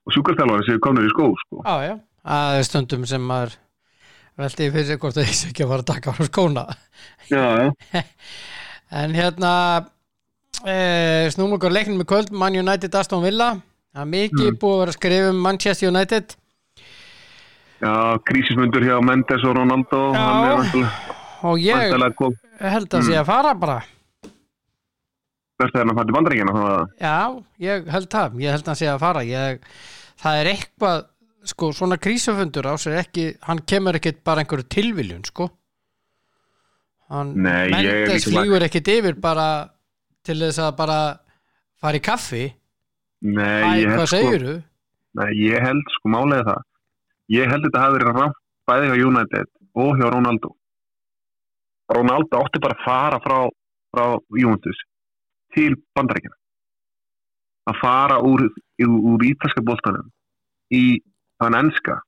og 0.07 0.14
sjúkarþjálfarinn 0.14 0.66
séu 0.69 0.83
komnir 0.83 1.09
í 1.09 1.14
skó 1.14 1.31
sko. 1.45 1.62
já, 1.64 1.90
já. 1.90 1.97
Það 2.27 2.57
er 2.59 2.64
stundum 2.66 3.05
sem 3.07 3.23
maður 3.23 3.53
veldi 4.37 4.71
fyrir 4.73 4.87
sig 4.88 4.99
hvort 5.01 5.16
það 5.16 5.29
er 5.29 5.51
ekki 5.51 5.64
að 5.64 5.71
fara 5.73 5.85
að 5.85 5.90
taka 5.92 6.12
á 6.12 6.14
skóna 6.29 6.64
Já, 7.31 7.45
já. 7.62 8.03
en 9.03 9.14
hérna 9.16 9.53
e, 10.64 11.31
snúm 11.35 11.53
okkur 11.59 11.73
leiknum 11.75 11.99
með 12.01 12.09
kvöld 12.12 12.31
Man 12.33 12.57
United 12.57 12.95
Aston 12.95 13.23
Villa. 13.25 13.57
Það 13.97 14.03
er 14.05 14.11
mikið 14.12 14.51
Mm. 14.51 14.59
búið 14.61 14.75
að 14.75 14.81
vera 14.81 14.92
að 14.92 14.99
skrifa 14.99 15.29
um 15.31 15.37
Manchester 15.42 15.88
United. 15.88 16.37
Já, 17.81 17.92
krísismundur 18.25 18.83
hjá 18.85 18.97
Mendes 19.05 19.45
og 19.45 19.57
Ronaldo 19.57 20.01
Já. 20.14 20.88
og 21.42 21.59
ég 21.61 21.77
held 22.61 22.88
að 22.88 23.03
sé 23.05 23.12
Mm. 23.12 23.21
að 23.21 23.27
fara 23.27 23.55
bara. 23.55 23.83
Best 25.59 25.75
að 25.75 25.87
hann 25.87 25.97
fætti 25.97 26.12
að 26.12 26.16
Já, 27.01 27.45
ég 27.61 27.87
held 27.90 28.09
það, 28.11 28.33
ég 28.40 28.51
held 28.51 28.64
að 28.69 28.77
sé 28.77 28.87
að 28.92 28.99
fara. 29.01 29.21
Ég, 29.25 29.61
það 30.21 30.40
er 30.40 30.47
eitthvað 30.55 31.05
sko, 31.45 31.73
svona 31.73 31.97
krísufundur 31.97 32.64
á 32.69 32.75
sér 32.77 32.99
ekki 33.05 33.37
hann 33.42 33.61
kemur 33.61 33.95
ekkit 33.95 34.23
bara 34.25 34.42
einhverju 34.45 34.69
tilviljun 34.69 35.25
sko. 35.25 35.51
Hann 37.09 37.35
Mendes 37.37 38.25
flýgur 38.27 38.62
ekkit 38.66 38.88
yfir 38.88 39.14
bara 39.21 39.71
til 40.26 40.38
þess 40.42 40.62
að 40.62 40.72
bara 40.78 41.00
fara 41.80 42.00
í 42.00 42.04
kaffi? 42.04 42.44
Nei, 43.26 43.62
Æ, 43.62 43.68
ég 43.80 43.90
hvað 43.90 43.96
held 43.96 44.08
sko 44.08 44.14
segirðu? 44.14 44.56
Nei, 45.16 45.30
ég 45.40 45.64
held 45.64 45.94
sko 45.96 46.12
málega 46.12 46.46
það. 46.50 46.66
Ég 47.34 47.50
held 47.50 47.66
þetta 47.66 47.82
hafi 47.82 47.96
verið 47.96 48.18
rátt 48.20 48.42
bæði 48.66 48.88
hjá 48.90 49.06
United 49.06 49.52
og 49.78 50.00
hjá 50.00 50.08
Ronaldo. 50.10 50.52
Ronaldo 51.94 52.42
átti 52.42 52.62
bara 52.62 52.74
að 52.74 52.84
fara 52.84 53.20
frá, 53.22 53.38
frá 53.94 54.04
Juventus 54.34 54.80
til 55.54 55.76
bandaríkina 55.96 56.34
að 57.70 57.78
fara 57.80 58.18
úr, 58.22 58.46
úr, 58.82 59.24
ítalska 59.26 59.62
boltanum 59.66 60.10
í 60.74 61.00
þann 61.40 61.58
enska. 61.62 62.00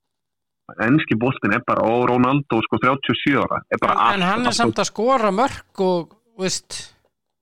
Enski 0.84 1.16
boltin 1.18 1.54
er 1.56 1.62
bara 1.66 1.86
og 1.88 2.04
Ronaldo 2.10 2.60
sko 2.66 2.78
37 2.82 3.38
ára 3.40 3.62
er 3.72 3.80
bara 3.80 4.10
en 4.12 4.24
hann 4.26 4.46
er 4.46 4.52
samt 4.52 4.76
að 4.76 4.90
skora 4.90 5.30
mörg 5.32 5.80
og 5.80 6.12
veist 6.36 6.76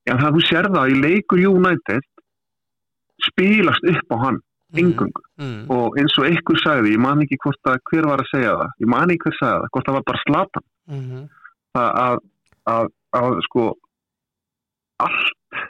Já, 0.06 0.14
það 0.14 0.36
þú 0.36 0.42
sér 0.46 0.68
það 0.74 0.92
í 0.92 0.98
leikur 1.04 1.42
United 1.50 2.10
spilast 3.26 3.88
upp 3.92 4.14
á 4.14 4.16
hann 4.26 4.42
engungu 4.76 5.22
mm, 5.40 5.70
og 5.72 5.96
eins 6.00 6.14
og 6.20 6.26
einhver 6.28 6.60
sagði, 6.60 6.92
ég 6.96 7.00
man 7.02 7.22
ekki 7.24 7.38
hvort 7.42 7.70
að 7.70 7.80
hver 7.90 8.08
var 8.10 8.22
að 8.22 8.30
segja 8.32 8.54
það, 8.58 8.74
ég 8.82 8.90
man 8.92 9.14
ekki 9.14 9.28
hver 9.28 9.38
sagði 9.38 9.56
það 9.62 9.72
hvort 9.72 9.88
það 9.88 9.96
var 9.96 10.06
bara 10.10 10.22
slatan 10.24 10.66
mm, 10.90 11.24
að, 11.80 11.90
að, 12.02 12.20
að, 12.74 12.92
að 13.20 13.40
sko 13.46 13.66
allt 15.06 15.64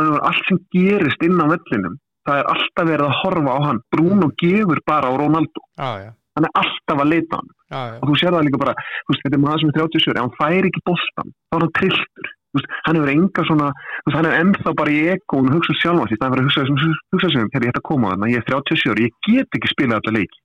allt 0.00 0.46
sem 0.48 0.60
gerist 0.74 1.26
inn 1.26 1.40
á 1.40 1.46
vellinum 1.50 1.98
það 2.26 2.40
er 2.40 2.50
alltaf 2.54 2.88
verið 2.88 3.06
að 3.06 3.18
horfa 3.20 3.54
á 3.54 3.58
hann. 3.66 3.80
Bruno 3.94 4.30
gefur 4.40 4.82
bara 4.86 5.10
á 5.10 5.12
Ronaldo. 5.18 5.62
Já, 5.78 5.90
já, 6.04 6.10
hann 6.36 6.46
er 6.48 6.52
alltaf 6.62 7.02
að 7.02 7.10
leita 7.12 7.40
hann. 7.40 7.48
Já, 7.70 7.80
já, 7.80 7.96
og 7.96 8.10
þú 8.10 8.18
sér 8.20 8.36
það 8.36 8.46
líka 8.48 8.60
bara, 8.64 8.74
þú 9.06 9.14
veist, 9.14 9.24
þetta 9.24 9.38
er 9.38 9.42
maður 9.44 9.62
sem 9.62 9.72
er 9.72 9.80
37 9.80 10.12
ef 10.12 10.20
hann 10.20 10.36
fær 10.38 10.68
ekki 10.70 10.84
boltan, 10.90 11.34
þá 11.48 11.56
er 11.56 11.64
hann 11.64 11.74
trilltur 11.78 12.30
veist, 12.56 12.68
hann 12.86 12.98
hefur 12.98 13.12
enga 13.14 13.46
svona 13.48 13.70
veist, 13.72 14.16
hann 14.16 14.28
er 14.28 14.36
ennþá 14.40 14.74
bara 14.80 14.94
í 14.94 15.00
ekón 15.14 15.48
og 15.48 15.56
hugsa 15.58 15.74
um 15.74 15.80
sjálfan 15.80 16.10
sig 16.10 16.20
það 16.20 16.36
er 16.36 16.42
að 16.42 16.48
hugsa 16.48 16.66
sem 16.68 16.78
hugsa 17.14 17.32
sem, 17.34 17.50
herri, 17.54 17.68
ég 17.68 17.74
ætla 17.74 17.82
að 17.82 17.88
koma 17.90 18.10
að 18.10 18.14
þarna 18.14 18.30
ég 18.32 18.42
er 18.42 18.46
37 18.50 18.92
ári, 18.94 19.08
ég 19.08 19.14
get 19.28 19.58
ekki 19.58 19.72
spilað 19.72 20.00
alla 20.00 20.16
leiki. 20.18 20.40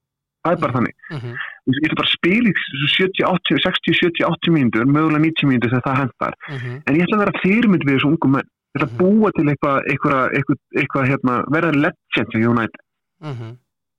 Það 0.46 0.56
er 0.56 0.63
bara 0.63 0.78
þannig, 0.78 0.96
mm 1.12 1.36
Þú 1.65 1.74
veist, 1.74 1.82
ég 1.82 1.88
ætla 1.89 1.98
bara 1.98 2.10
að 2.12 2.18
spila 2.18 2.50
í 2.50 2.89
70, 2.94 3.24
80, 3.26 3.62
60, 3.65 3.96
70, 4.00 4.26
80 4.30 4.54
mínútur 4.54 4.84
mögulega 4.86 5.24
90 5.24 5.50
mínútur 5.50 5.72
þegar 5.74 5.86
það 5.88 6.02
hendar 6.02 6.36
-hmm. 6.46 6.76
en 6.86 6.96
ég 6.96 7.06
ætla 7.06 7.18
að 7.18 7.24
vera 7.24 7.39
fyrirmynd 7.41 7.86
við 7.86 7.96
þessu 7.96 8.10
ungum 8.12 8.36
menn. 8.38 8.50
Ég 8.76 8.78
ætla 8.78 8.89
að 8.91 8.98
búa 9.00 9.32
til 9.34 9.48
eitthvað 9.50 9.78
eitthvað, 9.89 10.22
eitthvað, 10.38 10.60
eitthvað 10.78 11.08
hérna, 11.10 11.34
verða 11.56 11.72
legend 11.86 12.30
hjá 12.36 12.50
United. 12.54 12.82
Mm 13.26 13.56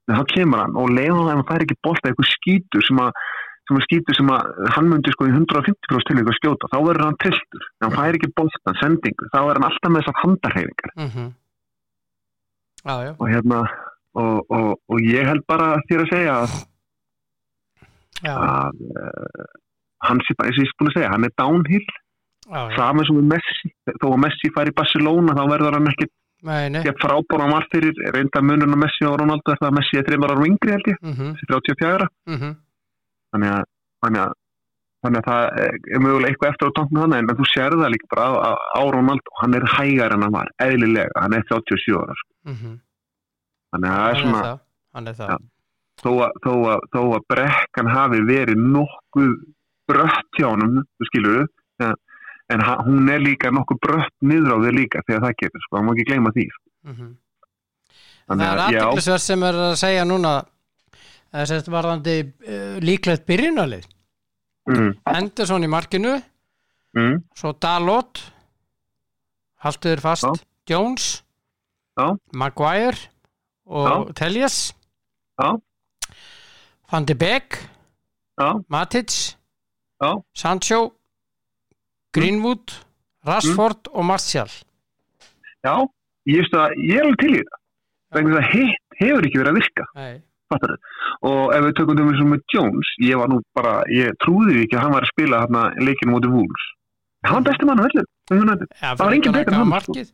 en 0.07 0.21
þá 0.21 0.25
kemur 0.31 0.63
hann 0.63 0.77
og 0.79 0.93
leiðan 0.95 1.31
hann 1.33 1.47
fær 1.49 1.65
ekki 1.65 1.79
bolta 1.85 2.11
eitthvað 2.11 2.31
skítur 2.31 2.85
sem 2.87 3.01
að 3.03 3.23
sem 3.67 3.79
að 3.79 3.87
skítur 3.87 4.17
sem 4.19 4.31
að 4.31 4.71
hann 4.77 4.89
myndi 4.91 5.13
sko 5.15 5.27
í 5.27 5.35
150% 5.35 6.07
til 6.07 6.17
eitthvað 6.17 6.39
skjóta, 6.39 6.71
þá 6.73 6.79
verður 6.87 7.07
hann 7.07 7.21
trilltur 7.25 7.67
en 7.67 7.87
hann 7.87 7.97
fær 7.99 8.19
ekki 8.19 8.33
bolta, 8.39 8.77
sendingu, 8.83 9.29
þá 9.35 9.41
er 9.43 9.59
hann 9.59 9.69
alltaf 9.69 9.93
með 9.93 10.03
þessar 10.03 10.21
handarhefingar 10.23 10.95
-hmm. 10.97 11.29
já, 12.87 12.95
já, 13.07 13.13
og 13.19 13.29
hérna 13.29 13.61
og, 14.17 14.37
og, 14.49 14.73
og 14.89 15.05
ég 15.05 15.29
held 15.29 15.45
bara 15.51 15.77
þér 15.91 16.05
að 16.05 16.13
segja 16.13 16.35
að, 16.43 16.59
að 18.33 18.83
uh, 18.91 19.47
hann 20.07 20.23
sé 20.25 20.37
bara, 20.39 20.51
eins 20.51 20.61
og 20.61 20.65
ég 20.65 20.71
er 20.71 20.79
búin 20.81 20.93
að 20.93 20.99
segja, 20.99 21.15
hann 21.15 21.29
er 21.29 21.35
downhill. 21.41 21.89
Saman 22.47 23.07
sem 23.09 23.17
með 23.19 23.33
Messi, 23.35 23.73
þó 23.99 24.07
að 24.13 24.21
Messi 24.23 24.53
fær 24.55 24.69
í 24.71 24.75
Barcelona 24.77 25.35
þá 25.35 25.43
verður 25.51 25.77
hann 25.81 25.91
ekki 25.91 26.07
gett 26.85 27.01
frábóra 27.03 27.49
var 27.51 27.65
fyrir, 27.73 27.97
reynda 28.15 28.43
munun 28.45 28.77
á 28.77 28.79
Messi 28.79 29.07
og 29.09 29.17
Ronaldo 29.19 29.51
er 29.51 29.59
það 29.59 29.71
að 29.71 29.77
Messi 29.81 29.99
er 29.99 30.07
þreymar 30.07 30.35
ára 30.37 30.47
yngri 30.47 30.75
held 30.77 30.91
ég, 30.93 30.99
Mm 31.03 31.15
-hmm. 31.17 31.33
þessi 31.35 31.47
34 31.51 32.09
Mm 32.27 32.37
-hmm. 32.37 32.53
Þannig 33.35 33.55
að, 33.57 33.65
þannig 34.05 34.23
að 34.25 34.35
þannig 35.07 35.23
að 35.23 35.27
það 35.29 35.59
er 35.95 36.03
mögulega 36.03 36.33
eitthvað 36.33 36.53
eftir 36.53 36.71
á 36.71 36.77
tankinu 36.77 37.03
þannig 37.03 37.21
en 37.23 37.39
þú 37.41 37.49
sér 37.51 37.77
það 37.81 37.93
líka 37.95 38.09
bara 38.13 38.27
á, 38.27 38.33
á, 38.37 38.53
á 38.81 38.83
Ronaldo, 38.95 39.35
hann 39.41 39.59
er 39.59 39.67
hægar 39.75 40.15
en 40.15 40.25
hann 40.27 40.35
var 40.35 40.53
eðlilega, 40.67 41.23
hann 41.23 41.37
er 41.37 41.45
37 41.51 41.99
ára 42.01 42.17
sko. 42.21 42.31
Mm 42.47 42.57
-hmm. 42.57 42.79
þannig 43.75 43.91
að 43.91 44.01
það 44.01 44.09
er 44.09 44.17
Hann 44.17 44.23
svona 44.23 44.43
það, 44.47 44.59
hann 44.95 45.11
er 45.11 45.19
það. 45.21 45.29
Já. 45.29 45.37
þó 46.03 46.11
að, 46.27 46.41
þó, 46.45 46.53
að, 46.73 46.81
þó 46.95 47.03
að 47.19 47.29
brekkan 47.35 47.93
hafi 47.93 48.21
verið 48.31 48.65
nokkuð 48.77 49.37
brött 49.87 50.41
hjá 50.41 50.49
honum, 50.49 50.83
þú 50.99 51.11
skilur 51.11 51.47
ja, 51.83 51.93
en 52.53 52.61
hún 52.87 53.09
er 53.11 53.21
líka 53.23 53.51
nokkuð 53.51 53.79
brött 53.87 54.17
niður 54.21 54.59
á 54.59 54.65
þér 54.65 54.75
líka 54.81 55.05
þegar 55.07 55.23
það 55.29 55.39
getur 55.43 55.65
sko, 55.67 55.77
hann 55.77 55.87
má 55.87 55.95
ekki 55.95 56.09
gleyma 56.11 56.35
því 56.35 56.49
sko. 56.51 56.67
Mm 56.87 56.95
-hmm. 56.95 57.15
Það 58.27 58.43
er 58.43 58.59
aðteklisverð 58.59 59.23
sem 59.23 59.43
er 59.43 59.55
að 59.55 59.75
segja 59.79 60.05
núna 60.05 60.33
þess 61.33 61.53
að 61.57 61.71
varðandi 61.75 62.17
uh, 62.23 62.79
líklegt 62.85 63.27
byrjunalið. 63.29 63.87
mm, 64.71 64.93
Henderson 65.07 65.63
í 65.65 65.69
markinu, 65.71 66.17
mm, 66.97 67.21
svo 67.39 67.53
Dalot, 67.63 68.23
haltu 69.63 69.93
þér 69.93 70.01
fast, 70.03 70.25
Já. 70.27 70.47
Jones, 70.67 71.23
Já. 71.97 72.17
Maguire 72.35 72.99
og 73.67 74.13
Teljas, 74.19 74.73
já, 75.41 75.55
Van 76.91 77.05
de 77.07 77.15
Beek, 77.15 77.57
Matic, 78.69 79.11
Sancho, 80.35 80.93
Greenwood, 82.13 82.71
Rashford 83.27 83.89
og 83.93 84.05
Martial. 84.05 84.49
já. 85.65 85.77
Ég, 86.27 86.41
veist 86.43 86.55
að, 86.59 86.73
ég 86.83 86.99
er 86.99 87.05
alveg 87.07 87.19
til 87.23 87.35
í 87.35 87.39
þetta 87.39 87.59
vegna 88.17 88.31
þess 88.35 88.43
að 88.43 88.53
hitt 88.57 88.97
hefur 89.01 89.27
ekki 89.29 89.39
verið 89.39 89.51
að 89.53 89.59
virka. 89.61 89.85
Nei. 89.95 90.15
og 91.31 91.55
ef 91.57 91.65
við 91.67 91.73
tökum 91.79 91.99
um 92.03 92.11
eins 92.13 92.21
og 92.23 92.29
með 92.33 92.43
Jones 92.55 92.93
ég 93.03 93.19
var 93.19 93.29
nú 93.33 93.41
bara, 93.57 93.83
ég 93.91 94.15
trúði 94.23 94.61
ekki 94.65 94.77
að 94.79 94.85
hann 94.87 94.95
var 94.97 95.07
að 95.07 95.13
spila 95.15 95.41
hérna 95.43 95.63
leikinu 95.83 96.13
móti 96.15 96.31
Wolves 96.31 96.67
hann 97.27 97.35
var 97.41 97.47
besti 97.51 97.67
mann 97.67 97.83
á 97.83 97.87
öllu 97.89 98.05
Það 98.27 99.01
var 99.01 99.13
engin 99.17 99.33
fyrir 99.33 99.45
betur 99.45 99.53
en 99.55 99.59
hann, 99.61 99.73
markið. 99.73 100.09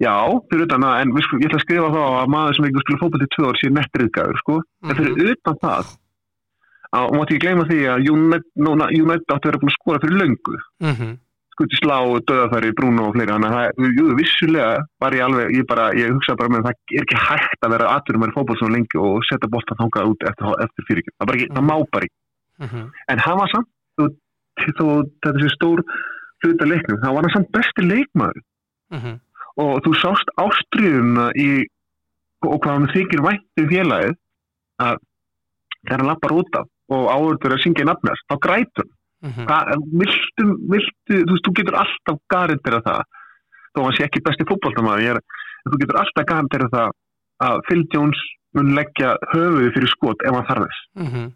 Já, 0.00 0.12
fyrir 0.48 0.64
utan 0.66 0.84
að, 0.88 0.94
en 1.02 1.10
sko, 1.26 1.36
ég 1.40 1.48
ætla 1.50 1.58
að 1.60 1.64
skrifa 1.66 1.88
þá 1.92 2.00
að 2.22 2.30
maður 2.32 2.56
sem 2.56 2.66
ekki 2.68 2.82
spila 2.84 3.00
fótboll 3.02 3.24
í 3.26 3.28
tvö 3.34 3.48
ár 3.50 3.58
sé 3.60 3.68
nettriðgæður, 3.76 4.38
sko. 4.40 4.54
En 4.56 4.88
Mhm. 4.88 4.96
fyrir 4.96 5.32
utan 5.34 5.58
það, 5.64 5.90
að 6.96 7.04
og 7.06 7.14
mátti 7.16 7.34
ekki 7.36 7.44
gleyma 7.44 7.64
því 7.68 7.78
að 7.92 8.08
United, 8.08 9.26
átti 9.36 9.44
að 9.44 9.50
vera 9.50 9.60
búin 9.60 9.72
að 9.72 9.76
skora 9.76 10.00
fyrir 10.04 10.20
löngu. 10.22 10.56
Mhm. 10.80 11.10
Skuti 11.56 11.78
slá, 11.80 11.96
döðafæri, 12.28 12.74
Bruno 12.76 13.06
og 13.08 13.14
fleiri. 13.16 13.32
Þannig 13.32 13.48
að 13.48 13.54
það, 13.56 13.86
jú, 13.96 14.06
vissulega 14.18 14.72
var 15.00 15.14
ég 15.16 15.22
alveg, 15.24 15.54
ég 15.56 15.66
bara, 15.70 15.86
ég 15.96 16.10
hugsa 16.12 16.34
bara 16.36 16.52
með 16.52 16.66
það 16.66 16.74
er 16.98 17.06
ekki 17.06 17.20
hægt 17.26 17.64
að 17.64 17.72
vera 17.72 17.86
aðturum 17.96 18.20
með 18.26 18.34
fótboll 18.36 18.58
svona 18.60 18.76
lengi 18.76 19.00
og 19.00 19.24
setja 19.24 19.48
boltan 19.54 19.78
þangað 19.80 20.10
út 20.10 20.26
eftir, 20.28 20.50
eftir 20.66 20.86
fyrirgjum. 20.90 21.14
Það, 21.16 21.32
ekki, 21.38 21.46
það 21.56 21.64
má 21.70 21.76
bara 21.96 22.08
ekki. 22.10 22.18
Mhm. 22.66 22.82
En 23.08 23.18
hann 23.24 23.38
var 23.40 23.48
samt, 23.54 23.70
þó, 24.76 24.84
þetta 25.24 25.40
sé 25.40 25.48
stór 25.54 25.82
hluta 26.44 26.68
leiknum, 26.68 27.00
þá 27.00 27.08
var 27.16 27.24
hann 27.24 27.34
samt 27.38 27.50
besti 27.56 27.82
leikmaður 27.88 28.42
Mhm. 28.92 29.14
og 29.64 29.80
þú 29.82 29.92
sást 30.02 30.28
ástriðuna 30.36 31.30
í 31.40 31.64
og 32.44 32.60
hvað 32.60 32.72
hann 32.76 32.92
þykir 32.92 33.24
væntum 33.24 33.70
félagið 33.72 34.16
að 34.84 34.96
þegar 35.86 35.98
hann 36.02 36.10
lappar 36.12 36.36
út 36.36 36.60
af 36.60 36.66
og 36.92 37.08
áður 37.10 37.56
að 37.56 37.62
syngja 37.64 37.84
nafnast, 37.88 38.22
þá 38.30 38.36
grætur 38.44 38.86
hann. 39.22 39.32
Mhm. 39.32 39.46
Hvað, 39.46 39.62
viltu, 40.02 40.44
viltu, 40.70 41.20
þú 41.24 41.32
veist, 41.32 41.46
þú 41.46 41.52
getur 41.58 41.78
alltaf 41.82 42.18
garantera 42.28 42.80
það, 42.84 43.02
þó 43.74 43.82
hann 43.84 43.96
sé 43.96 44.04
ekki 44.04 44.22
besti 44.24 44.44
er, 44.44 45.20
þú 45.66 45.80
getur 45.80 46.00
alltaf 46.02 46.26
garantera 46.26 46.68
það 46.72 46.90
að 47.46 47.60
Phil 47.68 47.84
Jones 47.92 48.20
mun 48.56 48.74
leggja 48.76 49.16
höfuði 49.32 49.72
fyrir 49.74 49.90
skot 49.92 50.22
ef 50.24 50.32
hann 50.32 50.46
þarf 50.48 50.64
þess. 50.64 50.80
Mhm, 50.96 51.32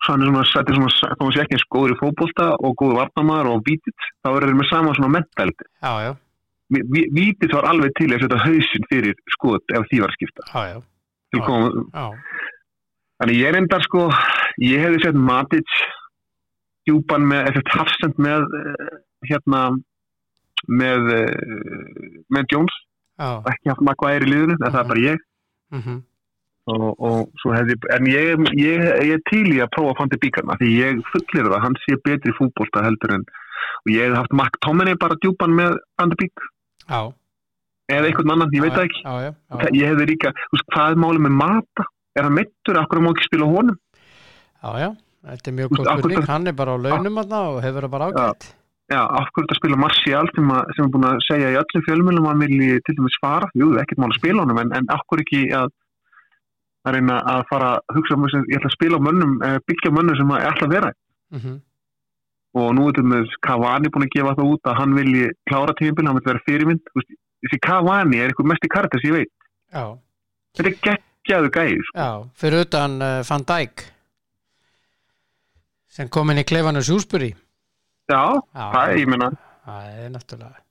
svo 0.00 0.12
hann 0.14 0.22
er 0.22 0.30
svona, 0.30 0.44
þetta 0.48 0.72
er 0.72 0.78
svona, 0.78 1.16
þá 1.20 1.24
sé 1.34 1.40
ekki 1.42 1.56
eins 1.58 1.68
góður 1.74 1.94
í 1.94 2.00
fótbolta 2.00 2.46
og 2.56 2.76
góður 2.80 3.00
varnamæður 3.00 3.50
og 3.52 3.64
vítitt 3.66 4.06
þá 4.24 4.28
er 4.30 4.46
þeir 4.46 4.56
með 4.60 4.70
sama 4.70 4.94
svona 4.96 5.14
já, 5.82 5.92
já, 6.06 6.12
vítitt 7.18 7.52
var 7.52 7.68
alveg 7.68 7.92
til 7.98 8.08
að 8.14 8.22
setja 8.24 8.44
hausinn 8.46 8.88
fyrir 8.88 9.14
skot 9.34 9.64
ef 9.76 9.88
því 9.90 10.00
var 10.00 10.08
að 10.08 10.16
skipta. 10.16 10.42
Koma, 11.44 11.68
já, 11.94 12.06
Þannig 13.20 13.36
ég 13.36 13.48
er 13.50 13.56
enda 13.60 13.78
sko, 13.84 14.06
ég 14.64 14.80
hefði 14.80 15.02
sett 15.04 15.14
Matic 15.14 15.68
djúpan 16.88 17.26
með, 17.30 17.48
eftir 17.50 17.74
hafsend 17.78 18.20
með 18.22 18.46
eh, 18.60 18.94
hérna 19.30 19.62
með 20.68 21.10
eh, 21.16 22.22
með 22.32 22.46
Jones, 22.52 22.76
já, 23.20 23.30
ekki 23.52 23.72
haft 23.72 23.84
Maguire 23.86 24.26
í 24.26 24.30
liðinu, 24.30 24.56
en 24.58 24.64
það 24.72 24.80
er 24.82 24.88
bara 24.92 25.04
ég. 25.06 25.22
Mhm, 25.76 25.98
og, 26.70 26.88
og 27.02 27.30
svo 27.40 27.52
hefði, 27.56 27.76
en 27.96 28.06
ég, 28.10 28.42
ég, 28.60 28.82
ég 29.08 29.14
er 29.16 29.22
til 29.30 29.46
í 29.50 29.60
að 29.64 29.70
prófa 29.74 29.94
að 29.94 30.00
fandi 30.02 30.18
bíkarna 30.22 30.56
því 30.60 30.68
ég 30.76 31.00
fullir 31.12 31.48
það, 31.48 31.62
hann 31.64 31.78
sé 31.84 31.96
betri 32.04 32.30
í 32.30 32.36
fútbolta 32.36 32.82
heldur 32.84 33.14
en, 33.16 33.24
og 33.80 33.90
ég 33.94 34.04
hefði 34.06 34.18
haft 34.20 34.34
McTominay 34.36 34.98
bara 35.00 35.16
djúpan 35.24 35.56
með 35.56 35.78
fandi 36.00 36.20
bík 36.24 36.44
já. 36.90 37.00
Eða 37.90 38.06
einhvern 38.06 38.30
annan, 38.36 38.52
ég 38.54 38.62
veit 38.62 38.74
það 38.76 38.84
ekki. 38.86 39.00
Já, 39.02 39.14
já, 39.24 39.30
Það- 39.50 39.72
ég 39.80 39.88
hefði 39.90 40.04
líka, 40.12 40.30
þú 40.38 40.54
veist, 40.54 40.68
hvað 40.76 40.92
er 40.92 41.00
málið 41.02 41.24
með 41.24 41.32
Mata? 41.40 41.86
Er 42.14 42.22
hann 42.28 42.36
meittur, 42.36 42.78
akkur 42.78 43.00
má 43.02 43.08
ekki 43.10 43.24
spila 43.26 43.48
honum? 43.50 43.78
Já, 44.62 44.70
já, 44.78 44.90
þetta 45.26 45.50
er 45.50 45.56
mjög 45.58 45.68
góð 45.76 45.90
spurning, 45.98 46.18
það- 46.20 46.32
hann 46.32 46.46
er 46.46 46.52
bara 46.52 46.72
á 46.74 46.78
launum 46.80 47.18
þarna 47.20 47.40
og 47.50 47.62
hefur 47.62 47.82
það 47.86 47.90
bara 47.90 48.08
ágætt. 48.10 48.48
Já, 48.90 49.02
af 49.06 49.26
hverju 49.30 49.46
þetta 49.46 49.56
spila 49.60 49.76
Martial 49.76 50.26
sem, 50.34 50.48
að, 50.50 50.70
sem 50.74 50.84
er 50.84 50.90
búin 50.90 51.04
að 51.06 51.18
segja 51.28 51.50
í 51.52 51.58
öllum 51.60 51.84
fjölmjölum 51.86 52.24
að 52.26 52.30
hann 52.32 52.40
vilji 52.42 52.80
til 52.86 52.94
dæmis 52.98 53.18
fara, 53.22 53.46
jú, 53.54 53.68
ekkert 53.78 53.98
mál 54.02 54.10
að 54.10 54.18
spila 54.18 54.42
honum 54.42 54.58
en, 54.58 54.72
en 54.74 54.86
af 54.90 55.02
hverju 55.06 55.22
ekki 55.26 55.42
að 55.54 55.68
að 56.88 56.94
reyna 56.96 57.16
að 57.28 57.42
fara 57.50 57.68
að 57.76 57.94
hugsa 57.98 58.14
um 58.16 58.22
þess 58.24 58.34
að 58.40 58.46
ég 58.50 58.56
ætla 58.58 58.70
að 58.70 58.76
spila 58.78 58.98
mönnum, 59.04 59.32
eh, 59.44 59.58
byggja 59.68 59.90
mönnum 59.92 60.16
sem 60.16 60.30
að 60.32 60.40
ég 60.40 60.48
ætla 60.54 60.66
að 60.66 60.74
vera 60.74 60.92
Mhm, 61.30 61.60
og 62.58 62.68
nú 62.74 62.88
er 62.88 62.92
þetta 62.96 63.10
með 63.12 63.26
Cavani 63.46 63.88
búin 63.94 64.06
að 64.08 64.14
gefa 64.16 64.34
það 64.34 64.48
út 64.54 64.62
að 64.72 64.78
hann 64.80 64.94
vilji 64.96 65.26
klára 65.46 65.74
tíðinbíl, 65.78 66.06
hann 66.08 66.16
vil 66.18 66.26
vera 66.26 66.40
fyrirmynd. 66.48 66.80
Þessi 67.44 67.60
Cavani 67.62 68.16
er 68.18 68.28
eitthvað 68.32 68.48
mest 68.50 68.64
í 68.66 68.68
kartes 68.74 69.04
ég 69.06 69.12
veit, 69.12 69.30
Já, 69.70 69.84
þetta 70.56 70.66
er 70.66 70.78
geggjaðu 70.88 71.50
gæði 71.54 71.78
sko. 71.86 71.94
já, 71.94 72.10
fyrir 72.34 72.64
utan 72.66 72.96
uh, 73.02 73.22
Van 73.28 73.44
Dijk 73.46 73.84
sem 75.90 76.08
kom 76.12 76.30
inn 76.32 76.40
í 76.42 76.46
klefanu 76.46 76.82
Sjúsbury. 76.86 77.32
já, 78.10 78.20
Já, 78.54 78.64
það 78.74 78.84
er, 78.92 78.98
ég 79.00 79.10
meina. 79.10 79.30
það 79.66 79.88
er 80.04 80.14
náttúrulega. 80.14 80.62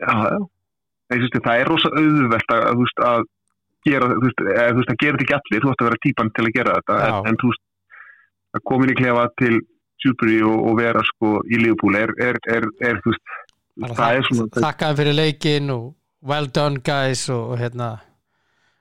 já, 0.00 0.12
Ég, 1.06 1.20
veist, 1.22 1.36
það 1.44 1.60
er 1.60 1.68
rosa 1.70 1.88
auðvelt 1.94 2.52
að, 2.52 2.64
þú 2.72 2.82
veist, 2.82 3.00
að 3.06 3.24
gera, 3.86 4.06
þú 4.10 4.24
veist, 4.26 4.40
að 4.90 4.96
gera 5.02 5.18
þetta 5.20 5.24
ekki 5.26 5.36
allir, 5.36 5.62
þú 5.62 5.70
ætti 5.72 5.84
að 5.84 5.88
vera 5.90 6.02
típan 6.06 6.30
til 6.34 6.44
að 6.46 6.54
gera 6.56 6.76
þetta, 6.80 6.96
en, 7.06 7.28
en 7.30 7.38
þú 7.42 7.50
veist, 7.52 7.62
að 8.56 8.64
koma 8.70 8.86
inn 8.86 8.92
í 8.94 8.96
klefa 8.98 9.26
til 9.42 9.54
Sjúburi 10.02 10.40
og, 10.44 10.56
og 10.70 10.74
vera 10.80 11.04
sko 11.06 11.30
í 11.46 11.60
Liverpool 11.62 11.96
er, 12.00 12.12
er, 12.20 12.38
er, 12.82 12.98
þú 13.04 13.12
veist, 13.14 13.36
Bara 13.76 13.94
það 14.00 14.18
er 14.18 14.26
svona, 14.30 14.48
Þakkaði 14.66 14.98
fyrir 15.02 15.16
leikin 15.20 15.70
og 15.76 15.86
well 16.26 16.46
done 16.58 16.80
guys 16.84 17.26
og, 17.30 17.52
og 17.54 17.60
hérna, 17.60 17.88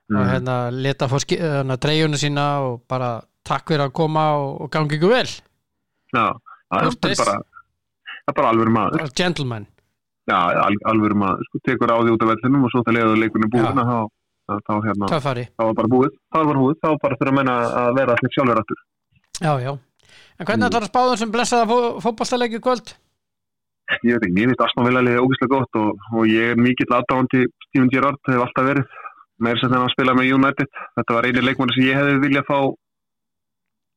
og 0.10 0.18
mm, 0.18 0.30
hérna 0.32 0.56
leta 0.72 1.10
fór 1.12 1.26
hérna, 1.30 1.78
treyjunu 1.84 2.20
sína 2.20 2.46
og 2.66 2.82
bara 2.90 3.14
takk 3.46 3.70
fyrir 3.72 3.86
að 3.88 3.94
koma 4.00 4.24
og, 4.42 4.66
gangi 4.74 4.98
ykkur 4.98 5.14
vel. 5.16 5.30
já, 6.16 6.26
það 6.74 6.90
er 6.90 7.16
bara, 7.22 7.38
það 8.26 8.34
er 8.34 8.38
bara 8.42 8.52
alvöru 8.54 8.74
maður, 8.76 9.06
Gentleman. 9.18 9.66
já, 10.30 10.38
al, 10.66 10.76
alvöru 10.92 11.18
maður, 11.22 11.46
sko, 11.50 11.62
tekur 11.70 11.94
á 11.94 11.98
því 12.02 12.16
út 12.16 12.26
af 12.26 12.32
vellinum 12.34 12.66
og 12.68 12.74
svo 12.74 12.84
það 12.88 12.98
leiður 13.00 13.22
leikunni 13.24 13.50
búin 13.54 13.82
að 13.86 13.96
þá, 14.66 14.74
hérna, 14.86 15.08
þá 15.10 15.64
var 15.66 15.74
bara 15.80 15.90
búið, 15.90 16.12
þá 16.34 16.38
var 16.46 16.60
búið, 16.62 16.76
þá 16.82 16.88
var 16.92 17.00
bara 17.06 17.18
fyrir 17.22 17.32
að 17.34 17.38
menna 17.40 17.56
að 17.86 17.96
vera 17.98 18.14
allir 18.18 18.34
sjálfur 18.36 18.60
aftur. 18.62 18.84
Já, 19.42 19.54
já. 19.66 19.72
En 20.40 20.46
hvernig 20.46 20.66
Mm. 20.66 20.70
ætlar 20.70 20.84
að 20.86 20.92
spáðum 20.92 21.18
sem 21.18 21.32
blessaða 21.32 21.66
fó, 21.70 21.78
fótballtaleiki 22.04 22.60
kvöld? 22.62 22.94
ég 24.04 24.14
veit 24.18 24.24
ekki, 24.26 24.42
ég 24.42 24.48
veit 24.50 24.62
Aston 24.66 24.86
Villa 24.86 25.02
liðið 25.06 25.22
ógeðslega 25.24 25.52
gott 25.56 25.76
og, 25.78 25.90
og 26.18 26.24
ég 26.28 26.52
er 26.54 26.58
mikill 26.58 26.90
aðdáðandi 26.98 27.42
Steven 27.68 27.90
Gerrard, 27.94 28.18
það 28.26 28.34
hefur 28.34 28.46
alltaf 28.48 28.66
verið 28.66 28.86
meira 29.46 29.60
sem 29.62 29.70
þegar 29.70 29.84
hann 29.86 29.94
spila 29.94 30.16
með 30.18 30.30
United 30.38 30.70
þetta 30.98 31.14
var 31.18 31.28
eini 31.30 31.44
leikmann 31.46 31.74
sem 31.76 31.86
ég 31.86 32.00
hefði 32.00 32.16
viljað 32.26 32.48
fá 32.50 32.58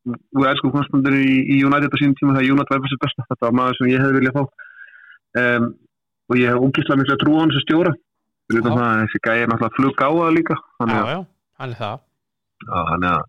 úr 0.07 0.49
elsku 0.51 0.71
konstantur 0.73 1.17
í, 1.17 1.31
í 1.55 1.61
United 1.67 1.93
á 1.93 1.97
sínum 2.01 2.17
tíma 2.19 2.37
þegar 2.37 2.53
United 2.55 2.75
var 2.75 2.85
þessi 2.85 3.01
besta. 3.05 3.27
Þetta 3.31 3.47
var 3.47 3.57
maður 3.61 3.79
sem 3.79 3.91
ég 3.93 4.05
hefði 4.05 4.19
viljað 4.19 4.37
fá. 4.39 4.69
Um, 5.39 5.67
og 6.29 6.39
ég 6.41 6.53
hef 6.53 6.63
ógeðslega 6.67 7.01
miklu 7.01 7.17
að 7.17 7.23
trúa 7.25 7.41
hann 7.43 7.55
sem 7.55 7.65
stjóra. 7.65 7.95
Það 8.49 8.69
að 8.81 9.01
þessi 9.03 9.23
gæði 9.27 9.45
er 9.45 9.51
náttúrulega 9.53 9.77
flug 9.77 9.99
það 10.01 10.37
líka. 10.37 10.57
Þannig 10.79 11.01
að, 11.03 11.25
það. 11.77 11.99
þannig 12.93 13.11
að 13.13 13.27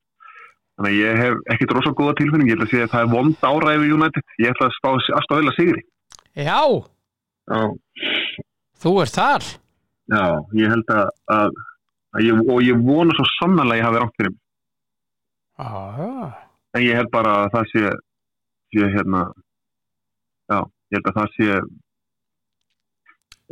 þannig 0.80 0.94
að 0.94 1.00
ég 1.00 1.18
hef 1.20 1.40
ekkit 1.54 1.74
rosa 1.76 1.92
góða 1.92 2.16
tilfinning 2.16 2.48
ég 2.48 2.56
ætla 2.56 2.68
að 2.70 2.72
segja 2.72 2.86
að 2.88 2.94
það 2.94 3.02
er 3.04 3.10
vond 3.12 3.48
ára 3.50 3.74
yfir 3.76 3.96
United. 3.98 4.36
Ég 4.40 4.54
ætla 4.54 4.70
að 4.70 4.78
spá 4.78 4.90
Aston 5.20 5.42
Villa 5.42 5.56
sigri. 5.58 5.82
Já, 6.40 6.62
já. 7.52 7.64
Þú 8.80 8.94
ert 9.04 9.18
þar. 9.18 9.48
Já, 10.10 10.24
ég 10.56 10.72
held 10.72 10.94
að, 10.96 11.10
að, 11.36 11.58
að 12.16 12.30
ég, 12.30 12.44
og 12.48 12.62
ég 12.64 12.86
vona 12.88 13.18
svo 13.18 13.28
sannlega 13.36 13.76
að 13.76 13.82
ég 13.82 13.90
hafi 13.90 14.00
rámt 14.00 14.16
fyrir 14.22 14.32
mig. 14.32 14.46
Já. 15.60 16.48
En 16.78 16.82
ég 16.86 16.96
held 17.00 17.10
bara 17.14 17.32
að 17.46 17.54
það 17.56 17.70
sé, 17.74 17.84
sé 18.76 18.90
hérna, 18.94 19.24
já, 20.52 20.60
ég 20.94 21.00
held 21.00 21.08
að 21.10 21.18
það 21.20 21.32
sé, 21.38 21.48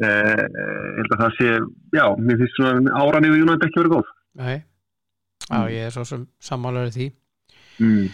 eh, 0.05 0.43
ég 0.45 0.99
held 1.01 1.15
að 1.15 1.23
það 1.23 1.35
sé, 1.39 1.51
já, 1.97 2.05
mér 2.27 2.41
finnst 2.43 2.59
svona 2.59 2.93
áran 3.01 3.27
yfir 3.29 3.43
United 3.45 3.67
ekki 3.69 3.81
verið 3.81 3.95
góð. 3.97 4.11
Nei. 4.43 4.57
Já, 5.47 5.57
Mm. 5.63 5.69
ég 5.71 5.85
er 5.87 5.91
svo 5.95 6.03
sem 6.05 6.27
sammálaður 6.43 6.91
því. 6.97 7.07
Mm. 7.79 8.07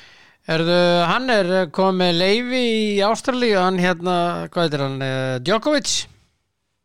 Erðu, 0.54 0.80
hann 1.08 1.30
er 1.30 1.68
komið 1.72 2.18
leifi 2.20 2.64
í 2.98 3.00
Ástralíu, 3.08 3.58
hann 3.58 3.78
hérna, 3.80 4.16
hvað 4.52 4.66
heitir 4.68 4.84
hann, 4.84 5.02
uh, 5.02 5.40
Djokovic? 5.40 6.08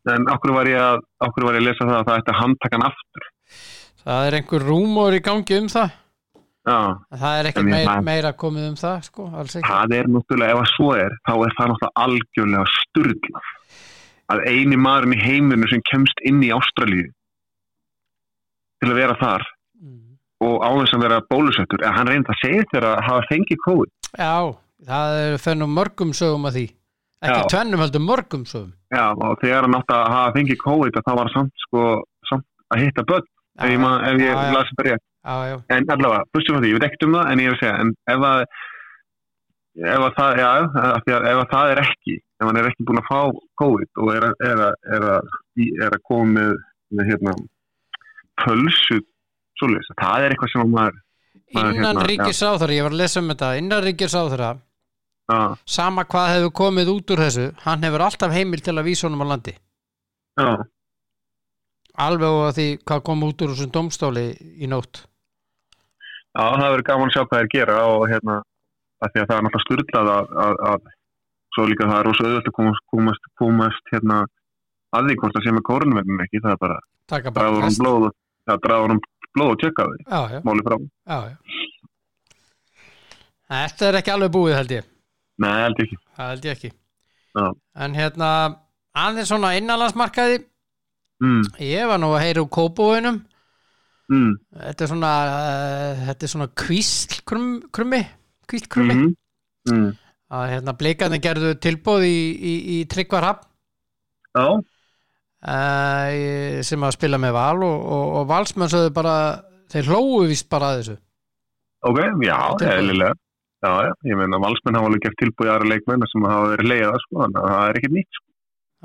En 0.07 0.25
okkur 0.31 0.53
var 0.55 0.65
ég 0.65 0.79
að, 0.79 1.01
okkur 1.21 1.43
var 1.43 1.53
ég 1.53 1.61
að 1.61 1.67
lesa 1.67 1.85
það 1.85 1.97
að 1.99 2.05
það 2.07 2.19
ætti 2.21 2.31
að 2.33 2.39
handtaka 2.41 2.77
hann 2.79 2.87
aftur. 2.87 3.27
Það 3.99 4.27
er 4.27 4.37
einhver 4.39 4.63
rúmor 4.63 5.13
í 5.13 5.19
gangi 5.21 5.57
um 5.59 5.67
það. 5.67 5.91
Það 6.65 7.39
er 7.39 7.45
ekkert 7.49 7.65
meira, 7.65 7.85
það- 7.93 8.03
meira 8.03 8.31
komið 8.33 8.65
um 8.69 8.75
það, 8.75 8.97
sko, 9.07 9.29
það 9.31 9.93
er 9.95 10.07
náttúrulega, 10.11 10.51
ef 10.51 10.59
að 10.59 10.71
svo 10.75 10.89
er, 10.99 11.11
þá 11.27 11.33
er 11.45 11.53
það 11.57 11.69
náttúrulega 11.71 12.03
algjörlega 12.05 12.65
sturglað. 12.75 13.47
Að 14.29 14.39
eini 14.45 14.75
maðurinn 14.77 15.15
í 15.17 15.23
heiminu 15.23 15.67
sem 15.71 15.81
kemst 15.89 16.19
inn 16.29 16.41
í 16.43 16.51
Ástralíu 16.53 17.07
til 18.81 18.89
að 18.91 18.95
vera 18.99 19.15
þar 19.19 19.43
Mm. 19.79 20.17
og 20.41 20.61
á 20.61 20.69
þess 20.75 20.93
að 20.93 21.01
vera 21.05 21.21
bólusettur 21.31 21.83
en 21.87 21.93
hann 21.93 22.07
reyndi 22.07 22.29
að 22.29 22.41
segja 22.43 22.63
þér 22.73 22.83
að 22.89 23.03
hafa 23.07 23.21
fengið 23.31 23.57
COVID 23.65 23.89
Já, 24.19 24.55
það 24.85 25.17
er 25.23 25.37
fennum 25.37 25.73
mörgum 25.75 26.11
sögum 26.13 26.45
að 26.49 26.53
því. 26.59 26.65
Ekki 27.23 27.41
Já. 27.41 27.47
tvennum 27.51 27.79
heldur 27.83 28.03
mörgum 28.03 28.43
sögum. 28.45 28.73
já, 28.93 29.05
og 29.15 29.39
þegar 29.41 29.61
hann 29.65 29.75
átti 29.79 29.93
að 29.95 30.07
hafa 30.13 30.33
fengið 30.37 30.57
COVID 30.63 30.93
það 31.07 31.15
var 31.19 31.29
samt 31.33 31.53
sko 31.65 32.03
samt 32.29 32.45
að 32.73 32.79
hitta 32.83 33.03
börn 33.03 33.27
ef 33.59 33.65
ég, 33.65 33.79
ég 34.19 34.19
já, 34.19 34.35
já. 34.35 34.53
las 34.53 34.67
þetta 34.69 34.83
rétt 34.89 35.05
Já, 35.29 35.59
en 35.75 35.85
allavega, 35.93 36.25
bussum 36.33 36.55
frá 36.55 36.63
því, 36.63 36.69
ég 36.71 36.77
veit 36.79 36.85
ekkert 36.87 37.05
um 37.05 37.15
það 37.17 37.31
en 37.31 37.41
ég 37.43 37.51
vil 37.53 37.59
segja, 37.59 37.73
en 37.83 37.91
ef 38.09 38.23
að 38.29 38.43
ef 39.79 40.05
að 40.05 40.15
það, 40.17 40.39
já, 40.41 40.49
því 41.05 41.15
að 41.15 41.27
ef 41.29 41.41
að 41.41 41.51
það 41.51 41.73
er 41.73 41.81
ekki, 41.83 42.15
ef 42.17 42.47
hann 42.47 42.59
er 42.59 42.69
ekki 42.69 42.87
búin 42.87 43.01
að 43.01 43.09
fá 43.09 43.19
COVID 43.61 44.01
og 44.03 44.09
er 44.15 44.25
að, 44.29 44.47
er 44.49 44.63
að, 44.65 44.87
er 44.95 45.05
að, 45.13 45.29
er 45.85 45.97
að 45.97 46.05
koma 46.09 46.47
með, 46.49 47.03
hérna 47.11 47.35
pölsu 48.41 48.97
svoleiðis, 49.59 49.91
það 49.99 50.25
er 50.25 50.35
eitthvað 50.35 50.53
sem 50.55 50.73
maður 50.73 51.05
Það 51.49 51.65
er 51.65 51.77
innan 51.79 51.97
hérna, 51.97 52.07
ríkisráþara, 52.09 52.73
ég 52.77 52.85
var 52.85 52.93
að 52.93 52.99
lesa 53.03 53.21
um 53.21 53.29
þetta, 53.31 53.51
innan 53.57 53.85
ríkisráþara, 53.85 54.49
já, 55.29 55.39
sama 55.77 56.05
hvað 56.09 56.33
hefur 56.35 56.51
komið 56.59 56.91
út 56.93 57.13
úr 57.13 57.23
þessu, 57.25 57.47
hann 57.65 57.85
hefur 57.85 58.05
alltaf 58.05 58.35
heimil 58.35 58.61
til 58.65 58.75
að 58.77 58.89
vísa 58.89 59.07
honum 59.07 59.25
á 59.25 59.31
landi. 59.33 59.55
já, 60.37 60.51
Alveg 61.99 62.31
og 62.31 62.45
að 62.47 62.53
því 62.55 62.67
hvað 62.87 63.01
kom 63.09 63.23
út 63.27 63.41
úr 63.43 63.53
þessum 63.53 63.71
domstóli 63.75 64.25
í 64.61 64.69
nótt. 64.71 65.01
Já, 66.39 66.45
það 66.55 66.69
verður 66.71 66.85
gaman 66.87 67.09
að 67.09 67.13
sjá 67.15 67.21
hvað 67.25 67.39
þeir 67.41 67.49
gera 67.53 67.77
og 67.91 68.03
hérna, 68.07 68.35
að 69.03 69.11
því 69.13 69.19
að 69.21 69.27
það 69.29 69.35
er 69.39 69.43
náttúrulega 69.45 69.65
sturglað 69.67 70.11
að, 70.13 70.29
að, 70.45 70.53
að 70.71 70.91
svo 71.55 71.65
líka 71.67 71.87
það 71.89 71.99
er 71.99 72.07
rosa 72.07 72.23
auðvitað 72.25 72.51
að 72.51 72.55
komast, 72.59 72.83
komast, 72.93 73.29
komast 73.41 73.91
hérna 73.93 74.19
að 74.95 75.09
því 75.09 75.17
hvort 75.19 75.35
það 75.35 75.45
sé 75.47 75.53
með 75.57 75.65
kórnverðin 75.69 76.23
ekki, 76.25 76.41
það 76.45 76.55
er 76.55 76.61
bara 76.63 76.77
bara 77.09 77.33
draður 77.39 77.67
um 77.67 77.77
blóð, 77.81 78.07
það 78.49 78.61
draður 78.67 78.93
um 78.95 79.01
blóð 79.35 79.51
og 79.55 79.59
tjekka 79.63 79.87
því, 79.89 79.99
Já, 80.05 80.21
já, 80.35 80.39
máli 80.47 80.65
fram. 80.69 80.85
já, 81.09 81.19
já. 81.33 81.35
Þetta 83.49 83.87
er 83.89 83.97
ekki 83.99 84.11
alveg 84.13 84.31
búið 84.35 84.55
held 84.59 84.71
ég. 84.75 84.87
Nei, 85.41 85.53
held 85.63 85.79
ég 85.81 85.87
ekki. 85.89 85.97
Það 86.19 86.27
held 86.33 86.45
ég 86.45 86.55
ekki. 86.57 86.69
Já. 87.39 87.45
En 87.85 87.95
hérna, 87.97 88.29
aðeins 89.07 89.31
svona 89.33 89.55
innanlandsmarkaði, 89.59 90.45
Mm, 91.19 91.41
ég 91.59 91.83
var 91.83 91.97
nú 91.99 92.13
að 92.15 92.21
heyra 92.23 92.41
úr 92.45 92.47
kópúinum. 92.55 93.17
Mm, 94.11 94.33
Þetta 94.65 94.85
er 94.85 94.91
svona, 94.93 95.13
uh, 95.29 96.03
þetta 96.09 96.27
er 96.27 96.33
svona 96.33 96.49
kvísl 96.63 97.21
krum, 97.29 97.47
krummi, 97.75 98.01
kvísl 98.49 98.69
krummi. 98.73 98.97
mm, 98.99 99.73
mm. 99.73 99.89
Að 100.29 100.49
hérna 100.53 100.75
blikarnir 100.77 101.23
gerðu 101.23 101.55
tilbúð 101.57 102.03
í, 102.05 102.17
í, 102.37 102.55
í 102.75 102.81
tryggvarhafn. 102.89 103.47
Já, 104.37 104.45
uh, 105.47 106.61
sem 106.65 106.83
að 106.85 106.95
spila 106.97 107.19
með 107.21 107.35
val 107.37 107.63
og, 107.65 107.77
og, 107.95 108.05
og 108.19 108.27
valsmenn 108.29 108.71
sögðu 108.71 108.91
bara 108.95 109.15
þeir 109.71 109.89
hlóu 109.93 110.25
vist 110.29 110.49
bara 110.51 110.73
að 110.73 110.81
þessu 110.81 110.97
Ok, 111.87 111.99
já, 112.27 112.35
eðlilega. 112.59 113.15
Já, 113.63 113.69
já, 113.87 113.91
ég 114.07 114.17
meina, 114.19 114.39
valsmenn 114.43 114.75
hafa 114.75 114.87
alveg 114.89 115.03
gert 115.05 115.17
tilbúið 115.19 115.51
aðra 115.53 115.69
leikmenn 115.73 116.03
sem 116.11 116.25
hafa 116.27 116.49
verið 116.53 116.67
leiða, 116.71 116.91
sko, 117.05 117.21
þannig 117.21 117.39
að 117.39 117.53
það 117.53 117.69
er 117.69 117.79
ekkert 117.79 117.95
nýtt, 117.95 118.17
sko. 118.17 118.25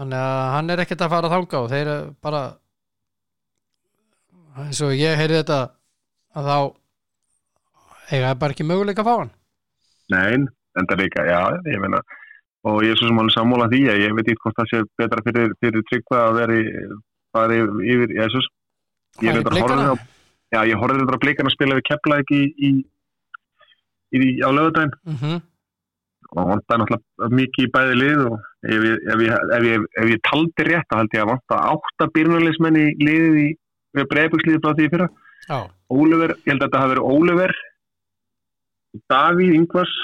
þannig 0.00 0.20
að 0.20 0.42
hann 0.54 0.70
er 0.74 0.82
ekkert 0.84 1.04
að 1.06 1.12
fara 1.14 1.28
að 1.30 1.34
þanga 1.34 1.60
og 1.60 1.68
þeir 1.72 1.90
bara 2.26 2.42
eins 4.62 4.80
og 4.84 4.94
ég 4.96 5.18
heyrði 5.18 5.40
þetta 5.40 5.60
að 6.34 6.50
þá 6.50 6.58
eiga 8.14 8.34
bara 8.38 8.54
ekki 8.54 8.66
möguleika 8.68 9.04
að 9.04 9.08
fá 9.08 9.14
hann 9.22 9.32
Nei, 10.12 10.44
en 10.76 10.88
það 10.90 11.00
líka, 11.00 11.24
já, 11.24 11.38
ég 11.70 11.80
meina, 11.80 12.02
og 12.68 12.82
ég 12.84 12.92
er 12.92 12.98
svo 13.00 13.08
sem 13.08 13.20
alveg 13.22 13.32
sammála 13.32 13.70
því 13.72 13.80
að 13.88 14.02
ég 14.02 14.16
veit 14.18 14.26
ekki 14.28 14.42
hvort 14.42 14.58
það 14.58 14.68
sé 14.70 14.80
betra 15.00 15.24
fyrir, 15.24 15.54
fyrir 15.64 15.86
tryggva 15.88 16.20
að 16.26 16.36
vera 16.42 16.58
í, 16.60 16.66
fara 17.32 17.56
yfir, 17.56 17.80
yfir 17.94 18.12
Jesus. 18.18 18.50
Ég 19.22 19.30
Fara 19.30 19.32
í 19.32 19.38
veit 19.38 19.48
að 19.48 19.56
blikana? 19.56 19.86
á, 19.88 19.94
já, 20.52 20.60
ég 20.68 20.82
horfði 20.82 21.00
þetta 21.00 21.16
á 21.16 21.24
blikana 21.24 21.52
að 21.52 21.56
spila 21.56 21.78
við 21.78 21.86
Keflæk 21.88 22.34
í, 22.36 22.42
í, 22.68 22.70
í, 24.12 24.30
á 24.44 24.48
lögudaginn 24.52 24.94
mm 25.08 25.42
og 26.34 26.48
vantaði 26.50 26.80
náttúrulega 26.80 27.36
mikið 27.38 27.64
í 27.66 27.70
bæði 27.74 27.96
lið 28.00 28.22
og 28.26 28.38
ef 28.66 28.86
ég, 28.88 29.02
ef 29.12 29.20
ég, 29.22 29.34
ef 29.54 29.66
ég, 29.68 29.84
ef 30.02 30.08
ég 30.10 30.22
taldi 30.26 30.64
rétt 30.66 30.88
þá 30.90 30.96
held 30.98 31.12
ég 31.14 31.22
að 31.22 31.30
vanta 31.30 31.58
átta 31.70 32.08
byrjunarleismenn 32.16 32.78
í 32.80 32.86
liðið 33.02 33.36
í 33.42 33.44
breyðbuksliðið 33.94 34.60
frá 34.64 34.74
því 34.74 34.90
fyrra. 34.90 35.08
Já, 35.48 35.58
Óliver, 35.90 36.30
ég 36.44 36.50
held 36.52 36.62
að 36.62 36.68
þetta 36.68 36.80
hafi 36.80 36.92
verið 36.94 37.08
Óliver 37.14 37.52
Davíð 39.10 39.54
Ingvars 39.58 39.94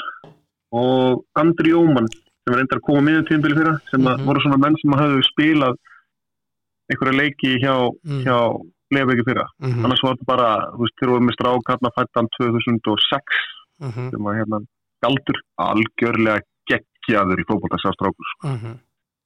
og 0.73 1.25
Andri 1.39 1.73
Jóman 1.73 2.09
sem 2.11 2.53
var 2.53 2.59
reyndar 2.61 2.79
að 2.81 2.87
koma 2.89 3.03
miðjum 3.07 3.27
tímbili 3.29 3.57
fyrra 3.59 3.75
sem 3.91 4.01
mm 4.01 4.09
Mhm. 4.11 4.27
voru 4.27 4.41
svona 4.43 4.59
menn 4.59 4.77
sem 4.81 4.93
hafðu 4.93 5.23
spilað 5.31 5.75
einhverja 6.91 7.19
leiki 7.21 7.59
hjá, 7.63 7.75
Mm. 8.05 8.23
hjá 8.25 8.37
Leifveiki 8.93 9.25
fyrra. 9.29 9.47
mm 9.63 9.85
Annars 9.85 10.03
var 10.03 10.15
þetta 10.17 10.27
bara, 10.27 10.49
þú 10.75 10.79
veist, 10.83 10.97
þeir 11.01 11.09
voru 11.11 11.25
með 11.27 11.37
strákarna 11.39 11.91
fættan 11.97 12.29
2006 12.39 13.23
-hmm. 13.81 14.11
sem 14.11 14.23
var 14.25 14.35
hérna 14.35 14.59
galdur 15.03 15.39
algjörlega 15.59 16.43
geggjaður 16.69 17.39
í 17.41 17.45
fótbolta 17.49 17.79
sá 17.79 17.91
strákur. 17.95 18.29
Mm 18.45 18.79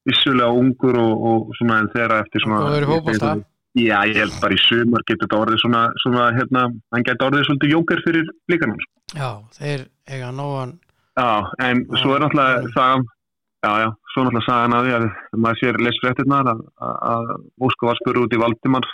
Vissulega 0.06 0.52
ungur 0.52 0.96
og, 0.98 1.14
og 1.24 1.54
svona 1.56 1.78
en 1.80 1.88
þeirra 1.88 2.20
eftir 2.20 2.40
svona... 2.44 2.60
Góður 2.60 2.82
í 2.82 2.86
fótbolta. 2.92 3.44
Já, 3.74 3.98
ég 4.06 4.20
held 4.22 4.34
bara 4.38 4.54
í 4.54 4.60
sumar 4.62 5.02
getur 5.08 5.26
þetta 5.26 5.38
orðið 5.42 5.62
svona, 5.64 5.82
svona 6.04 6.28
hérna, 6.36 6.68
hann 6.94 7.06
getur 7.06 7.26
orðið 7.26 7.46
svolítið 7.48 7.72
jóker 7.74 8.02
fyrir 8.04 8.28
líkanum. 8.52 8.82
Já, 9.14 9.30
þeir 9.56 9.88
eiga 10.10 10.30
nógan 10.34 10.76
Já, 11.14 11.46
en 11.62 11.84
Já. 11.86 11.98
svo 12.02 12.14
er 12.14 12.24
náttúrulega 12.24 12.70
sagan, 12.74 13.04
já, 13.62 13.72
já, 13.82 13.88
svo 14.10 14.22
er 14.22 14.26
náttúrulega 14.26 14.46
sagan 14.48 14.74
að 14.74 14.86
því 14.86 14.94
að 14.96 15.04
maður 15.44 15.60
sér 15.60 15.80
lesfréttirnar 15.86 16.50
að, 16.50 16.62
að, 17.10 17.32
Óskar 17.62 17.90
var 17.90 18.00
spurður 18.00 18.26
út 18.26 18.34
í 18.34 18.40
Valdimar, 18.42 18.88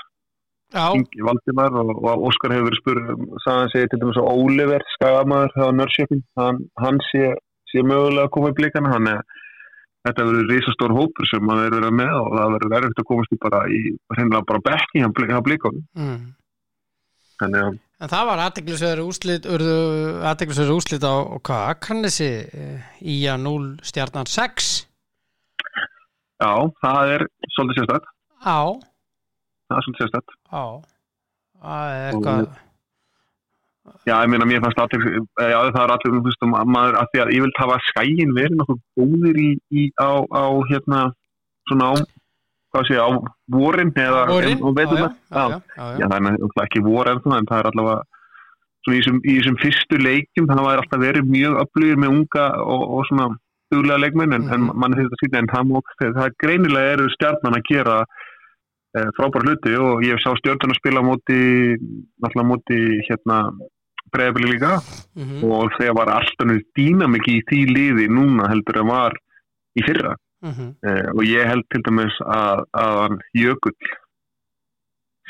Ingi 0.97 1.25
Valdimar 1.27 1.79
og, 1.81 1.93
og 1.97 2.27
Óskar 2.29 2.53
hefur 2.55 2.69
verið 2.69 2.83
spurður, 2.83 3.23
sagan 3.47 3.73
segir 3.73 3.89
til 3.93 4.03
dæmis 4.03 4.21
að 4.21 4.29
Óliver, 4.35 4.85
skagamæður 4.97 5.57
hjá 5.57 5.67
Nörsjöfing, 5.79 6.25
hann, 6.41 6.61
hann 6.85 7.01
sé, 7.09 7.33
sé 7.73 7.85
mögulega 7.85 8.29
að 8.29 8.35
koma 8.37 8.53
í 8.53 8.59
blikana, 8.61 8.93
hann 8.93 9.11
er, 9.15 9.25
þetta 10.07 10.27
verður 10.27 10.51
risastór 10.51 10.95
hópur 10.97 11.29
sem 11.29 11.45
maður 11.45 11.69
er 11.69 11.77
verið 11.77 11.97
með 12.01 12.13
og 12.17 12.35
það 12.37 12.53
verður 12.57 12.75
verið 12.75 13.01
að 13.03 13.09
komast 13.11 13.35
í 13.35 13.39
bara 13.45 13.63
í, 13.69 13.81
hreinlega 14.17 14.49
bara 14.49 14.65
bekki 14.69 15.03
hjá 15.03 15.41
blikanum, 15.47 15.87
mm. 15.99 16.21
þannig 17.43 17.67
að, 17.69 17.81
En 18.01 18.09
það 18.09 18.29
var 18.31 18.41
aðteglisverður 18.47 19.09
úslit 19.11 19.45
urðu 19.45 19.75
aðteglisverður 20.31 20.79
úslit 20.79 21.03
á, 21.05 21.15
á 21.21 21.37
hvað 21.45 21.65
Akranesi 21.75 22.31
í 23.05 23.17
að 23.29 23.43
0 23.45 23.67
stjarnan 23.85 24.31
6 24.31 24.71
já, 26.41 26.53
það 26.81 27.13
er 27.17 27.27
svolítið 27.53 27.83
sérstætt, 27.83 28.09
á, 28.41 28.61
það 29.69 29.77
er 29.77 29.85
svolítið 29.85 30.03
sérstætt. 30.07 30.35
á. 30.49 30.65
Það 31.61 31.93
er 31.93 32.07
eitthvað 32.09 32.47
Já, 34.09 34.15
ég 34.25 34.31
meina, 34.33 34.47
mér 34.49 34.63
fannst 34.65 34.79
aðeins, 34.81 35.05
já, 35.37 35.59
það 35.75 35.83
er 35.85 35.93
allir, 35.95 36.15
þú 36.17 36.23
veist, 36.27 36.45
um, 36.47 36.55
maður, 36.75 36.97
að 37.01 37.11
því 37.13 37.21
að 37.25 37.33
ég 37.37 37.43
vil 37.45 37.53
hafa 37.59 37.77
skæin 37.91 38.33
verið 38.39 38.57
nokkuð 38.61 38.79
góðir 39.01 39.41
í, 39.43 39.51
í 39.71 39.83
á, 40.01 40.11
á, 40.33 40.45
hérna, 40.71 41.01
svona 41.69 41.91
á, 41.91 41.95
hvað 42.73 42.89
sé, 42.89 42.97
á 43.03 43.09
vorin 43.51 43.93
eða, 43.99 44.23
Vorin, 44.31 44.63
og 44.63 44.75
veitum 44.79 44.97
já, 45.03 45.09
það, 45.35 45.51
já, 45.51 45.61
já, 45.61 45.61
já, 45.77 46.01
já, 46.01 46.07
er 46.17 46.25
náttúrulega 46.27 46.67
ekki 46.69 46.83
vor 46.87 47.11
en 47.13 47.21
en 47.41 47.51
það 47.51 47.59
er 47.65 47.71
allavega, 47.73 48.01
svona 48.81 48.97
í 48.97 49.01
þessum, 49.03 49.21
í 49.27 49.37
þessum 49.39 49.61
fyrstu 49.61 50.01
leikjum, 50.01 50.49
þannig 50.49 50.63
að 50.65 50.69
það 50.71 50.75
er 50.77 50.83
alltaf 50.85 51.05
verið 51.05 51.31
mjög 51.37 51.61
öflugir 51.67 52.01
með 52.01 52.15
unga 52.17 52.47
og, 52.65 52.83
og 52.99 53.07
svona 53.11 53.29
duglega 53.71 54.03
leikmenn, 54.07 54.33
en, 54.35 54.49
en 54.51 54.61
Mhm. 54.67 54.79
mann 54.81 54.95
er 54.97 55.05
þetta 55.05 55.21
sýtna, 55.21 55.39
en 55.45 55.53
það, 55.53 55.69
má- 55.71 56.15
það 56.17 56.33
greinilega 56.43 56.95
eru 56.97 57.11
stjarnan 57.15 57.59
að 57.61 57.67
gera 57.71 57.99
e, 58.91 59.03
frábæra 59.15 59.45
hluti 59.47 59.75
og 59.79 60.01
ég 60.03 60.19
sá 60.19 60.33
stjörnuna 60.41 60.75
spila 60.75 60.99
á 60.99 61.07
móti, 61.07 61.39
náttúrulega 62.19 62.43
á 62.43 62.51
móti, 62.51 62.79
hérna, 63.07 63.37
breyðabili 64.15 64.53
líka. 64.55 64.79
Mhm, 65.17 65.45
og 65.45 65.73
þegar 65.79 65.97
var 66.01 66.13
alltaf 66.19 66.47
nú 66.49 66.59
dýnamik 66.79 67.27
í 67.29 67.41
því 67.49 67.61
liði 67.75 68.11
núna 68.11 68.51
heldur 68.51 68.83
en 68.83 68.91
var 68.91 69.17
í 69.79 69.87
fyrra. 69.87 70.17
Mhm, 70.43 70.69
eh, 70.89 71.09
og 71.13 71.25
ég 71.29 71.47
held 71.47 71.67
til 71.71 71.83
dæmis 71.85 72.17
að, 72.25 72.65
að 72.73 73.19
Jökull 73.37 73.77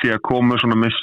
sé 0.01 0.15
að 0.15 0.23
koma 0.27 0.57
svona 0.61 0.79
með 0.79 0.97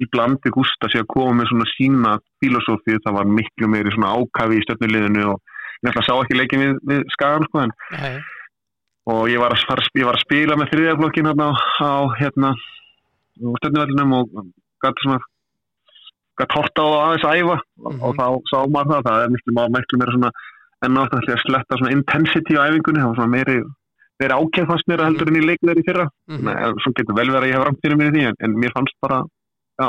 í 0.00 0.08
blandi 0.12 0.52
gústa 0.54 0.88
sé 0.92 1.02
að 1.02 1.10
koma 1.12 1.40
með 1.40 1.50
svona 1.50 1.68
sína 1.72 2.14
filosófið 2.42 3.02
það 3.04 3.18
var 3.18 3.34
miklu 3.38 3.68
meiri 3.72 3.92
svona 3.94 4.14
ákafi 4.16 4.60
í 4.60 4.64
stöfnuliðinu 4.64 5.26
og 5.34 5.40
ég 5.84 5.98
að 6.00 6.06
sá 6.06 6.14
ekki 6.14 6.38
leikin 6.38 6.62
við, 6.62 6.78
við 6.88 7.04
skagan 7.12 7.46
sko 7.48 7.64
en 7.66 7.74
nei, 7.92 8.16
og 9.12 9.28
ég 9.30 9.42
var 9.42 9.54
að, 9.54 9.90
ég 9.98 10.08
var 10.08 10.18
að 10.18 10.24
spila 10.24 10.58
með 10.58 10.72
þriðjaflokkin 10.72 11.30
hérna 11.30 11.50
á, 11.50 11.54
á 11.82 11.94
hérna 12.16 12.52
stöfnuvellinum 13.36 14.16
og 14.20 14.38
gæti 14.84 15.04
svona 15.04 15.20
gæti 16.40 16.56
horta 16.58 16.82
á 16.82 16.86
það 16.86 17.02
aðeins 17.06 17.26
að 17.26 17.38
æfa 17.40 17.56
Mhm. 17.86 18.00
og 18.06 18.12
þá 18.18 18.26
sá 18.50 18.58
maður 18.74 18.92
það, 18.92 19.02
það 19.08 19.22
er 19.24 19.30
miklu, 19.34 19.52
miklu 19.76 19.98
meira 20.00 20.12
svona 20.16 20.30
en 20.84 20.92
náttúrulega 20.96 21.36
að 21.36 21.44
sletta 21.46 21.76
svona 21.80 21.92
intensity 21.96 22.52
á 22.60 22.66
æfingunni, 22.68 23.00
það 23.02 23.10
var 23.10 23.18
svona 23.20 23.34
meiri 23.36 23.56
meiri 24.20 24.34
ákveð 24.40 24.66
fannst 24.70 24.88
mér 24.88 25.00
að 25.00 25.08
heldur 25.10 25.28
en 25.32 25.36
í 25.40 25.46
leikleir 25.46 25.78
í 25.80 25.84
fyrra. 25.86 26.06
Mhm, 26.28 26.44
Nei, 26.44 26.56
svo 26.84 26.92
getur 26.96 27.16
vel 27.16 27.28
verið 27.32 27.42
að 27.42 27.48
ég 27.50 27.56
hef 27.56 27.64
rangt 27.66 27.80
fyrir 27.84 27.96
mér 28.00 28.08
í 28.08 28.14
því 28.16 28.22
en, 28.28 28.36
en 28.44 28.52
mér 28.62 28.72
fannst 28.76 28.96
bara 29.02 29.18
já. 29.80 29.88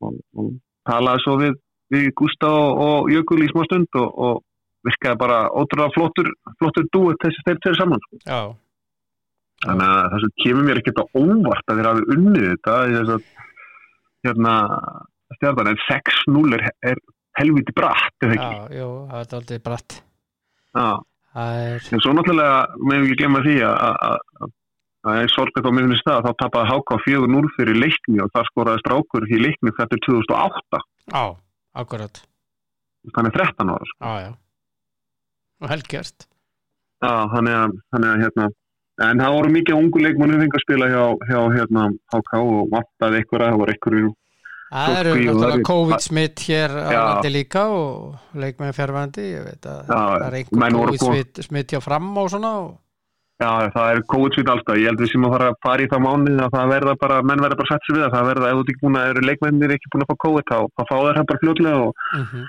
Og, 0.00 0.14
og 0.38 0.52
talaði 0.88 1.20
svo 1.24 1.34
við, 1.40 1.54
við 1.92 2.06
Gústa 2.20 2.48
og, 2.48 2.70
og 2.86 3.10
Jökul 3.12 3.42
í 3.44 3.48
smá 3.50 3.64
stund 3.66 3.88
og, 4.00 4.08
og 4.28 4.42
virkaði 4.86 5.18
bara 5.18 5.38
ótrúlega 5.50 5.92
flottur 5.96 6.28
flottur 6.60 6.86
dúet 6.94 7.18
þessi 7.24 7.42
þeir 7.48 7.58
tveir 7.64 7.76
saman 7.80 8.00
sko. 8.04 8.16
já, 8.24 8.40
þannig 9.66 9.88
að 9.90 10.10
það 10.12 10.20
sem 10.24 10.32
kemur 10.44 10.64
mér 10.68 10.78
ekkert 10.80 11.00
á 11.02 11.04
óvart 11.18 11.66
að 11.72 11.76
þeir 11.80 11.88
hafi 11.90 12.04
unnið 12.14 12.46
þetta 12.52 12.76
þess 12.94 13.14
að 13.16 13.22
hérna 14.28 14.54
stjarnan 15.36 15.68
en 15.72 15.80
6-0 15.86 16.54
er, 16.58 16.64
er 16.92 17.00
helviti 17.38 17.72
bratt 17.76 18.24
eða 18.24 18.34
ekki? 18.38 18.54
Já, 18.58 18.78
jú, 18.80 18.88
það 19.10 19.20
er 19.24 19.36
aldrei 19.40 19.58
bratt. 19.68 19.98
Já. 20.74 20.88
það 21.38 21.58
er, 21.64 21.88
en 21.92 22.00
svo 22.04 22.12
náttúrulega 22.16 22.56
meðum 22.78 23.02
við 23.04 23.10
ekki 23.12 23.18
glemma 23.22 23.42
því 23.44 23.56
að 23.68 23.76
að- 23.88 23.98
að 24.08 24.54
það 25.08 25.20
er 25.22 25.28
sorglega 25.32 25.70
á 25.70 25.76
miðunni 25.76 25.98
stað 26.00 26.24
þá 26.26 26.30
tapaði 26.42 26.70
HK 26.72 26.96
4-0 27.04 27.50
fyrir 27.56 27.76
leikni 27.78 28.20
og 28.24 28.30
það 28.34 28.48
skoraði 28.50 28.82
strákur 28.82 29.26
í 29.28 29.38
leikni 29.44 29.72
þetta 29.78 29.94
er 29.94 30.02
2008 30.08 30.80
á, 31.14 31.24
akkurat. 31.78 32.22
Þannig 33.14 33.32
13 33.38 33.70
ára 33.72 33.86
sko. 33.88 34.00
á, 34.04 34.12
já. 34.26 34.30
Og 35.62 35.68
helgjört 35.70 36.26
já, 37.02 37.12
þannig 37.34 37.54
að, 37.54 37.76
þannig 37.94 38.08
að 38.10 38.22
hérna 38.24 38.48
en 39.08 39.20
það 39.22 39.34
voru 39.38 39.50
mikið 39.54 39.78
ungu 39.78 40.00
leikmannu 40.02 40.38
fengi 40.42 40.58
að 40.58 40.64
spila 40.66 40.86
hjá, 40.90 41.04
hjá 41.30 41.40
hérna 41.54 41.84
HK 42.12 42.32
og 42.42 42.72
vantaði 42.74 43.20
einhverja, 43.22 43.52
það 43.52 43.60
voru 43.62 43.74
einhverju 43.76 44.10
Það 44.68 44.98
eru 44.98 45.14
náttúrulega 45.20 45.64
COVID-smitt 45.68 46.42
hér 46.48 46.74
á 46.76 46.90
landi 46.92 47.30
líka 47.32 47.62
og 47.72 48.36
leikmenn 48.36 48.76
fjárvændi, 48.76 49.24
ég 49.32 49.46
veit 49.46 49.70
að 49.70 49.88
það 49.88 50.26
er 50.26 50.36
einhver 50.42 50.76
COVID-smitt 50.76 51.42
smitt 51.46 51.72
hjá 51.72 51.80
fram 51.84 52.12
og 52.20 52.28
svona 52.34 52.52
og, 52.66 52.76
Já, 53.38 53.70
það 53.70 53.88
er 53.92 54.00
COVID-svít 54.10 54.48
alltaf. 54.50 54.76
Ég 54.82 54.90
held 54.90 54.98
við 54.98 55.12
sem 55.12 55.24
að 55.28 55.34
fara 55.36 55.48
að 55.52 55.58
fara 55.62 55.84
í 55.84 55.90
það 55.92 56.00
mánuð 56.02 56.40
að 56.42 56.54
það 56.56 56.72
verða 56.72 56.94
bara, 56.98 57.18
menn 57.22 57.42
verða 57.44 57.58
bara 57.60 57.68
sér 57.70 57.94
við 57.94 58.00
það. 58.02 58.14
Það 58.16 58.24
verða, 58.32 58.48
ef 58.48 58.56
þú 58.58 58.64
ekki 58.64 58.80
búin 58.80 58.98
að, 58.98 59.10
eru 59.12 59.22
leikmennir 59.28 59.74
ekki 59.76 59.90
búin 59.92 60.02
að 60.02 60.08
fá 60.08 60.16
COVID, 60.24 60.48
þá, 60.48 60.56
þá 60.74 60.82
fá 60.88 60.96
það 60.96 61.20
bara 61.30 61.42
fljótlega 61.44 61.84
og 61.84 62.02
mm 62.18 62.48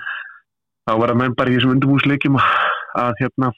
þá 0.90 0.94
verða 0.98 1.18
menn 1.20 1.36
bara 1.38 1.52
í 1.52 1.56
þessum 1.56 1.74
undirbúsleikjum 1.76 2.38
að, 2.40 2.48
að 3.02 3.20
hérna, 3.20 3.50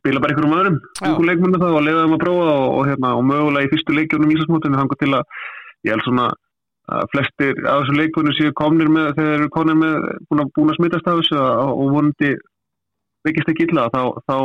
spila 0.00 0.22
bara 0.22 0.34
einhverjum 0.34 0.56
öðrum, 0.56 0.80
Já. 0.80 1.04
einhverjum 1.04 1.30
leikmennu 1.30 1.60
þá 1.62 1.68
og 1.68 1.84
leiða 1.86 2.02
þeim 2.02 2.16
að 2.16 2.24
prófa 2.24 2.48
og, 2.54 2.66
og, 2.66 2.82
hérna, 2.90 3.12
og 3.18 3.28
mögulega 3.30 3.68
í 3.68 3.70
fyrstu 3.72 3.96
leikjunum 3.96 4.32
í 4.32 4.36
Íslandsmótinu 4.36 4.80
þangar 4.80 5.00
til 5.02 5.12
að, 5.18 5.38
ég 5.86 5.94
held 5.94 6.06
svona 6.06 6.26
að 6.86 7.08
flestir 7.12 7.60
af 7.66 7.82
þessum 7.82 7.98
leikmennu 8.00 8.34
séu 8.36 8.54
komnir 8.58 8.90
með, 8.92 9.12
þegar 9.16 9.30
þeir 9.32 9.40
eru 9.40 9.52
komnir 9.56 9.78
með, 9.80 10.08
búin 10.30 10.42
að, 10.44 10.50
búin 10.56 10.72
að 10.72 10.78
smittast 10.78 11.10
af 11.10 11.20
þessu 11.20 11.38
og, 11.42 11.70
og 11.72 11.92
vonandi 11.96 12.32
veikist 13.26 13.52
ekki 13.52 13.66
illa, 13.66 13.86
þá, 13.94 14.02
þá 14.28 14.36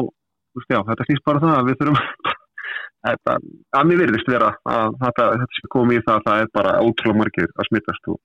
veist, 0.57 0.73
já, 0.73 0.79
þetta 0.89 1.07
snýst 1.07 1.25
bara 1.27 1.43
það 1.43 1.57
að 1.59 1.69
við 1.69 1.79
þurfum 1.81 2.29
þetta, 3.07 3.35
að 3.77 3.89
mér 3.89 4.03
virðist 4.03 4.31
vera 4.31 4.51
að 4.65 4.99
þetta, 5.03 5.27
þetta 5.43 5.57
sé 5.57 5.73
komið 5.77 5.99
í 5.99 6.05
það 6.07 6.15
að 6.17 6.29
það 6.29 6.43
er 6.45 6.53
bara 6.59 6.77
ótrúlega 6.81 7.21
margir 7.21 7.51
að 7.53 7.69
smittast 7.69 8.13
og 8.13 8.21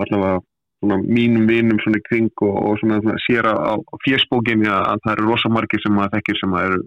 allavega 0.00 0.40
svona 0.80 0.96
mínum 1.04 1.44
vinum 1.46 1.78
svona 1.84 2.00
í 2.00 2.06
kring 2.08 2.44
og, 2.46 2.56
og 2.56 2.78
svona, 2.80 3.02
svona 3.04 3.20
sér 3.26 3.46
á, 3.46 3.76
fjersbókinni 4.06 4.70
að, 4.70 4.82
að 4.94 5.04
það 5.04 5.14
eru 5.14 5.28
rosa 5.28 5.52
margir 5.52 5.82
sem 5.84 5.94
maður 5.94 6.16
þekkir 6.16 6.40
sem 6.40 6.56
að 6.56 6.66
eru, 6.70 6.80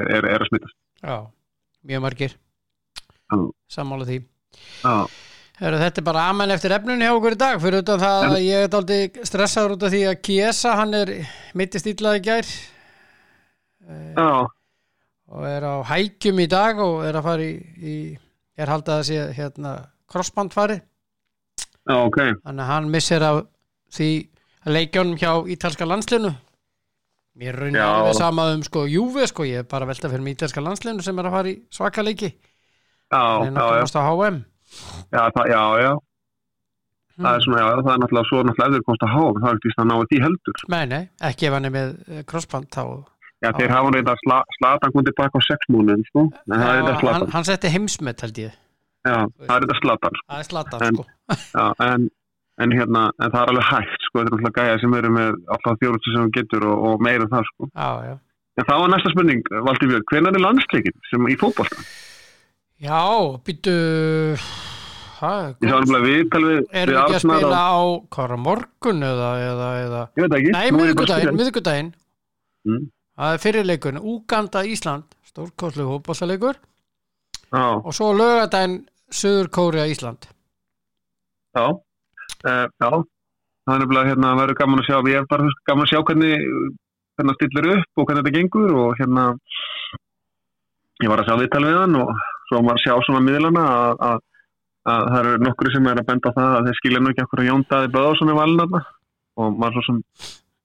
er, 0.00 0.28
er 0.32 0.40
að 0.40 0.50
smittast 0.50 0.78
já, 1.04 1.18
mjög 1.84 2.04
margir. 2.04 2.36
Sammála 3.72 4.06
því. 4.08 4.18
Já, 4.84 4.94
Heru, 5.54 5.78
þetta 5.78 6.00
er 6.00 6.06
bara 6.08 6.22
amen 6.32 6.50
eftir 6.50 6.72
efnunni 6.74 7.06
hjá 7.06 7.14
okkur 7.14 7.36
í 7.36 7.38
dag. 7.38 7.60
Fyrir 7.62 7.84
utan 7.84 8.00
það 8.02 8.24
að 8.26 8.40
ég 8.42 8.64
er 8.66 8.72
aldrei 8.74 9.26
stressaður 9.28 9.76
út 9.76 9.84
af 9.86 9.92
því 9.92 10.00
að 10.10 10.22
Kiesa 10.26 10.72
hann 10.80 10.94
er 10.98 11.12
mittist 11.54 11.86
illaði 11.86 12.22
gær 12.24 12.48
já, 14.16 14.46
og 15.30 15.46
er 15.48 15.66
á 15.66 15.74
hækjum 15.86 16.40
í 16.42 16.46
dag 16.50 16.80
og 16.82 17.04
er 17.06 17.18
að 17.18 17.26
fara 17.28 17.44
í, 17.46 17.52
í 17.78 17.94
er 18.58 18.72
haldið 18.72 18.94
að 18.96 19.04
sé 19.10 19.26
hérna 19.36 19.74
crossband 20.10 20.54
fari 20.54 20.78
já, 20.80 21.96
ok. 21.98 22.18
þannig 22.44 22.64
að 22.64 22.70
hann 22.70 22.88
missir 22.92 23.26
af 23.26 23.42
því 23.94 24.10
að 24.64 24.78
leikjónum 24.78 25.20
hjá 25.20 25.30
ítalska 25.54 25.88
landslinu 25.88 26.32
mér 27.38 27.52
er 27.52 27.60
raunin 27.60 27.78
Já. 27.78 27.86
alveg 27.90 28.18
sama 28.18 28.48
um 28.54 28.64
sko 28.64 28.86
Júfi 28.88 29.28
sko, 29.30 29.46
ég 29.46 29.62
er 29.62 29.70
bara 29.70 29.86
að 29.86 29.94
velta 29.94 30.10
fyrir 30.10 30.34
ítalska 30.34 30.64
landslinu 30.64 31.04
sem 31.04 31.18
er 31.18 31.28
að 31.30 31.38
fara 31.38 31.50
í 31.50 31.54
svaka 31.74 32.04
leiki. 32.06 32.30
Já, 33.12 33.22
já, 33.44 33.50
að 33.58 33.80
já, 33.82 34.44
já, 35.14 35.22
það, 35.36 35.48
já, 35.54 35.62
já. 35.84 35.92
Það 37.14 37.36
er 37.38 37.42
svona, 37.44 37.58
já, 37.62 37.66
það 37.78 37.90
er 37.94 38.00
náttúrulega 38.02 38.28
svo 38.28 38.38
náttúrulega 38.48 38.86
komst 38.88 39.04
að 39.06 39.12
háum, 39.14 39.36
það 39.42 39.50
er 39.52 39.58
ekki 39.60 39.74
að 39.78 39.88
ná 39.90 39.96
því 40.10 40.18
heldur. 40.24 40.62
nei, 40.74 40.84
nei, 40.90 41.02
ekki 41.30 41.46
ef 41.48 41.54
hann 41.54 41.68
er 41.68 41.74
með 41.76 41.92
eh, 42.10 42.22
crossband 42.30 42.70
þá 42.74 42.84
Já, 43.44 43.50
þeir 43.58 43.72
hafa 43.74 43.90
reynda 43.92 44.12
sla, 44.22 44.36
slatan 44.56 44.92
komið 44.94 45.08
tilbaka 45.10 45.36
á 45.36 45.42
sex 45.44 45.66
múnum, 45.68 46.00
sko. 46.08 46.22
En 46.48 46.54
það 46.56 46.70
er 46.70 46.78
þetta 46.78 46.90
Já, 46.90 46.94
hann, 46.94 47.00
slatan. 47.04 47.32
hann 47.34 47.44
setti 47.50 47.70
heimsmet 47.74 48.22
held 48.24 48.38
ég 48.40 48.52
Já, 49.04 49.16
það 49.44 49.54
er 49.58 49.64
þetta 49.66 49.76
slatan, 49.82 50.14
sko. 50.18 50.26
það 50.32 50.38
er 50.44 50.48
slatan 50.48 50.84
En- 50.86 50.98
sko 50.98 51.04
Já, 51.54 51.66
en, 51.86 52.06
en 52.64 52.74
hérna, 52.78 53.02
en 53.20 53.34
það 53.34 53.40
er 53.42 53.52
alveg 53.52 53.68
hægt, 53.70 54.06
sko. 54.08 54.14
Þetta 54.16 54.24
er 54.24 54.32
náttúrulega 54.34 54.64
gæja 54.64 54.80
sem 54.84 54.96
eru 55.00 55.10
með 55.18 55.38
alltaf 55.56 55.78
þjórustu 55.82 56.14
sem 56.14 56.22
hún 56.24 56.32
getur 56.38 56.66
og, 56.70 56.86
og 56.88 57.04
meira 57.04 57.28
það, 57.34 57.50
sko. 57.52 57.68
já, 57.74 57.90
já. 58.08 58.14
En 58.54 58.68
það 58.70 58.80
var 58.84 58.90
næsta 58.94 59.10
spurning, 59.14 59.44
Valdi 59.68 59.90
Björn, 59.92 60.04
hvenær 60.10 60.36
er 60.38 60.44
landsleikin 60.48 60.98
sem 61.10 61.28
í 61.30 61.36
fótbolta? 61.44 61.84
já, 62.84 62.98
býttu 63.44 63.74
Ég 65.64 65.68
sá 65.70 65.74
náttúrulega 65.74 66.06
viðtal 66.08 66.42
við, 66.44 66.62
erum 66.70 66.94
við 66.94 67.02
ekki 67.02 67.18
að 67.18 67.24
spila 67.24 67.60
á, 67.64 67.76
hvað 68.14 68.24
er 68.24 68.40
morgun 68.44 69.06
eða, 69.10 69.30
eða, 69.48 69.68
eða? 69.84 70.02
Ég 70.14 70.26
veit 70.26 70.38
ekki. 70.38 70.54
Nei, 70.54 70.64
að 70.64 71.04
spyrja. 71.04 71.36
miðvikudaginn 71.38 71.92
Mm. 72.64 72.86
Það 73.14 73.34
er 73.34 73.42
fyrirleikurinn, 73.42 74.04
Úganda 74.08 74.62
Ísland. 74.64 75.10
Stórkostlu 75.28 75.84
hópbásleikur 75.88 76.56
Já, 77.52 77.64
og 77.76 77.92
svo 77.94 78.12
lögadaginn 78.16 78.86
Suður 79.12 79.50
Kórea 79.52 79.84
Ísland. 79.90 80.24
Já, 81.54 81.66
uh, 81.70 82.66
já. 82.66 82.90
Það 83.64 83.74
er 83.74 83.82
nefnilega 83.82 84.10
hérna 84.10 84.32
verður 84.38 84.58
gaman 84.58 84.82
að 84.82 84.88
sjá, 84.88 84.96
ég 85.08 85.20
er 85.20 85.28
bara 85.28 85.52
gaman 85.68 85.86
að 85.86 85.92
sjá 85.92 86.00
hvernig, 86.08 86.48
hvernig 87.16 87.36
stillir 87.38 87.68
upp 87.74 88.00
og 88.00 88.08
hvernig 88.08 88.24
þetta 88.24 88.34
gengur 88.38 88.74
og 88.80 88.98
hérna 88.98 89.26
ég 91.04 91.10
var 91.12 91.22
að 91.22 91.28
sjá 91.28 91.38
viðtal 91.40 91.64
við 91.64 91.78
hann 91.80 91.96
og 92.02 92.10
svo 92.48 92.60
var 92.66 92.76
að 92.76 92.82
sjá 92.84 92.94
svona 93.06 93.22
miðlana 93.24 93.64
að, 93.70 94.24
að, 94.84 95.00
að 95.00 95.10
það 95.10 95.18
eru 95.22 95.42
nokkru 95.48 95.74
sem 95.74 95.90
er 95.90 96.00
að 96.00 96.08
benda 96.10 96.32
á 96.32 96.36
það 96.38 96.54
að 96.58 96.68
þeir 96.68 96.78
skilja 96.80 97.02
nú 97.02 97.12
ekki 97.12 97.24
okkur 97.24 97.42
að 97.42 97.50
Jóndaði 97.50 97.92
Böðarsson 97.94 98.32
er 98.32 98.40
valin 98.40 98.64
og 99.34 99.58
maður 99.58 99.76
svo 99.76 99.84
sem 99.88 100.00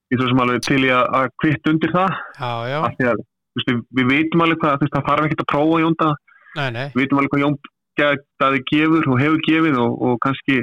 ég 0.09 0.21
svo 0.21 0.29
sem 0.29 0.41
alveg 0.43 0.63
til 0.65 0.79
í 0.83 0.93
að, 0.93 1.05
að 1.19 1.27
kvitt 1.41 1.69
undir 1.69 1.93
það. 1.93 2.17
Já, 2.39 2.51
já, 2.69 2.79
að 2.85 3.23
veist, 3.57 3.71
við, 3.97 4.07
vitum 4.09 4.45
alveg 4.45 4.61
hvað 4.61 4.85
það 4.85 5.07
þarf 5.09 5.27
ekki 5.27 5.39
að 5.39 5.49
prófa 5.53 5.81
Jónda 5.83 6.09
nei, 6.57 6.69
nei. 6.75 6.85
Við 6.93 7.03
vitum 7.03 7.21
alveg 7.21 7.35
hvað 7.35 7.45
Jón 7.45 7.59
Daði 7.99 8.61
gefur 8.69 9.09
og 9.11 9.17
hefur 9.19 9.41
gefið 9.43 9.79
og, 9.83 9.95
og 10.07 10.19
kannski 10.23 10.61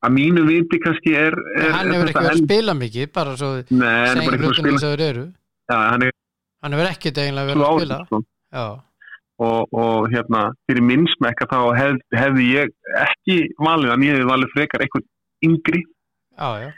að 0.00 0.14
mínu 0.16 0.44
viti 0.48 0.80
kannski 0.82 1.14
er, 1.14 1.36
er 1.54 1.74
Hann 1.76 1.92
hefur 1.94 2.10
ekki 2.10 2.24
verið 2.24 2.32
að 2.32 2.42
spila 2.42 2.74
mikið 2.78 3.12
bara 3.14 3.36
svo 3.38 3.50
segjum 3.60 3.84
að 3.84 4.38
hlutunum 4.40 4.70
eins 4.72 4.86
og 4.86 4.94
þeir 4.94 5.04
eru. 5.06 5.24
Já, 5.70 5.76
hann 5.94 6.74
hefur 6.74 6.90
ekkert 6.90 7.20
eiginlega 7.22 7.50
verið 7.52 7.66
að 7.66 7.78
spila. 7.78 7.98
sko. 8.08 8.22
Já, 8.50 8.64
og, 9.40 9.72
og 9.72 10.10
hérna, 10.12 10.50
fyrir 10.68 10.84
minn 10.84 11.06
smekka 11.14 11.48
þá 11.50 11.58
hef, 11.78 11.98
hefði 12.16 12.46
ég 12.50 12.74
ekki 13.00 13.38
valið 13.62 13.94
hann, 13.94 14.04
ég 14.04 14.16
hefði 14.16 14.28
valið 14.30 14.52
frekar 14.54 14.84
eitthvað 14.84 15.06
yngri. 15.48 15.82
Já, 16.36 16.48
já. 16.64 16.68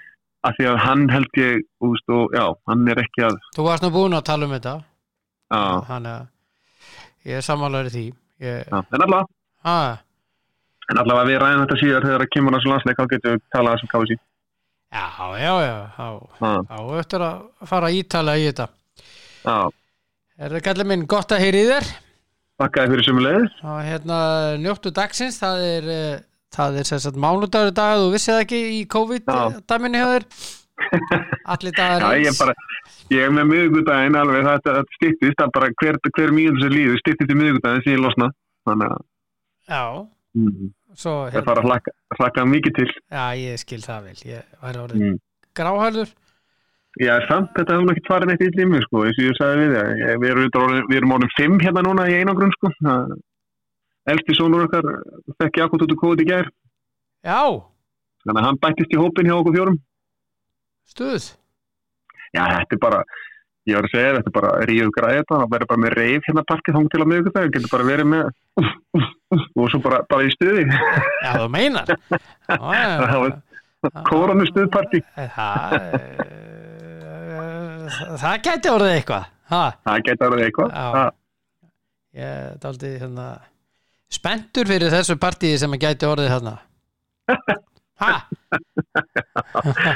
Af 0.42 0.56
því 0.58 0.68
að 0.72 0.78
hann 0.82 1.02
held 1.12 1.38
ég, 1.38 1.60
veist, 1.82 2.08
og 2.10 2.32
já, 2.34 2.44
hann 2.70 2.88
er 2.90 3.02
ekki 3.02 3.26
að 3.28 3.36
Þú 3.54 3.66
varst 3.68 3.84
nú 3.86 3.92
búin 3.94 4.18
að 4.18 4.24
tala 4.30 4.48
um 4.48 4.54
þetta. 4.56 4.76
Að 5.52 6.08
ég 7.28 7.38
er 7.38 7.86
í 7.86 7.94
því. 7.94 8.06
Ég, 8.42 8.64
en 8.66 8.98
allavega 8.98 9.26
ha, 9.68 9.76
en 10.90 10.98
allavega 10.98 11.28
við 11.28 11.38
ræðum 11.38 11.60
þetta 11.62 11.76
síðar 11.78 12.06
þegar 12.08 12.24
það 12.24 12.32
kemur 12.34 12.56
þessu 12.56 12.70
landsleik, 12.72 12.98
þá 12.98 13.12
getum 13.12 13.36
við 13.36 13.44
talað 13.54 13.76
þessum 13.76 13.92
kási 13.92 14.16
Já, 14.92 15.04
já, 15.40 15.52
já. 15.62 15.76
Já, 15.96 16.48
þá 16.68 16.80
eftir 16.98 17.22
að 17.24 17.68
fara 17.70 17.92
ítala 17.96 18.34
í 18.36 18.48
þetta. 18.50 18.66
Já, 19.46 19.56
Er 20.42 20.50
það 20.56 20.64
kallið 20.66 20.88
minn 20.90 21.04
gott 21.06 21.32
að 21.32 21.42
heyri 21.44 21.62
þér 21.68 21.86
þakkaði 22.62 22.92
fyrir 22.94 23.06
sömulegis 23.08 23.56
og 23.66 23.78
hérna 23.86 24.18
njóttu 24.62 24.92
dagsins 24.94 25.38
það 25.42 25.62
er, 25.68 25.88
eh, 25.98 26.18
það 26.56 26.80
er 26.82 26.88
sagt 27.06 27.20
mánudagur 27.26 27.74
dag 27.76 28.00
þú 28.00 28.10
vissið 28.14 28.34
það 28.36 28.44
ekki 28.46 28.60
í 28.78 28.82
hjá 30.02 30.10
þér. 30.16 30.26
Allir 31.52 31.74
dagar 31.76 32.02
Já, 32.02 32.18
ég 32.22 32.30
er 32.32 32.38
bara, 32.40 32.54
ég 33.12 33.22
er 33.26 33.34
með 33.36 33.48
miðugudaginn 33.52 34.16
alveg, 34.18 34.46
þetta, 34.48 34.72
þetta 34.78 34.96
styttist, 34.98 35.36
það 35.38 35.46
er 35.46 35.52
bara 35.58 35.68
hver, 35.82 35.98
hver 36.16 36.32
mínútur 36.34 36.64
sem 36.64 36.72
líður, 36.74 37.00
styttist 37.02 37.30
í 37.34 37.36
miðugudaginn 37.38 37.84
sem 37.84 37.94
ég 37.94 38.02
losna, 38.02 38.30
þannig 38.68 38.94
að 38.96 39.04
Já, 39.72 39.82
mm, 40.38 40.70
svo 40.98 41.12
ég 41.30 41.46
fara 41.46 41.62
að 41.62 41.68
hlakka, 41.70 41.94
mikið 42.50 42.74
til. 42.80 42.88
Já, 43.14 43.24
ég 43.38 43.60
skil 43.62 43.80
það 43.84 44.08
vel 44.08 44.18
ég 44.32 44.58
væri 44.64 44.82
orðin 44.82 45.04
Mm. 45.12 45.20
gráhælur 45.54 46.10
Já, 47.00 47.14
samt, 47.24 47.48
þetta 47.56 47.72
hefur 47.78 47.92
ekki 47.94 48.04
farin 48.04 48.30
eitt 48.34 48.42
í 48.44 48.50
lími, 48.52 48.80
sko, 48.84 49.06
eins 49.08 49.16
og 49.16 49.24
ég 49.24 49.36
sagði 49.38 49.68
við 49.70 49.76
ég- 50.02 50.18
við 50.20 50.30
erum, 50.34 50.90
erum 50.98 51.14
orðin 51.16 51.30
fimm 51.38 51.54
hérna 51.62 51.82
núna 51.86 52.04
í 52.10 52.18
einangrun, 52.20 52.52
sko, 52.52 52.68
það, 52.84 53.14
elsti 54.12 54.36
sónur 54.36 54.66
okkar 54.66 54.84
fekk 55.40 55.56
Jakob 55.62 55.80
út 55.80 55.94
úr 55.94 56.00
kóði 56.02 56.26
í 56.26 56.28
gær, 56.28 56.50
Já, 57.24 57.40
þannig 58.26 58.42
að 58.42 58.44
hann 58.44 58.60
bættist 58.60 58.92
í 58.92 59.00
hópin 59.00 59.24
hjá 59.30 59.38
okkur 59.38 59.56
fjórum. 59.56 59.78
stuð 60.92 61.30
Já, 62.36 62.44
þetta 62.60 62.76
er 62.76 62.82
bara, 62.84 63.00
ég 63.70 63.74
var 63.78 63.88
að 63.88 63.94
segja, 63.94 64.12
þetta 64.18 64.30
er 64.32 64.36
bara 64.40 64.52
ríðu 64.68 64.90
græði 64.98 65.18
þetta, 65.22 65.38
það 65.40 65.50
verður 65.54 65.70
bara 65.72 65.82
með 65.86 65.96
reif 65.96 66.28
hérna 66.28 66.44
parkið 66.52 66.76
þóng 66.76 66.90
til 66.92 67.00
að 67.00 67.10
miðugudaginn, 67.14 67.54
getur 67.56 67.72
bara 67.72 67.88
verið 67.88 68.08
með, 68.12 68.24
og 69.56 69.70
svo 69.72 69.80
bara, 69.88 70.02
bara 70.12 70.28
í 70.28 70.34
stuði, 70.36 70.68
Já, 70.68 71.32
þú 71.40 71.48
meinar. 71.56 71.86
Já, 72.52 72.56
Það 73.82 74.04
stuðparti. 74.52 75.00
Það 78.22 78.36
gæti 78.46 78.70
orðið 78.72 78.92
eitthvað 78.96 79.24
Það 79.52 80.02
geta 80.06 80.28
verið 80.32 80.46
eitthvað. 80.48 81.10
Ég 82.12 82.54
daldið 82.62 82.94
hérna 83.02 83.26
spenntur 84.12 84.68
fyrir 84.68 84.92
þessu 84.92 85.16
partíi 85.20 85.58
sem 85.60 85.72
að 85.72 85.82
gæti 85.86 86.08
orðið 86.08 86.30
hérna 86.34 86.54
Ha, 88.02 88.14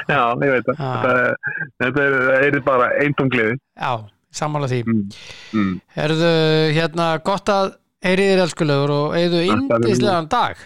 Já, 0.07 0.21
ég 0.39 0.53
veit 0.55 0.69
það. 0.69 1.07
Þetta, 1.83 2.05
er- 2.07 2.45
er, 2.47 2.59
bara 2.65 2.87
eintungliði. 3.03 3.57
já, 3.77 3.91
sammála 4.31 4.69
því 4.71 4.79
Mm. 4.87 5.01
Mm. 5.53 5.73
Herðu, 5.97 6.31
hérna, 6.77 7.09
gott 7.25 7.49
að 7.51 7.73
heyri 8.05 8.29
þér 8.31 8.43
elskulegur 8.47 8.91
og 8.95 9.17
er 9.19 9.35
indislegan 9.43 10.29
dag 10.31 10.57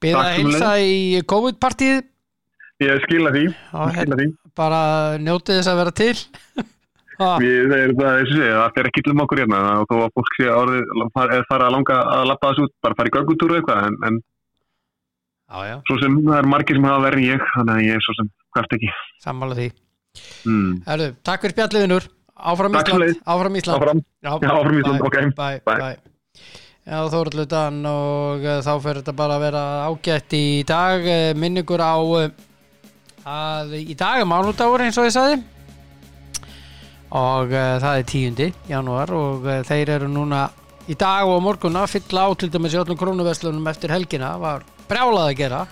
Takk 0.00 0.14
að 0.20 0.32
heilsa 0.36 0.70
í 0.78 1.22
COVID-partíð 1.26 2.04
Ég 2.84 2.98
skila 3.06 3.30
því. 3.32 3.44
og 3.72 3.86
Ég 3.88 3.94
hérna, 3.96 4.02
skila 4.04 4.16
því. 4.20 4.26
bara 4.56 4.80
njótið 5.22 5.58
þess 5.60 5.70
að 5.72 5.78
vera 5.80 5.92
til 5.96 6.16
Við, 7.16 7.70
það 7.70 7.78
er 7.80 7.92
það, 7.96 8.18
segja, 8.28 8.56
það 8.60 8.78
er 8.82 8.88
ekki 8.90 9.02
illum 9.06 9.22
okkur 9.24 9.40
hérna 9.40 9.60
og 9.80 9.86
þó 9.88 9.94
að 10.04 10.10
fólk 10.18 10.34
sé 10.36 10.48
orðið 10.52 10.90
fara 11.16 11.68
að 11.70 11.72
langa 11.72 11.94
að 12.12 12.24
lappa 12.28 12.50
þessu 12.50 12.66
út, 12.66 12.74
bara 12.84 12.96
fara 12.98 13.08
í 13.08 13.14
göngutúru 13.14 13.56
eitthvað, 13.56 13.86
en, 13.88 13.96
en 14.10 14.18
Já, 15.46 15.58
já, 15.70 15.76
svo 15.88 15.96
sem 16.02 16.16
það 16.26 16.36
er 16.42 16.48
margir 16.50 16.76
sem 16.76 16.84
hafa 16.90 17.02
verið 17.06 17.22
en 17.22 17.28
ég, 17.30 17.42
þannig 17.54 17.72
að 17.78 17.84
ég 17.86 17.96
er 18.00 18.04
svo 18.04 18.14
sem 18.18 18.28
hvert 18.56 18.76
ekki. 18.78 18.92
sammála 19.24 19.58
því 19.60 19.68
Mm. 20.48 20.68
Herðu, 20.86 21.06
takk 21.28 21.42
fyrir 21.44 21.52
spjalliðinur 21.52 22.04
Áfram 22.48 22.76
Ísland, 22.78 23.18
áfram 23.28 23.56
Ísland 23.60 23.76
Áfram, 23.76 23.98
Já, 24.24 24.30
Já, 24.40 24.48
áfram 24.48 24.78
Ísland, 24.80 25.02
bye, 25.02 25.08
ok. 25.10 25.34
bye, 25.36 25.58
Bye. 25.66 25.98
Já, 26.88 27.00
Þóruldur 27.12 27.48
Dan 27.50 27.82
og 27.90 28.46
uh, 28.48 28.54
þá 28.64 28.70
fer 28.86 29.00
þetta 29.02 29.12
bara 29.18 29.36
að 29.36 29.44
vera 29.44 29.64
ágætt 29.90 30.36
í 30.38 30.42
dag 30.68 31.04
uh, 31.04 31.34
minningur 31.36 31.84
á 31.84 32.00
uh, 32.00 32.30
að 33.26 33.74
í 33.80 33.94
dag 33.98 34.22
er 34.22 34.28
mánudagur 34.28 34.84
eins 34.84 34.96
og 35.00 35.08
ég 35.08 35.14
sagði. 35.14 35.40
Og 37.16 37.50
uh, 37.50 37.76
það 37.82 37.98
er 37.98 38.06
10. 38.12 38.46
janúar 38.70 39.12
og 39.14 39.46
uh, 39.46 39.60
þeir 39.66 39.92
eru 39.96 40.08
núna 40.10 40.46
í 40.86 40.94
dag 40.98 41.26
og 41.26 41.40
á 41.42 41.46
morgun 41.46 41.78
að 41.78 41.96
fylla 41.96 42.26
á 42.26 42.30
til 42.38 42.50
dæmis 42.52 42.74
í 42.76 42.80
öllum 42.80 42.98
krónuverslunum 42.98 43.70
eftir 43.70 43.94
helgina. 43.94 44.34
Var 44.42 44.66
brjálað 44.86 45.30
að 45.30 45.38
gera. 45.40 45.62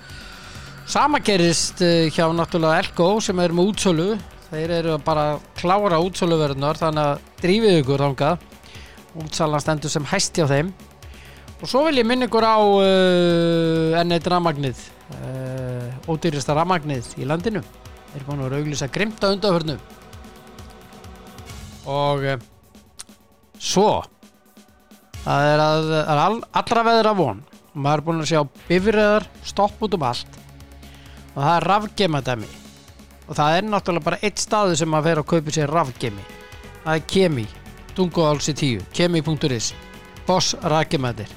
Sama 0.91 1.21
gerist 1.25 1.83
uh, 1.85 2.11
hjá 2.11 2.27
náttúrulega 2.35 2.83
Elko 2.83 3.11
sem 3.23 3.43
er 3.43 3.55
með 3.55 3.71
útsölu. 3.71 4.09
Þeir 4.51 4.75
eru 4.81 4.99
bara 5.03 5.29
að 5.35 5.47
klára 5.59 6.01
útsöluverðunar 6.03 6.79
þannig 6.79 7.13
að 7.13 7.31
drífið 7.43 7.79
ykkur 7.83 8.05
þangað. 8.09 8.51
Útsalan 9.23 9.63
stendur 9.63 9.95
sem 9.95 10.11
hæst 10.11 10.39
hjá 10.39 10.49
þeim. 10.51 10.75
Og 11.61 11.71
svo 11.71 11.85
vil 11.87 12.01
ég 12.03 12.07
minna 12.07 12.27
ykkur 12.27 12.47
á 12.47 12.59
uh, 12.59 14.03
N1 14.03 14.31
ramagnið 14.31 14.83
ódýrista 16.09 16.57
ramagnið 16.57 17.15
í 17.21 17.29
landinu. 17.29 17.63
Eru 18.15 18.27
búin 18.29 18.45
að 18.45 18.59
auglýsa 18.61 18.89
grimta 18.93 19.33
undaförnu 19.35 19.79
og 21.85 22.23
uh, 22.25 22.37
svo 23.61 23.89
það 25.25 25.49
er 25.51 25.63
að 25.63 25.91
er 25.99 26.21
all, 26.27 26.39
allra 26.61 26.85
veðra 26.87 27.15
von. 27.19 27.43
Og 27.75 27.81
maður 27.83 28.01
er 28.01 28.07
búin 28.07 28.23
að 28.23 28.31
sjá 28.31 28.43
bifriðar 28.69 29.29
stopp 29.45 29.83
út 29.83 29.97
um 29.97 30.07
allt. 30.07 30.39
Og 31.35 31.41
það 31.41 31.55
er 31.57 31.69
rafgemadæmi. 31.71 32.51
Og 33.25 33.39
það 33.39 33.57
er 33.57 33.67
náttúrulega 33.67 34.07
bara 34.11 34.21
eitt 34.23 34.43
staðu 34.43 34.77
sem 34.79 34.91
maður 34.91 35.09
fer 35.09 35.23
að 35.23 35.31
kaupa 35.33 35.55
sér 35.57 35.73
rafgemi. 35.73 36.27
Það 36.85 36.99
er 36.99 37.07
Kemi, 37.09 37.47
Dungoálsi 37.97 38.55
10 38.55 38.85
Kemi.is, 38.95 39.73
Boss 40.27 40.55
rafgemadir. 40.63 41.31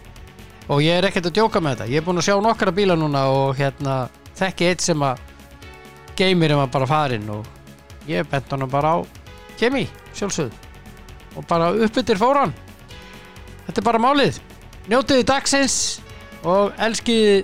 Og 0.68 0.84
ég 0.84 1.00
er 1.00 1.08
ekkert 1.08 1.30
að 1.30 1.38
djóka 1.40 1.62
með 1.64 1.78
þetta. 1.78 1.92
Ég 1.94 2.02
er 2.02 2.06
búin 2.06 2.20
að 2.20 2.28
sjá 2.28 2.36
nokkra 2.44 2.74
bíla 2.76 2.98
núna 3.00 3.24
og 3.32 3.56
hérna 3.56 3.96
þekki 4.38 4.70
eitt 4.72 4.86
sem 4.86 5.04
að 5.04 5.22
geimir 6.18 6.54
er 6.54 6.60
maður 6.60 6.74
bara 6.76 6.90
farinn 6.90 7.30
og 7.34 8.10
ég 8.10 8.28
bent 8.30 8.52
hann 8.54 8.70
bara 8.72 8.98
á 8.98 8.98
Kemi, 9.58 9.88
sjálfsögð 10.14 10.54
og 11.38 11.46
bara 11.50 11.72
uppbyttir 11.74 12.20
fóran. 12.22 12.54
Þetta 13.66 13.82
er 13.82 13.86
bara 13.86 14.02
málið. 14.02 14.38
Njótiði 14.88 15.26
dagsins 15.28 15.78
og 16.46 16.78
elskiði 16.78 17.42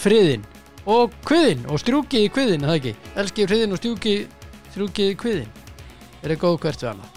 friðin 0.00 0.46
og 0.88 1.12
kviðin 1.28 1.66
og 1.68 1.80
strjúkiði 1.84 2.32
kviðin, 2.32 2.66
það 2.66 2.78
ekki? 2.80 2.94
Elskiði 3.22 3.50
friðin 3.52 3.76
og 3.76 3.82
strjúkiði 4.72 5.18
kviðin 5.20 5.58
er 6.22 6.32
það 6.32 6.40
góð 6.46 6.62
hvert 6.64 6.82
við 6.82 6.94
annað 6.94 7.11